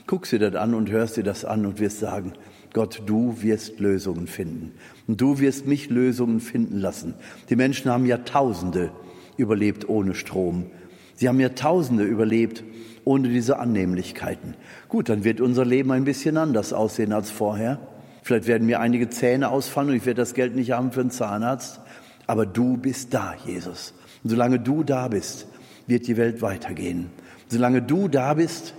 guckst 0.07 0.33
dir 0.33 0.39
das 0.39 0.55
an 0.55 0.75
und 0.75 0.91
hörst 0.91 1.17
dir 1.17 1.25
das 1.25 1.45
an 1.45 1.67
und 1.67 1.81
wirst 1.81 2.01
sagen, 2.01 2.33
Gott, 2.73 3.03
du 3.07 3.43
wirst 3.43 3.81
Lösungen 3.81 4.27
finden. 4.27 4.73
Und 5.07 5.21
du 5.21 5.39
wirst 5.39 5.67
mich 5.67 5.89
Lösungen 5.89 6.41
finden 6.41 6.79
lassen. 6.79 7.15
Die 7.49 7.57
Menschen 7.57 7.91
haben 7.91 8.07
Jahrtausende 8.07 8.91
überlebt 9.37 9.89
ohne 9.89 10.15
Strom. 10.15 10.67
Sie 11.15 11.29
haben 11.29 11.41
Jahrtausende 11.41 12.05
überlebt 12.05 12.65
ohne 13.05 13.29
diese 13.29 13.59
Annehmlichkeiten. 13.59 14.55
Gut, 14.89 15.09
dann 15.09 15.25
wird 15.25 15.41
unser 15.41 15.65
Leben 15.65 15.91
ein 15.93 16.05
bisschen 16.05 16.37
anders 16.37 16.73
aussehen 16.73 17.13
als 17.13 17.31
vorher. 17.31 17.79
Vielleicht 18.23 18.47
werden 18.47 18.67
mir 18.67 18.81
einige 18.81 19.09
Zähne 19.09 19.51
ausfallen 19.51 19.91
und 19.91 19.97
ich 19.97 20.05
werde 20.05 20.21
das 20.21 20.35
Geld 20.35 20.57
nicht 20.57 20.73
haben 20.73 20.93
für 20.93 21.01
einen 21.01 21.11
Zahnarzt. 21.11 21.81
Aber 22.27 22.45
du 22.45 22.77
bist 22.77 23.15
da, 23.15 23.35
Jesus. 23.47 23.95
Und 24.25 24.31
solange 24.31 24.59
du 24.59 24.83
da 24.83 25.09
bist, 25.09 25.47
wird 25.87 26.09
die 26.09 26.17
Welt 26.17 26.43
weitergehen. 26.43 27.11
Solange 27.49 27.81
du 27.81 28.09
da 28.09 28.35
bist, 28.35 28.75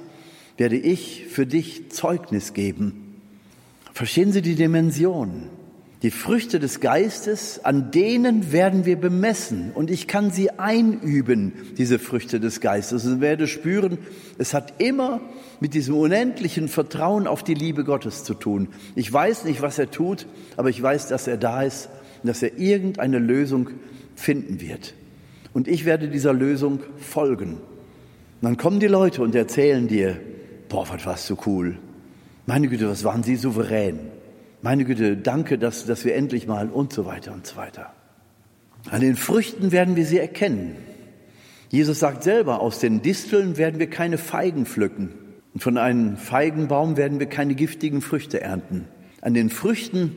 werde 0.57 0.77
ich 0.77 1.25
für 1.29 1.45
dich 1.45 1.91
Zeugnis 1.91 2.53
geben. 2.53 3.15
Verstehen 3.93 4.31
Sie 4.31 4.41
die 4.41 4.55
Dimension? 4.55 5.49
Die 6.03 6.11
Früchte 6.11 6.59
des 6.59 6.79
Geistes, 6.79 7.65
an 7.65 7.89
denen 7.89 8.51
werden 8.51 8.85
wir 8.85 8.97
bemessen. 8.97 9.71
Und 9.73 9.89
ich 9.89 10.05
kann 10.05 10.29
sie 10.29 10.51
einüben, 10.51 11.53
diese 11.79 11.97
Früchte 11.97 12.39
des 12.39 12.61
Geistes, 12.61 13.05
und 13.05 13.19
werde 13.19 13.47
spüren, 13.47 13.97
es 14.37 14.53
hat 14.53 14.79
immer 14.79 15.21
mit 15.59 15.73
diesem 15.73 15.95
unendlichen 15.95 16.67
Vertrauen 16.67 17.25
auf 17.25 17.43
die 17.43 17.55
Liebe 17.55 17.83
Gottes 17.83 18.23
zu 18.23 18.35
tun. 18.35 18.67
Ich 18.93 19.11
weiß 19.11 19.45
nicht, 19.45 19.63
was 19.63 19.79
er 19.79 19.89
tut, 19.89 20.27
aber 20.55 20.69
ich 20.69 20.79
weiß, 20.79 21.07
dass 21.07 21.25
er 21.25 21.37
da 21.37 21.63
ist 21.63 21.89
und 22.21 22.27
dass 22.27 22.43
er 22.43 22.59
irgendeine 22.59 23.17
Lösung 23.17 23.71
finden 24.15 24.61
wird. 24.61 24.93
Und 25.53 25.67
ich 25.67 25.85
werde 25.85 26.09
dieser 26.09 26.33
Lösung 26.33 26.81
folgen. 26.97 27.53
Und 27.53 28.43
dann 28.43 28.57
kommen 28.57 28.79
die 28.79 28.85
Leute 28.85 29.23
und 29.23 29.33
erzählen 29.33 29.87
dir, 29.87 30.17
boah, 30.69 30.87
was 30.89 31.05
warst 31.05 31.29
du 31.29 31.37
cool. 31.45 31.77
Meine 32.45 32.67
Güte, 32.67 32.89
was 32.89 33.03
waren 33.03 33.23
sie 33.23 33.35
souverän. 33.35 33.99
Meine 34.61 34.85
Güte, 34.85 35.17
danke, 35.17 35.57
dass, 35.57 35.85
dass 35.85 36.05
wir 36.05 36.15
endlich 36.15 36.47
mal 36.47 36.69
und 36.69 36.93
so 36.93 37.05
weiter 37.05 37.33
und 37.33 37.45
so 37.45 37.57
weiter. 37.57 37.93
An 38.89 39.01
den 39.01 39.15
Früchten 39.15 39.71
werden 39.71 39.95
wir 39.95 40.05
sie 40.05 40.17
erkennen. 40.17 40.77
Jesus 41.69 41.99
sagt 41.99 42.23
selber, 42.23 42.61
aus 42.61 42.79
den 42.79 43.01
Disteln 43.01 43.57
werden 43.57 43.79
wir 43.79 43.89
keine 43.89 44.17
Feigen 44.17 44.65
pflücken. 44.65 45.13
Und 45.53 45.61
von 45.61 45.77
einem 45.77 46.17
Feigenbaum 46.17 46.97
werden 46.97 47.19
wir 47.19 47.27
keine 47.27 47.55
giftigen 47.55 48.01
Früchte 48.01 48.41
ernten. 48.41 48.87
An 49.21 49.33
den 49.33 49.49
Früchten 49.49 50.15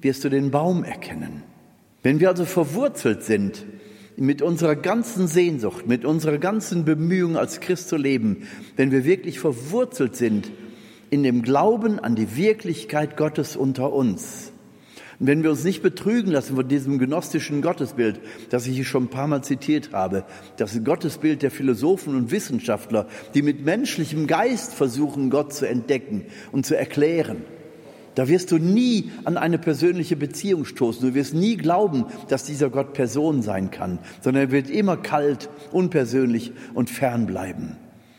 wirst 0.00 0.24
du 0.24 0.28
den 0.28 0.50
Baum 0.50 0.84
erkennen. 0.84 1.42
Wenn 2.02 2.20
wir 2.20 2.28
also 2.28 2.44
verwurzelt 2.44 3.22
sind 3.22 3.64
mit 4.20 4.42
unserer 4.42 4.76
ganzen 4.76 5.26
Sehnsucht, 5.28 5.86
mit 5.86 6.04
unserer 6.04 6.36
ganzen 6.36 6.84
Bemühung 6.84 7.38
als 7.38 7.60
Christ 7.60 7.88
zu 7.88 7.96
leben, 7.96 8.46
wenn 8.76 8.90
wir 8.90 9.06
wirklich 9.06 9.40
verwurzelt 9.40 10.14
sind 10.14 10.50
in 11.08 11.22
dem 11.22 11.40
Glauben 11.40 11.98
an 11.98 12.16
die 12.16 12.36
Wirklichkeit 12.36 13.16
Gottes 13.16 13.56
unter 13.56 13.94
uns. 13.94 14.52
Und 15.18 15.26
wenn 15.26 15.42
wir 15.42 15.50
uns 15.50 15.64
nicht 15.64 15.82
betrügen 15.82 16.32
lassen 16.32 16.54
von 16.54 16.68
diesem 16.68 16.98
gnostischen 16.98 17.62
Gottesbild, 17.62 18.20
das 18.50 18.66
ich 18.66 18.76
hier 18.76 18.84
schon 18.84 19.04
ein 19.04 19.10
paar 19.10 19.26
Mal 19.26 19.42
zitiert 19.42 19.92
habe, 19.92 20.24
das 20.58 20.84
Gottesbild 20.84 21.40
der 21.40 21.50
Philosophen 21.50 22.14
und 22.14 22.30
Wissenschaftler, 22.30 23.06
die 23.32 23.40
mit 23.40 23.64
menschlichem 23.64 24.26
Geist 24.26 24.74
versuchen, 24.74 25.30
Gott 25.30 25.54
zu 25.54 25.66
entdecken 25.66 26.26
und 26.52 26.66
zu 26.66 26.76
erklären, 26.76 27.38
da 28.14 28.28
wirst 28.28 28.50
du 28.50 28.58
nie 28.58 29.10
an 29.24 29.36
eine 29.36 29.58
persönliche 29.58 30.16
Beziehung 30.16 30.64
stoßen. 30.64 31.00
Du 31.08 31.14
wirst 31.14 31.34
nie 31.34 31.56
glauben, 31.56 32.06
dass 32.28 32.44
dieser 32.44 32.68
Gott 32.68 32.92
Person 32.92 33.42
sein 33.42 33.70
kann, 33.70 33.98
sondern 34.20 34.44
er 34.44 34.50
wird 34.50 34.68
immer 34.68 34.96
kalt, 34.96 35.48
unpersönlich 35.70 36.52
und 36.74 36.90
fern 36.90 37.26
bleiben. 37.26 37.76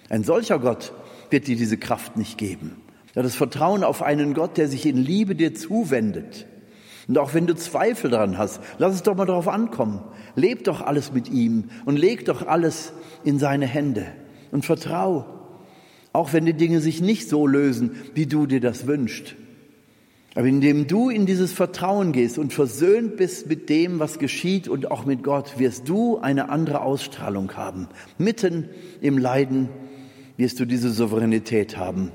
Ein 0.09 0.23
solcher 0.23 0.59
Gott 0.59 0.93
wird 1.29 1.47
dir 1.47 1.55
diese 1.55 1.77
Kraft 1.77 2.17
nicht 2.17 2.37
geben. 2.37 2.77
Ja, 3.15 3.21
das 3.21 3.35
Vertrauen 3.35 3.83
auf 3.83 4.01
einen 4.01 4.33
Gott, 4.33 4.57
der 4.57 4.67
sich 4.67 4.85
in 4.85 4.97
Liebe 4.97 5.35
dir 5.35 5.53
zuwendet. 5.53 6.47
Und 7.07 7.17
auch 7.17 7.33
wenn 7.33 7.47
du 7.47 7.55
Zweifel 7.55 8.09
daran 8.09 8.37
hast, 8.37 8.61
lass 8.77 8.93
es 8.93 9.03
doch 9.03 9.15
mal 9.15 9.25
darauf 9.25 9.49
ankommen. 9.49 10.01
Leb 10.35 10.63
doch 10.63 10.81
alles 10.81 11.11
mit 11.11 11.29
ihm 11.29 11.65
und 11.83 11.97
leg 11.97 12.23
doch 12.25 12.47
alles 12.47 12.93
in 13.25 13.37
seine 13.39 13.67
Hände 13.67 14.05
und 14.51 14.65
vertrau. 14.65 15.25
Auch 16.13 16.31
wenn 16.31 16.45
die 16.45 16.53
Dinge 16.53 16.79
sich 16.79 17.01
nicht 17.01 17.27
so 17.27 17.47
lösen, 17.47 17.97
wie 18.13 18.27
du 18.27 18.45
dir 18.45 18.61
das 18.61 18.87
wünschst. 18.87 19.35
Aber 20.33 20.47
indem 20.47 20.87
du 20.87 21.09
in 21.09 21.25
dieses 21.25 21.51
Vertrauen 21.51 22.13
gehst 22.13 22.37
und 22.37 22.53
versöhnt 22.53 23.17
bist 23.17 23.47
mit 23.47 23.69
dem, 23.69 23.99
was 23.99 24.17
geschieht 24.17 24.69
und 24.69 24.89
auch 24.89 25.05
mit 25.05 25.23
Gott, 25.23 25.59
wirst 25.59 25.89
du 25.89 26.19
eine 26.19 26.49
andere 26.49 26.81
Ausstrahlung 26.81 27.51
haben. 27.57 27.89
Mitten 28.17 28.69
im 29.01 29.17
Leiden 29.17 29.69
wirst 30.37 30.59
du 30.59 30.65
diese 30.65 30.89
Souveränität 30.89 31.75
haben. 31.77 32.11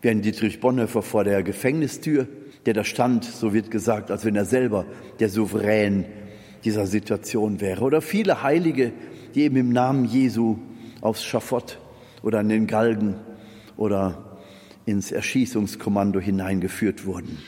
Wie 0.00 0.08
ein 0.08 0.22
Dietrich 0.22 0.58
Bonhoeffer 0.58 1.02
vor 1.02 1.22
der 1.22 1.44
Gefängnistür, 1.44 2.26
der 2.66 2.74
da 2.74 2.82
stand, 2.82 3.24
so 3.24 3.54
wird 3.54 3.70
gesagt, 3.70 4.10
als 4.10 4.24
wenn 4.24 4.34
er 4.34 4.44
selber 4.44 4.84
der 5.20 5.28
Souverän 5.28 6.04
dieser 6.64 6.86
Situation 6.86 7.60
wäre. 7.60 7.84
Oder 7.84 8.00
viele 8.00 8.42
Heilige, 8.42 8.92
die 9.36 9.42
eben 9.42 9.56
im 9.56 9.68
Namen 9.70 10.04
Jesu 10.04 10.58
aufs 11.00 11.24
Schafott 11.24 11.78
oder 12.22 12.40
an 12.40 12.48
den 12.48 12.66
Galgen 12.66 13.14
oder 13.76 14.31
ins 14.86 15.12
Erschießungskommando 15.12 16.20
hineingeführt 16.20 17.06
wurden. 17.06 17.38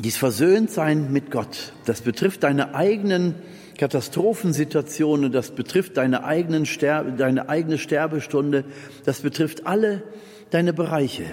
Dies 0.00 0.16
Versöhntsein 0.16 1.12
mit 1.12 1.30
Gott, 1.30 1.72
das 1.84 2.00
betrifft 2.00 2.42
deine 2.42 2.74
eigenen 2.74 3.36
Katastrophensituationen, 3.78 5.30
das 5.30 5.52
betrifft 5.52 5.96
deine, 5.96 6.24
eigenen 6.24 6.66
Sterbe, 6.66 7.12
deine 7.12 7.48
eigene 7.48 7.78
Sterbestunde, 7.78 8.64
das 9.04 9.20
betrifft 9.20 9.66
alle 9.66 10.02
deine 10.50 10.72
Bereiche. 10.72 11.24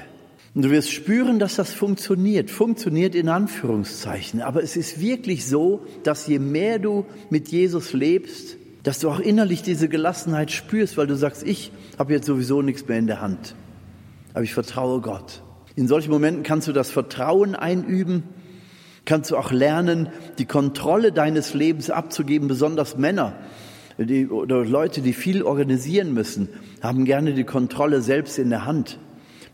Und 0.53 0.65
du 0.65 0.69
wirst 0.69 0.91
spüren, 0.91 1.39
dass 1.39 1.55
das 1.55 1.73
funktioniert, 1.73 2.51
funktioniert 2.51 3.15
in 3.15 3.29
Anführungszeichen. 3.29 4.41
Aber 4.41 4.61
es 4.61 4.75
ist 4.75 4.99
wirklich 4.99 5.47
so, 5.47 5.85
dass 6.03 6.27
je 6.27 6.39
mehr 6.39 6.77
du 6.77 7.05
mit 7.29 7.47
Jesus 7.47 7.93
lebst, 7.93 8.57
dass 8.83 8.99
du 8.99 9.09
auch 9.09 9.19
innerlich 9.19 9.63
diese 9.63 9.87
Gelassenheit 9.87 10.51
spürst, 10.51 10.97
weil 10.97 11.07
du 11.07 11.15
sagst, 11.15 11.43
ich 11.43 11.71
habe 11.97 12.13
jetzt 12.13 12.25
sowieso 12.25 12.61
nichts 12.61 12.87
mehr 12.87 12.99
in 12.99 13.07
der 13.07 13.21
Hand 13.21 13.55
aber 14.33 14.43
ich 14.43 14.53
vertraue 14.53 15.01
Gott. 15.01 15.43
In 15.75 15.87
solchen 15.87 16.11
Momenten 16.11 16.43
kannst 16.43 16.67
du 16.67 16.73
das 16.73 16.91
Vertrauen 16.91 17.55
einüben, 17.55 18.23
kannst 19.05 19.31
du 19.31 19.37
auch 19.37 19.51
lernen, 19.51 20.09
die 20.37 20.45
Kontrolle 20.45 21.11
deines 21.11 21.53
Lebens 21.53 21.89
abzugeben, 21.89 22.47
besonders 22.47 22.97
Männer 22.97 23.35
die, 23.97 24.27
oder 24.27 24.65
Leute, 24.65 25.01
die 25.01 25.13
viel 25.13 25.43
organisieren 25.43 26.13
müssen, 26.13 26.49
haben 26.81 27.05
gerne 27.05 27.33
die 27.33 27.43
Kontrolle 27.43 28.01
selbst 28.01 28.39
in 28.39 28.49
der 28.49 28.65
Hand. 28.65 28.99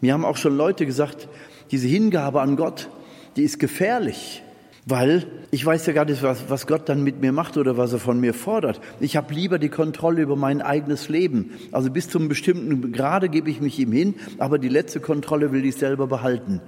Mir 0.02 0.14
haben 0.14 0.26
auch 0.26 0.38
schon 0.38 0.56
Leute 0.56 0.86
gesagt, 0.86 1.28
diese 1.72 1.88
Hingabe 1.88 2.42
an 2.42 2.56
Gott, 2.56 2.90
die 3.36 3.44
ist 3.44 3.60
gefährlich. 3.60 4.44
Weil 4.90 5.28
ich 5.52 5.66
weiß 5.66 5.86
ja 5.88 5.92
gar 5.92 6.06
nicht, 6.06 6.24
was, 6.24 6.50
was 6.50 6.66
Gott 6.66 6.88
dann 6.88 7.04
mit 7.04 7.20
mir 7.20 7.34
macht 7.34 7.58
oder 7.58 7.76
was 7.76 7.92
er 7.92 8.00
von 8.00 8.22
mir 8.22 8.34
fordert. 8.34 8.80
Ich 9.02 9.18
habe 9.18 9.34
lieber 9.34 9.60
die 9.60 9.68
Kontrolle 9.68 10.22
über 10.22 10.38
mein 10.38 10.62
eigenes 10.62 11.10
Leben. 11.10 11.52
Also 11.74 11.92
bis 11.92 12.08
zum 12.08 12.30
bestimmten 12.30 12.94
Grade 12.94 13.28
gebe 13.28 13.50
ich 13.50 13.60
mich 13.60 13.78
ihm 13.80 13.92
hin, 13.92 14.16
aber 14.38 14.60
die 14.60 14.70
letzte 14.70 15.02
Kontrolle 15.02 15.52
will 15.52 15.66
ich 15.66 15.76
selber 15.76 16.08
behalten. 16.08 16.62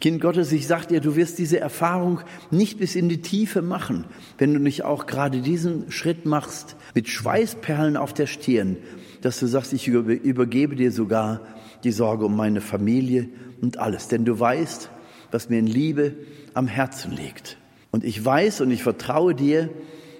Kind 0.00 0.22
Gottes, 0.22 0.50
ich 0.52 0.66
sag 0.66 0.86
dir, 0.86 1.02
du 1.02 1.14
wirst 1.14 1.38
diese 1.38 1.60
Erfahrung 1.60 2.20
nicht 2.50 2.78
bis 2.78 2.94
in 2.94 3.10
die 3.10 3.20
Tiefe 3.20 3.60
machen, 3.60 4.06
wenn 4.38 4.54
du 4.54 4.60
nicht 4.60 4.84
auch 4.84 5.04
gerade 5.04 5.42
diesen 5.42 5.90
Schritt 5.90 6.24
machst, 6.24 6.76
mit 6.94 7.08
Schweißperlen 7.08 7.98
auf 7.98 8.14
der 8.14 8.28
Stirn, 8.28 8.78
dass 9.20 9.40
du 9.40 9.46
sagst, 9.46 9.74
ich 9.74 9.88
übergebe 9.88 10.74
dir 10.74 10.90
sogar 10.90 11.42
die 11.84 11.92
Sorge 11.92 12.24
um 12.24 12.36
meine 12.36 12.62
Familie 12.62 13.28
und 13.60 13.78
alles. 13.78 14.08
Denn 14.08 14.24
du 14.24 14.40
weißt, 14.40 14.88
was 15.30 15.50
mir 15.50 15.58
in 15.58 15.66
Liebe 15.66 16.14
am 16.58 16.66
Herzen 16.66 17.12
liegt. 17.12 17.56
Und 17.90 18.04
ich 18.04 18.22
weiß 18.22 18.60
und 18.60 18.70
ich 18.70 18.82
vertraue 18.82 19.34
dir, 19.34 19.70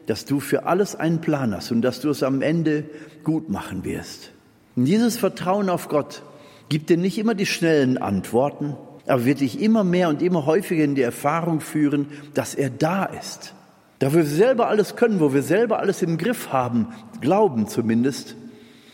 dass 0.07 0.25
du 0.25 0.41
für 0.41 0.65
alles 0.65 0.97
einen 0.97 1.21
Plan 1.21 1.55
hast 1.55 1.71
und 1.71 1.83
dass 1.83 2.01
du 2.01 2.09
es 2.09 2.23
am 2.23 2.41
Ende 2.41 2.85
gut 3.25 3.51
machen 3.51 3.85
wirst. 3.85 4.31
Und 4.75 4.87
dieses 4.87 5.19
Vertrauen 5.19 5.69
auf 5.69 5.89
Gott 5.89 6.23
gibt 6.69 6.89
dir 6.89 6.97
nicht 6.97 7.19
immer 7.19 7.35
die 7.35 7.45
schnellen 7.45 7.99
Antworten, 7.99 8.77
aber 9.07 9.25
wird 9.25 9.41
dich 9.41 9.61
immer 9.61 9.85
mehr 9.85 10.09
und 10.09 10.23
immer 10.23 10.47
häufiger 10.47 10.85
in 10.85 10.95
die 10.95 11.03
Erfahrung 11.03 11.61
führen, 11.61 12.07
dass 12.35 12.55
er 12.55 12.71
da 12.71 13.05
ist. 13.05 13.55
Da 13.99 14.15
wir 14.15 14.25
selber 14.25 14.69
alles 14.69 14.97
können, 14.97 15.21
wo 15.21 15.35
wir 15.35 15.43
selber 15.43 15.81
alles 15.81 16.03
im 16.03 16.19
Griff 16.19 16.53
haben, 16.53 16.89
glauben 17.21 17.67
zumindest, 17.67 18.37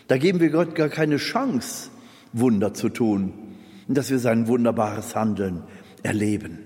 da 0.09 0.17
geben 0.17 0.41
wir 0.41 0.51
Gott 0.51 0.75
gar 0.75 0.89
keine 0.89 1.19
Chance, 1.19 1.91
Wunder 2.33 2.75
zu 2.75 2.89
tun 2.89 3.33
und 3.87 3.97
dass 3.97 4.11
wir 4.11 4.19
sein 4.19 4.49
wunderbares 4.49 5.15
Handeln 5.15 5.63
erleben. 6.03 6.64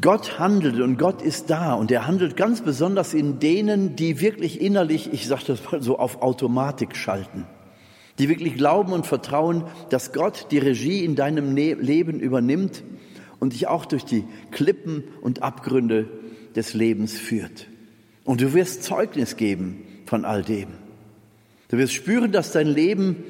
Gott 0.00 0.38
handelt 0.38 0.80
und 0.80 0.98
Gott 0.98 1.22
ist 1.22 1.48
da 1.48 1.74
und 1.74 1.90
er 1.90 2.06
handelt 2.06 2.36
ganz 2.36 2.60
besonders 2.60 3.14
in 3.14 3.38
denen, 3.38 3.96
die 3.96 4.20
wirklich 4.20 4.60
innerlich, 4.60 5.12
ich 5.12 5.26
sage 5.26 5.44
das 5.46 5.60
mal 5.70 5.82
so, 5.82 5.98
auf 5.98 6.22
Automatik 6.22 6.96
schalten, 6.96 7.46
die 8.18 8.28
wirklich 8.28 8.54
glauben 8.54 8.92
und 8.92 9.06
vertrauen, 9.06 9.64
dass 9.88 10.12
Gott 10.12 10.48
die 10.50 10.58
Regie 10.58 11.04
in 11.04 11.16
deinem 11.16 11.54
ne-, 11.54 11.74
Leben 11.74 12.20
übernimmt 12.20 12.82
und 13.40 13.54
dich 13.54 13.68
auch 13.68 13.86
durch 13.86 14.04
die 14.04 14.24
Klippen 14.50 15.04
und 15.22 15.42
Abgründe 15.42 16.08
des 16.54 16.74
Lebens 16.74 17.18
führt. 17.18 17.68
Und 18.24 18.40
du 18.40 18.52
wirst 18.52 18.82
Zeugnis 18.82 19.36
geben 19.36 19.82
von 20.04 20.24
all 20.24 20.42
dem. 20.42 20.68
Du 21.68 21.78
wirst 21.78 21.94
spüren, 21.94 22.32
dass 22.32 22.52
dein 22.52 22.68
Leben 22.68 23.24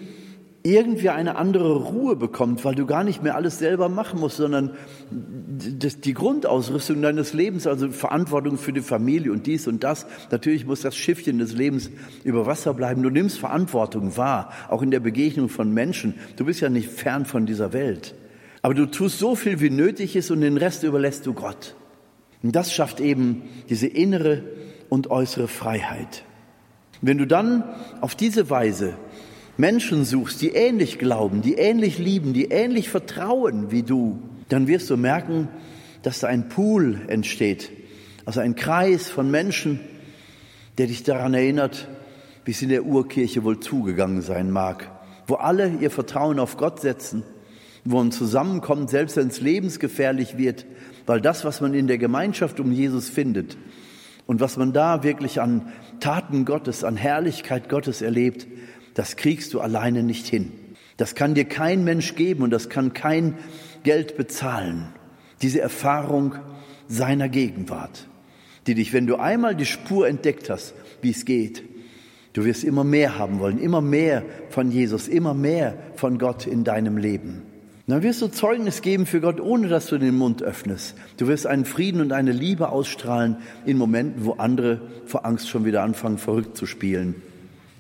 irgendwie 0.67 1.11
eine 1.11 1.37
andere 1.37 1.77
Ruhe 1.77 2.17
bekommt, 2.17 2.65
weil 2.65 2.75
du 2.75 2.87
gar 2.87 3.05
nicht 3.05 3.23
mehr 3.23 3.37
alles 3.37 3.59
selber 3.59 3.89
machen 3.89 4.19
musst, 4.19 4.37
sondern 4.39 4.73
die 5.11 6.13
Grundausrüstung 6.13 7.01
deines 7.03 7.33
Lebens, 7.33 7.69
also 7.69 7.91
Verantwortung 7.91 8.59
für 8.59 8.73
die 8.73 8.81
Familie 8.81 9.31
und 9.31 9.47
dies 9.47 9.69
und 9.69 9.85
das. 9.85 10.07
Natürlich 10.33 10.67
muss 10.67 10.81
das 10.81 10.97
Schiffchen 10.97 11.39
des 11.39 11.53
Lebens 11.53 11.91
über 12.25 12.47
Wasser 12.47 12.75
bleiben. 12.75 13.03
Du 13.05 13.11
nimmst 13.11 13.39
Verantwortung 13.39 14.17
wahr, 14.17 14.53
auch 14.69 14.83
in 14.83 14.91
der 14.91 15.01
Begegnung 15.01 15.49
von 15.49 15.73
Menschen. 15.73 16.15
Du 16.35 16.45
bist 16.45 16.61
ja 16.61 16.69
nicht 16.69 16.89
fern 16.89 17.27
von 17.27 17.47
dieser 17.47 17.73
Welt. 17.73 18.17
Aber 18.63 18.75
du 18.75 18.87
tust 18.87 19.21
so 19.21 19.37
viel, 19.37 19.61
wie 19.61 19.71
nötig 19.71 20.17
ist 20.17 20.33
und 20.33 20.41
den 20.41 20.57
Rest 20.57 20.83
überlässt 20.83 21.27
du 21.27 21.35
Gott. 21.35 21.77
Und 22.43 22.57
das 22.57 22.73
schafft 22.73 22.99
eben 22.99 23.43
diese 23.69 23.87
innere 23.87 24.43
und 24.89 25.11
äußere 25.11 25.47
Freiheit. 25.47 26.25
Wenn 27.03 27.19
du 27.19 27.27
dann 27.27 27.63
auf 28.01 28.15
diese 28.15 28.51
Weise 28.51 28.95
Menschen 29.57 30.05
suchst, 30.05 30.43
die 30.43 30.51
ähnlich 30.51 30.99
glauben, 30.99 31.43
die 31.43 31.55
ähnlich 31.55 31.99
lieben, 31.99 32.33
die 32.33 32.47
ähnlich 32.47 32.91
vertrauen 32.91 33.71
wie 33.71 33.83
du, 33.83 34.23
dann 34.49 34.69
wirst 34.69 34.91
du 34.91 34.97
merken, 34.97 35.49
dass 36.03 36.21
da 36.21 36.29
ein 36.29 36.49
Pool 36.49 37.01
entsteht, 37.09 37.71
also 38.27 38.41
ein 38.41 38.55
Kreis 38.55 39.09
von 39.09 39.31
Menschen, 39.31 39.81
der 40.79 40.89
dich 40.89 41.03
daran 41.03 41.35
erinnert, 41.35 41.89
wie 42.45 42.51
es 42.51 42.63
in 42.63 42.69
der 42.69 42.85
Urkirche 42.85 43.45
wohl 43.45 43.59
zugegangen 43.61 44.23
sein 44.23 44.51
mag, 44.51 44.91
wo 45.27 45.35
alle 45.35 45.73
ihr 45.81 45.91
Vertrauen 45.91 46.39
auf 46.39 46.59
Gott 46.59 46.81
setzen, 46.81 47.23
wo 47.85 47.97
man 47.97 48.13
zusammenkommt, 48.13 48.91
selbst 48.91 49.17
wenn 49.17 49.29
es 49.29 49.41
lebensgefährlich 49.41 50.37
wird, 50.37 50.67
weil 51.07 51.21
das, 51.21 51.45
was 51.45 51.61
man 51.61 51.73
in 51.73 51.87
der 51.87 51.99
Gemeinschaft 51.99 52.61
um 52.61 52.73
Jesus 52.73 53.09
findet 53.09 53.57
und 54.27 54.41
was 54.41 54.57
man 54.57 54.73
da 54.73 55.03
wirklich 55.03 55.41
an 55.41 55.73
Taten 56.01 56.45
Gottes, 56.45 56.85
an 56.85 56.97
Herrlichkeit 56.97 57.69
Gottes 57.69 58.03
erlebt, 58.03 58.47
das 58.97 59.17
kriegst 59.17 59.53
du 59.53 59.61
alleine 59.61 60.03
nicht 60.03 60.27
hin. 60.27 60.53
Das 60.97 61.15
kann 61.15 61.35
dir 61.35 61.45
kein 61.45 61.85
Mensch 61.85 62.15
geben 62.15 62.43
und 62.43 62.51
das 62.51 62.71
kann 62.71 62.95
kein 62.95 63.35
Geld 63.83 64.17
bezahlen. 64.17 64.89
Diese 65.43 65.61
Erfahrung 65.61 66.35
seiner 66.89 67.29
Gegenwart, 67.29 68.09
die 68.67 68.75
dich, 68.75 68.95
wenn 68.95 69.07
du 69.07 69.17
einmal 69.17 69.55
die 69.55 69.67
Spur 69.67 70.09
entdeckt 70.09 70.49
hast, 70.49 70.75
wie 71.03 71.11
es 71.11 71.27
geht, 71.27 71.63
du 72.33 72.47
wirst 72.47 72.65
immer 72.65 72.85
mehr 72.85 73.19
haben 73.19 73.39
wollen, 73.39 73.59
immer 73.59 73.83
mehr 73.83 74.25
von 74.49 74.71
Jesus, 74.71 75.09
immer 75.09 75.35
mehr 75.35 75.77
von 75.97 76.19
Gott 76.19 76.47
in 76.47 76.65
deinem 76.65 76.97
Leben. 76.97 77.43
Dann 77.87 78.03
wirst 78.03 78.23
du 78.23 78.29
Zeugnis 78.29 78.81
geben 78.81 79.05
für 79.05 79.21
Gott, 79.21 79.41
ohne 79.41 79.69
dass 79.69 79.89
du 79.89 79.99
den 79.99 80.17
Mund 80.17 80.43
öffnest. 80.43 80.97
Du 81.19 81.29
wirst 81.29 81.47
einen 81.47 81.67
Frieden 81.67 82.01
und 82.01 82.13
eine 82.13 82.33
Liebe 82.33 82.71
ausstrahlen 82.71 83.37
in 83.67 83.77
Momenten, 83.77 84.25
wo 84.25 84.33
andere 84.33 84.81
vor 85.05 85.27
Angst 85.27 85.51
schon 85.51 85.67
wieder 85.67 85.83
anfangen, 85.83 86.17
verrückt 86.17 86.57
zu 86.57 86.65
spielen. 86.65 87.17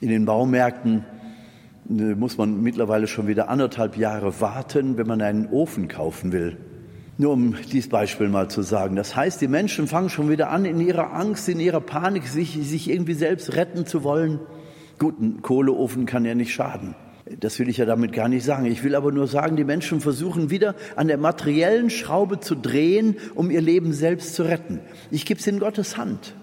In 0.01 0.09
den 0.11 0.27
Baumärkten 0.27 1.05
äh, 1.89 2.15
muss 2.15 2.37
man 2.37 2.63
mittlerweile 2.63 3.07
schon 3.07 3.27
wieder 3.27 3.49
anderthalb 3.49 3.97
Jahre 3.97 4.41
warten, 4.41 4.99
wenn 4.99 5.07
man 5.07 5.23
einen 5.23 5.49
Ofen 5.49 5.89
kaufen 5.89 6.33
will. 6.33 6.59
Nur 7.19 7.33
um 7.33 7.55
dieses 7.73 7.89
Beispiel 7.89 8.29
mal 8.29 8.49
zu 8.49 8.61
sagen. 8.61 8.95
Das 8.95 9.17
heißt, 9.17 9.41
die 9.41 9.49
Menschen 9.49 9.87
fangen 9.87 10.11
schon 10.11 10.29
wieder 10.29 10.51
an, 10.51 10.67
in 10.67 10.81
ihrer 10.81 11.15
Angst, 11.15 11.49
in 11.49 11.61
ihrer 11.61 11.81
Panik, 11.81 12.27
sich, 12.27 12.59
sich 12.63 12.91
irgendwie 12.91 13.15
selbst 13.15 13.57
retten 13.57 13.87
zu 13.87 14.05
wollen. 14.05 14.39
Gut, 14.99 15.19
ein 15.19 15.41
Kohleofen 15.41 16.05
kann 16.05 16.27
ja 16.27 16.35
nicht 16.35 16.53
schaden. 16.53 16.95
Das 17.41 17.59
will 17.59 17.71
ich 17.71 17.79
ja 17.79 17.87
damit 17.87 18.13
gar 18.13 18.29
nicht 18.29 18.45
sagen. 18.45 18.67
Ich 18.67 18.85
will 18.85 18.95
aber 18.95 19.13
nur 19.13 19.27
sagen, 19.27 19.57
die 19.57 19.65
Menschen 19.65 20.01
versuchen 20.01 20.51
wieder 20.51 20.75
an 20.95 21.09
der 21.09 21.19
materiellen 21.19 21.89
Schraube 21.89 22.39
zu 22.41 22.55
drehen, 22.55 23.17
um 23.35 23.51
ihr 23.51 23.63
Leben 23.63 23.95
selbst 23.95 24.35
zu 24.35 24.43
retten. 24.43 24.81
Ich 25.11 25.25
gebe 25.25 25.41
es 25.41 25.47
in 25.47 25.59
Gottes 25.59 25.97
Hand. 25.97 26.35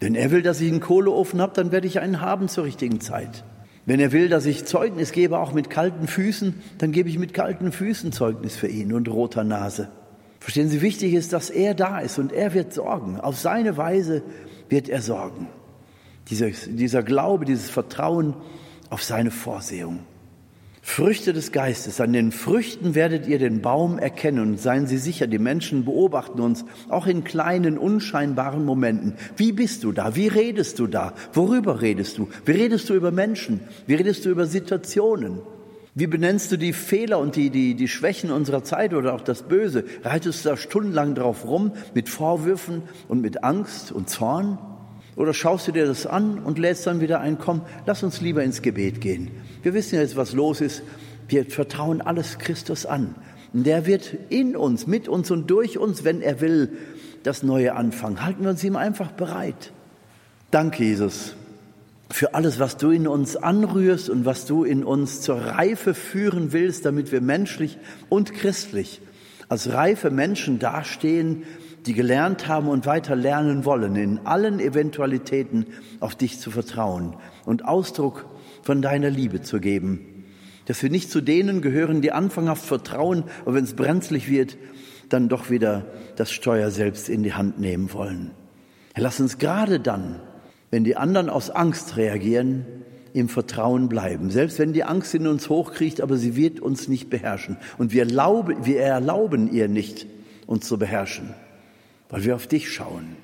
Wenn 0.00 0.14
er 0.14 0.30
will, 0.30 0.42
dass 0.42 0.60
ich 0.60 0.70
einen 0.70 0.80
Kohleofen 0.80 1.40
habe, 1.40 1.54
dann 1.54 1.72
werde 1.72 1.86
ich 1.86 2.00
einen 2.00 2.20
haben 2.20 2.48
zur 2.48 2.64
richtigen 2.64 3.00
Zeit. 3.00 3.44
Wenn 3.86 4.00
er 4.00 4.12
will, 4.12 4.28
dass 4.28 4.46
ich 4.46 4.64
Zeugnis 4.64 5.12
gebe, 5.12 5.38
auch 5.38 5.52
mit 5.52 5.70
kalten 5.70 6.08
Füßen, 6.08 6.54
dann 6.78 6.92
gebe 6.92 7.08
ich 7.08 7.18
mit 7.18 7.32
kalten 7.32 7.72
Füßen 7.72 8.12
Zeugnis 8.12 8.56
für 8.56 8.66
ihn 8.66 8.92
und 8.92 9.08
roter 9.08 9.44
Nase. 9.44 9.88
Verstehen 10.40 10.68
Sie, 10.68 10.82
wichtig 10.82 11.14
ist, 11.14 11.32
dass 11.32 11.50
er 11.50 11.74
da 11.74 12.00
ist 12.00 12.18
und 12.18 12.32
er 12.32 12.52
wird 12.52 12.72
sorgen. 12.72 13.20
Auf 13.20 13.38
seine 13.38 13.76
Weise 13.76 14.22
wird 14.68 14.88
er 14.88 15.02
sorgen. 15.02 15.48
Dieser, 16.28 16.50
dieser 16.50 17.02
Glaube, 17.02 17.44
dieses 17.44 17.70
Vertrauen 17.70 18.34
auf 18.90 19.02
seine 19.02 19.30
Vorsehung. 19.30 20.00
Früchte 20.88 21.32
des 21.32 21.50
Geistes. 21.50 22.00
An 22.00 22.12
den 22.12 22.30
Früchten 22.30 22.94
werdet 22.94 23.26
ihr 23.26 23.40
den 23.40 23.60
Baum 23.60 23.98
erkennen 23.98 24.52
und 24.52 24.60
seien 24.60 24.86
Sie 24.86 24.98
sicher, 24.98 25.26
die 25.26 25.40
Menschen 25.40 25.84
beobachten 25.84 26.40
uns 26.40 26.64
auch 26.88 27.08
in 27.08 27.24
kleinen, 27.24 27.76
unscheinbaren 27.76 28.64
Momenten. 28.64 29.14
Wie 29.36 29.50
bist 29.50 29.82
du 29.82 29.90
da? 29.90 30.14
Wie 30.14 30.28
redest 30.28 30.78
du 30.78 30.86
da? 30.86 31.12
Worüber 31.34 31.82
redest 31.82 32.16
du? 32.16 32.28
Wie 32.46 32.52
redest 32.52 32.88
du 32.88 32.94
über 32.94 33.10
Menschen? 33.10 33.60
Wie 33.88 33.96
redest 33.96 34.24
du 34.24 34.30
über 34.30 34.46
Situationen? 34.46 35.40
Wie 35.96 36.06
benennst 36.06 36.52
du 36.52 36.56
die 36.56 36.72
Fehler 36.72 37.18
und 37.18 37.34
die, 37.34 37.50
die, 37.50 37.74
die 37.74 37.88
Schwächen 37.88 38.30
unserer 38.30 38.62
Zeit 38.62 38.94
oder 38.94 39.12
auch 39.14 39.22
das 39.22 39.42
Böse? 39.42 39.84
Reitest 40.04 40.44
du 40.44 40.50
da 40.50 40.56
stundenlang 40.56 41.16
drauf 41.16 41.46
rum 41.46 41.72
mit 41.94 42.08
Vorwürfen 42.08 42.82
und 43.08 43.20
mit 43.20 43.42
Angst 43.42 43.90
und 43.90 44.08
Zorn? 44.08 44.56
Oder 45.16 45.32
schaust 45.32 45.66
du 45.66 45.72
dir 45.72 45.86
das 45.86 46.06
an 46.06 46.38
und 46.38 46.58
lädst 46.58 46.86
dann 46.86 47.00
wieder 47.00 47.20
ein, 47.20 47.38
komm, 47.38 47.62
lass 47.86 48.02
uns 48.02 48.20
lieber 48.20 48.44
ins 48.44 48.62
Gebet 48.62 49.00
gehen. 49.00 49.30
Wir 49.62 49.72
wissen 49.72 49.98
jetzt, 49.98 50.16
was 50.16 50.32
los 50.32 50.60
ist. 50.60 50.82
Wir 51.28 51.46
vertrauen 51.46 52.02
alles 52.02 52.38
Christus 52.38 52.86
an. 52.86 53.14
Der 53.52 53.86
wird 53.86 54.14
in 54.28 54.54
uns, 54.54 54.86
mit 54.86 55.08
uns 55.08 55.30
und 55.30 55.50
durch 55.50 55.78
uns, 55.78 56.04
wenn 56.04 56.20
er 56.20 56.40
will, 56.42 56.76
das 57.22 57.42
Neue 57.42 57.74
anfangen. 57.74 58.22
Halten 58.22 58.42
wir 58.42 58.50
uns 58.50 58.62
ihm 58.62 58.76
einfach 58.76 59.12
bereit. 59.12 59.72
Danke, 60.50 60.84
Jesus, 60.84 61.34
für 62.10 62.34
alles, 62.34 62.60
was 62.60 62.76
du 62.76 62.90
in 62.90 63.08
uns 63.08 63.36
anrührst 63.36 64.10
und 64.10 64.26
was 64.26 64.44
du 64.44 64.64
in 64.64 64.84
uns 64.84 65.22
zur 65.22 65.36
Reife 65.36 65.94
führen 65.94 66.52
willst, 66.52 66.84
damit 66.84 67.10
wir 67.10 67.22
menschlich 67.22 67.78
und 68.10 68.34
christlich 68.34 69.00
als 69.48 69.72
reife 69.72 70.10
Menschen 70.10 70.58
dastehen, 70.58 71.44
die 71.86 71.94
gelernt 71.94 72.48
haben 72.48 72.68
und 72.68 72.86
weiter 72.86 73.16
lernen 73.16 73.64
wollen, 73.64 73.96
in 73.96 74.26
allen 74.26 74.60
Eventualitäten 74.60 75.66
auf 76.00 76.14
dich 76.14 76.40
zu 76.40 76.50
vertrauen 76.50 77.16
und 77.44 77.64
Ausdruck 77.64 78.26
von 78.62 78.82
deiner 78.82 79.10
Liebe 79.10 79.42
zu 79.42 79.60
geben. 79.60 80.24
Dass 80.66 80.82
wir 80.82 80.90
nicht 80.90 81.10
zu 81.10 81.20
denen 81.20 81.62
gehören, 81.62 82.02
die 82.02 82.12
anfanghaft 82.12 82.64
vertrauen, 82.64 83.24
aber 83.42 83.54
wenn 83.54 83.64
es 83.64 83.74
brenzlig 83.74 84.28
wird, 84.28 84.58
dann 85.08 85.28
doch 85.28 85.50
wieder 85.50 85.86
das 86.16 86.32
Steuer 86.32 86.70
selbst 86.70 87.08
in 87.08 87.22
die 87.22 87.34
Hand 87.34 87.60
nehmen 87.60 87.92
wollen. 87.92 88.32
Lass 88.96 89.20
uns 89.20 89.38
gerade 89.38 89.78
dann, 89.78 90.20
wenn 90.70 90.82
die 90.82 90.96
anderen 90.96 91.30
aus 91.30 91.50
Angst 91.50 91.96
reagieren, 91.96 92.66
im 93.12 93.28
Vertrauen 93.30 93.88
bleiben. 93.88 94.30
Selbst 94.30 94.58
wenn 94.58 94.74
die 94.74 94.84
Angst 94.84 95.14
in 95.14 95.26
uns 95.26 95.48
hochkriecht, 95.48 96.02
aber 96.02 96.16
sie 96.16 96.36
wird 96.36 96.60
uns 96.60 96.86
nicht 96.88 97.08
beherrschen. 97.08 97.56
Und 97.78 97.92
wir, 97.92 98.02
erlauben, 98.02 98.66
wir 98.66 98.80
erlauben 98.80 99.50
ihr 99.50 99.68
nicht, 99.68 100.06
uns 100.46 100.68
zu 100.68 100.78
beherrschen, 100.78 101.34
weil 102.08 102.24
wir 102.24 102.34
auf 102.34 102.46
dich 102.46 102.72
schauen, 102.72 103.16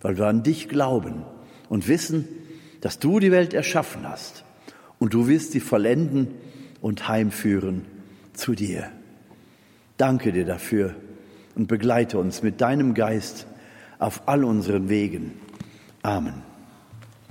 weil 0.00 0.18
wir 0.18 0.26
an 0.26 0.42
dich 0.42 0.68
glauben 0.68 1.24
und 1.68 1.88
wissen, 1.88 2.28
dass 2.80 2.98
du 2.98 3.20
die 3.20 3.30
Welt 3.30 3.54
erschaffen 3.54 4.08
hast 4.08 4.44
und 4.98 5.14
du 5.14 5.28
wirst 5.28 5.52
sie 5.52 5.60
vollenden 5.60 6.28
und 6.80 7.08
heimführen 7.08 7.84
zu 8.32 8.54
dir. 8.54 8.90
Danke 9.96 10.32
dir 10.32 10.44
dafür 10.44 10.94
und 11.54 11.68
begleite 11.68 12.18
uns 12.18 12.42
mit 12.42 12.60
deinem 12.60 12.94
Geist 12.94 13.46
auf 13.98 14.26
all 14.26 14.44
unseren 14.44 14.88
Wegen. 14.88 15.32
Amen. 16.02 16.51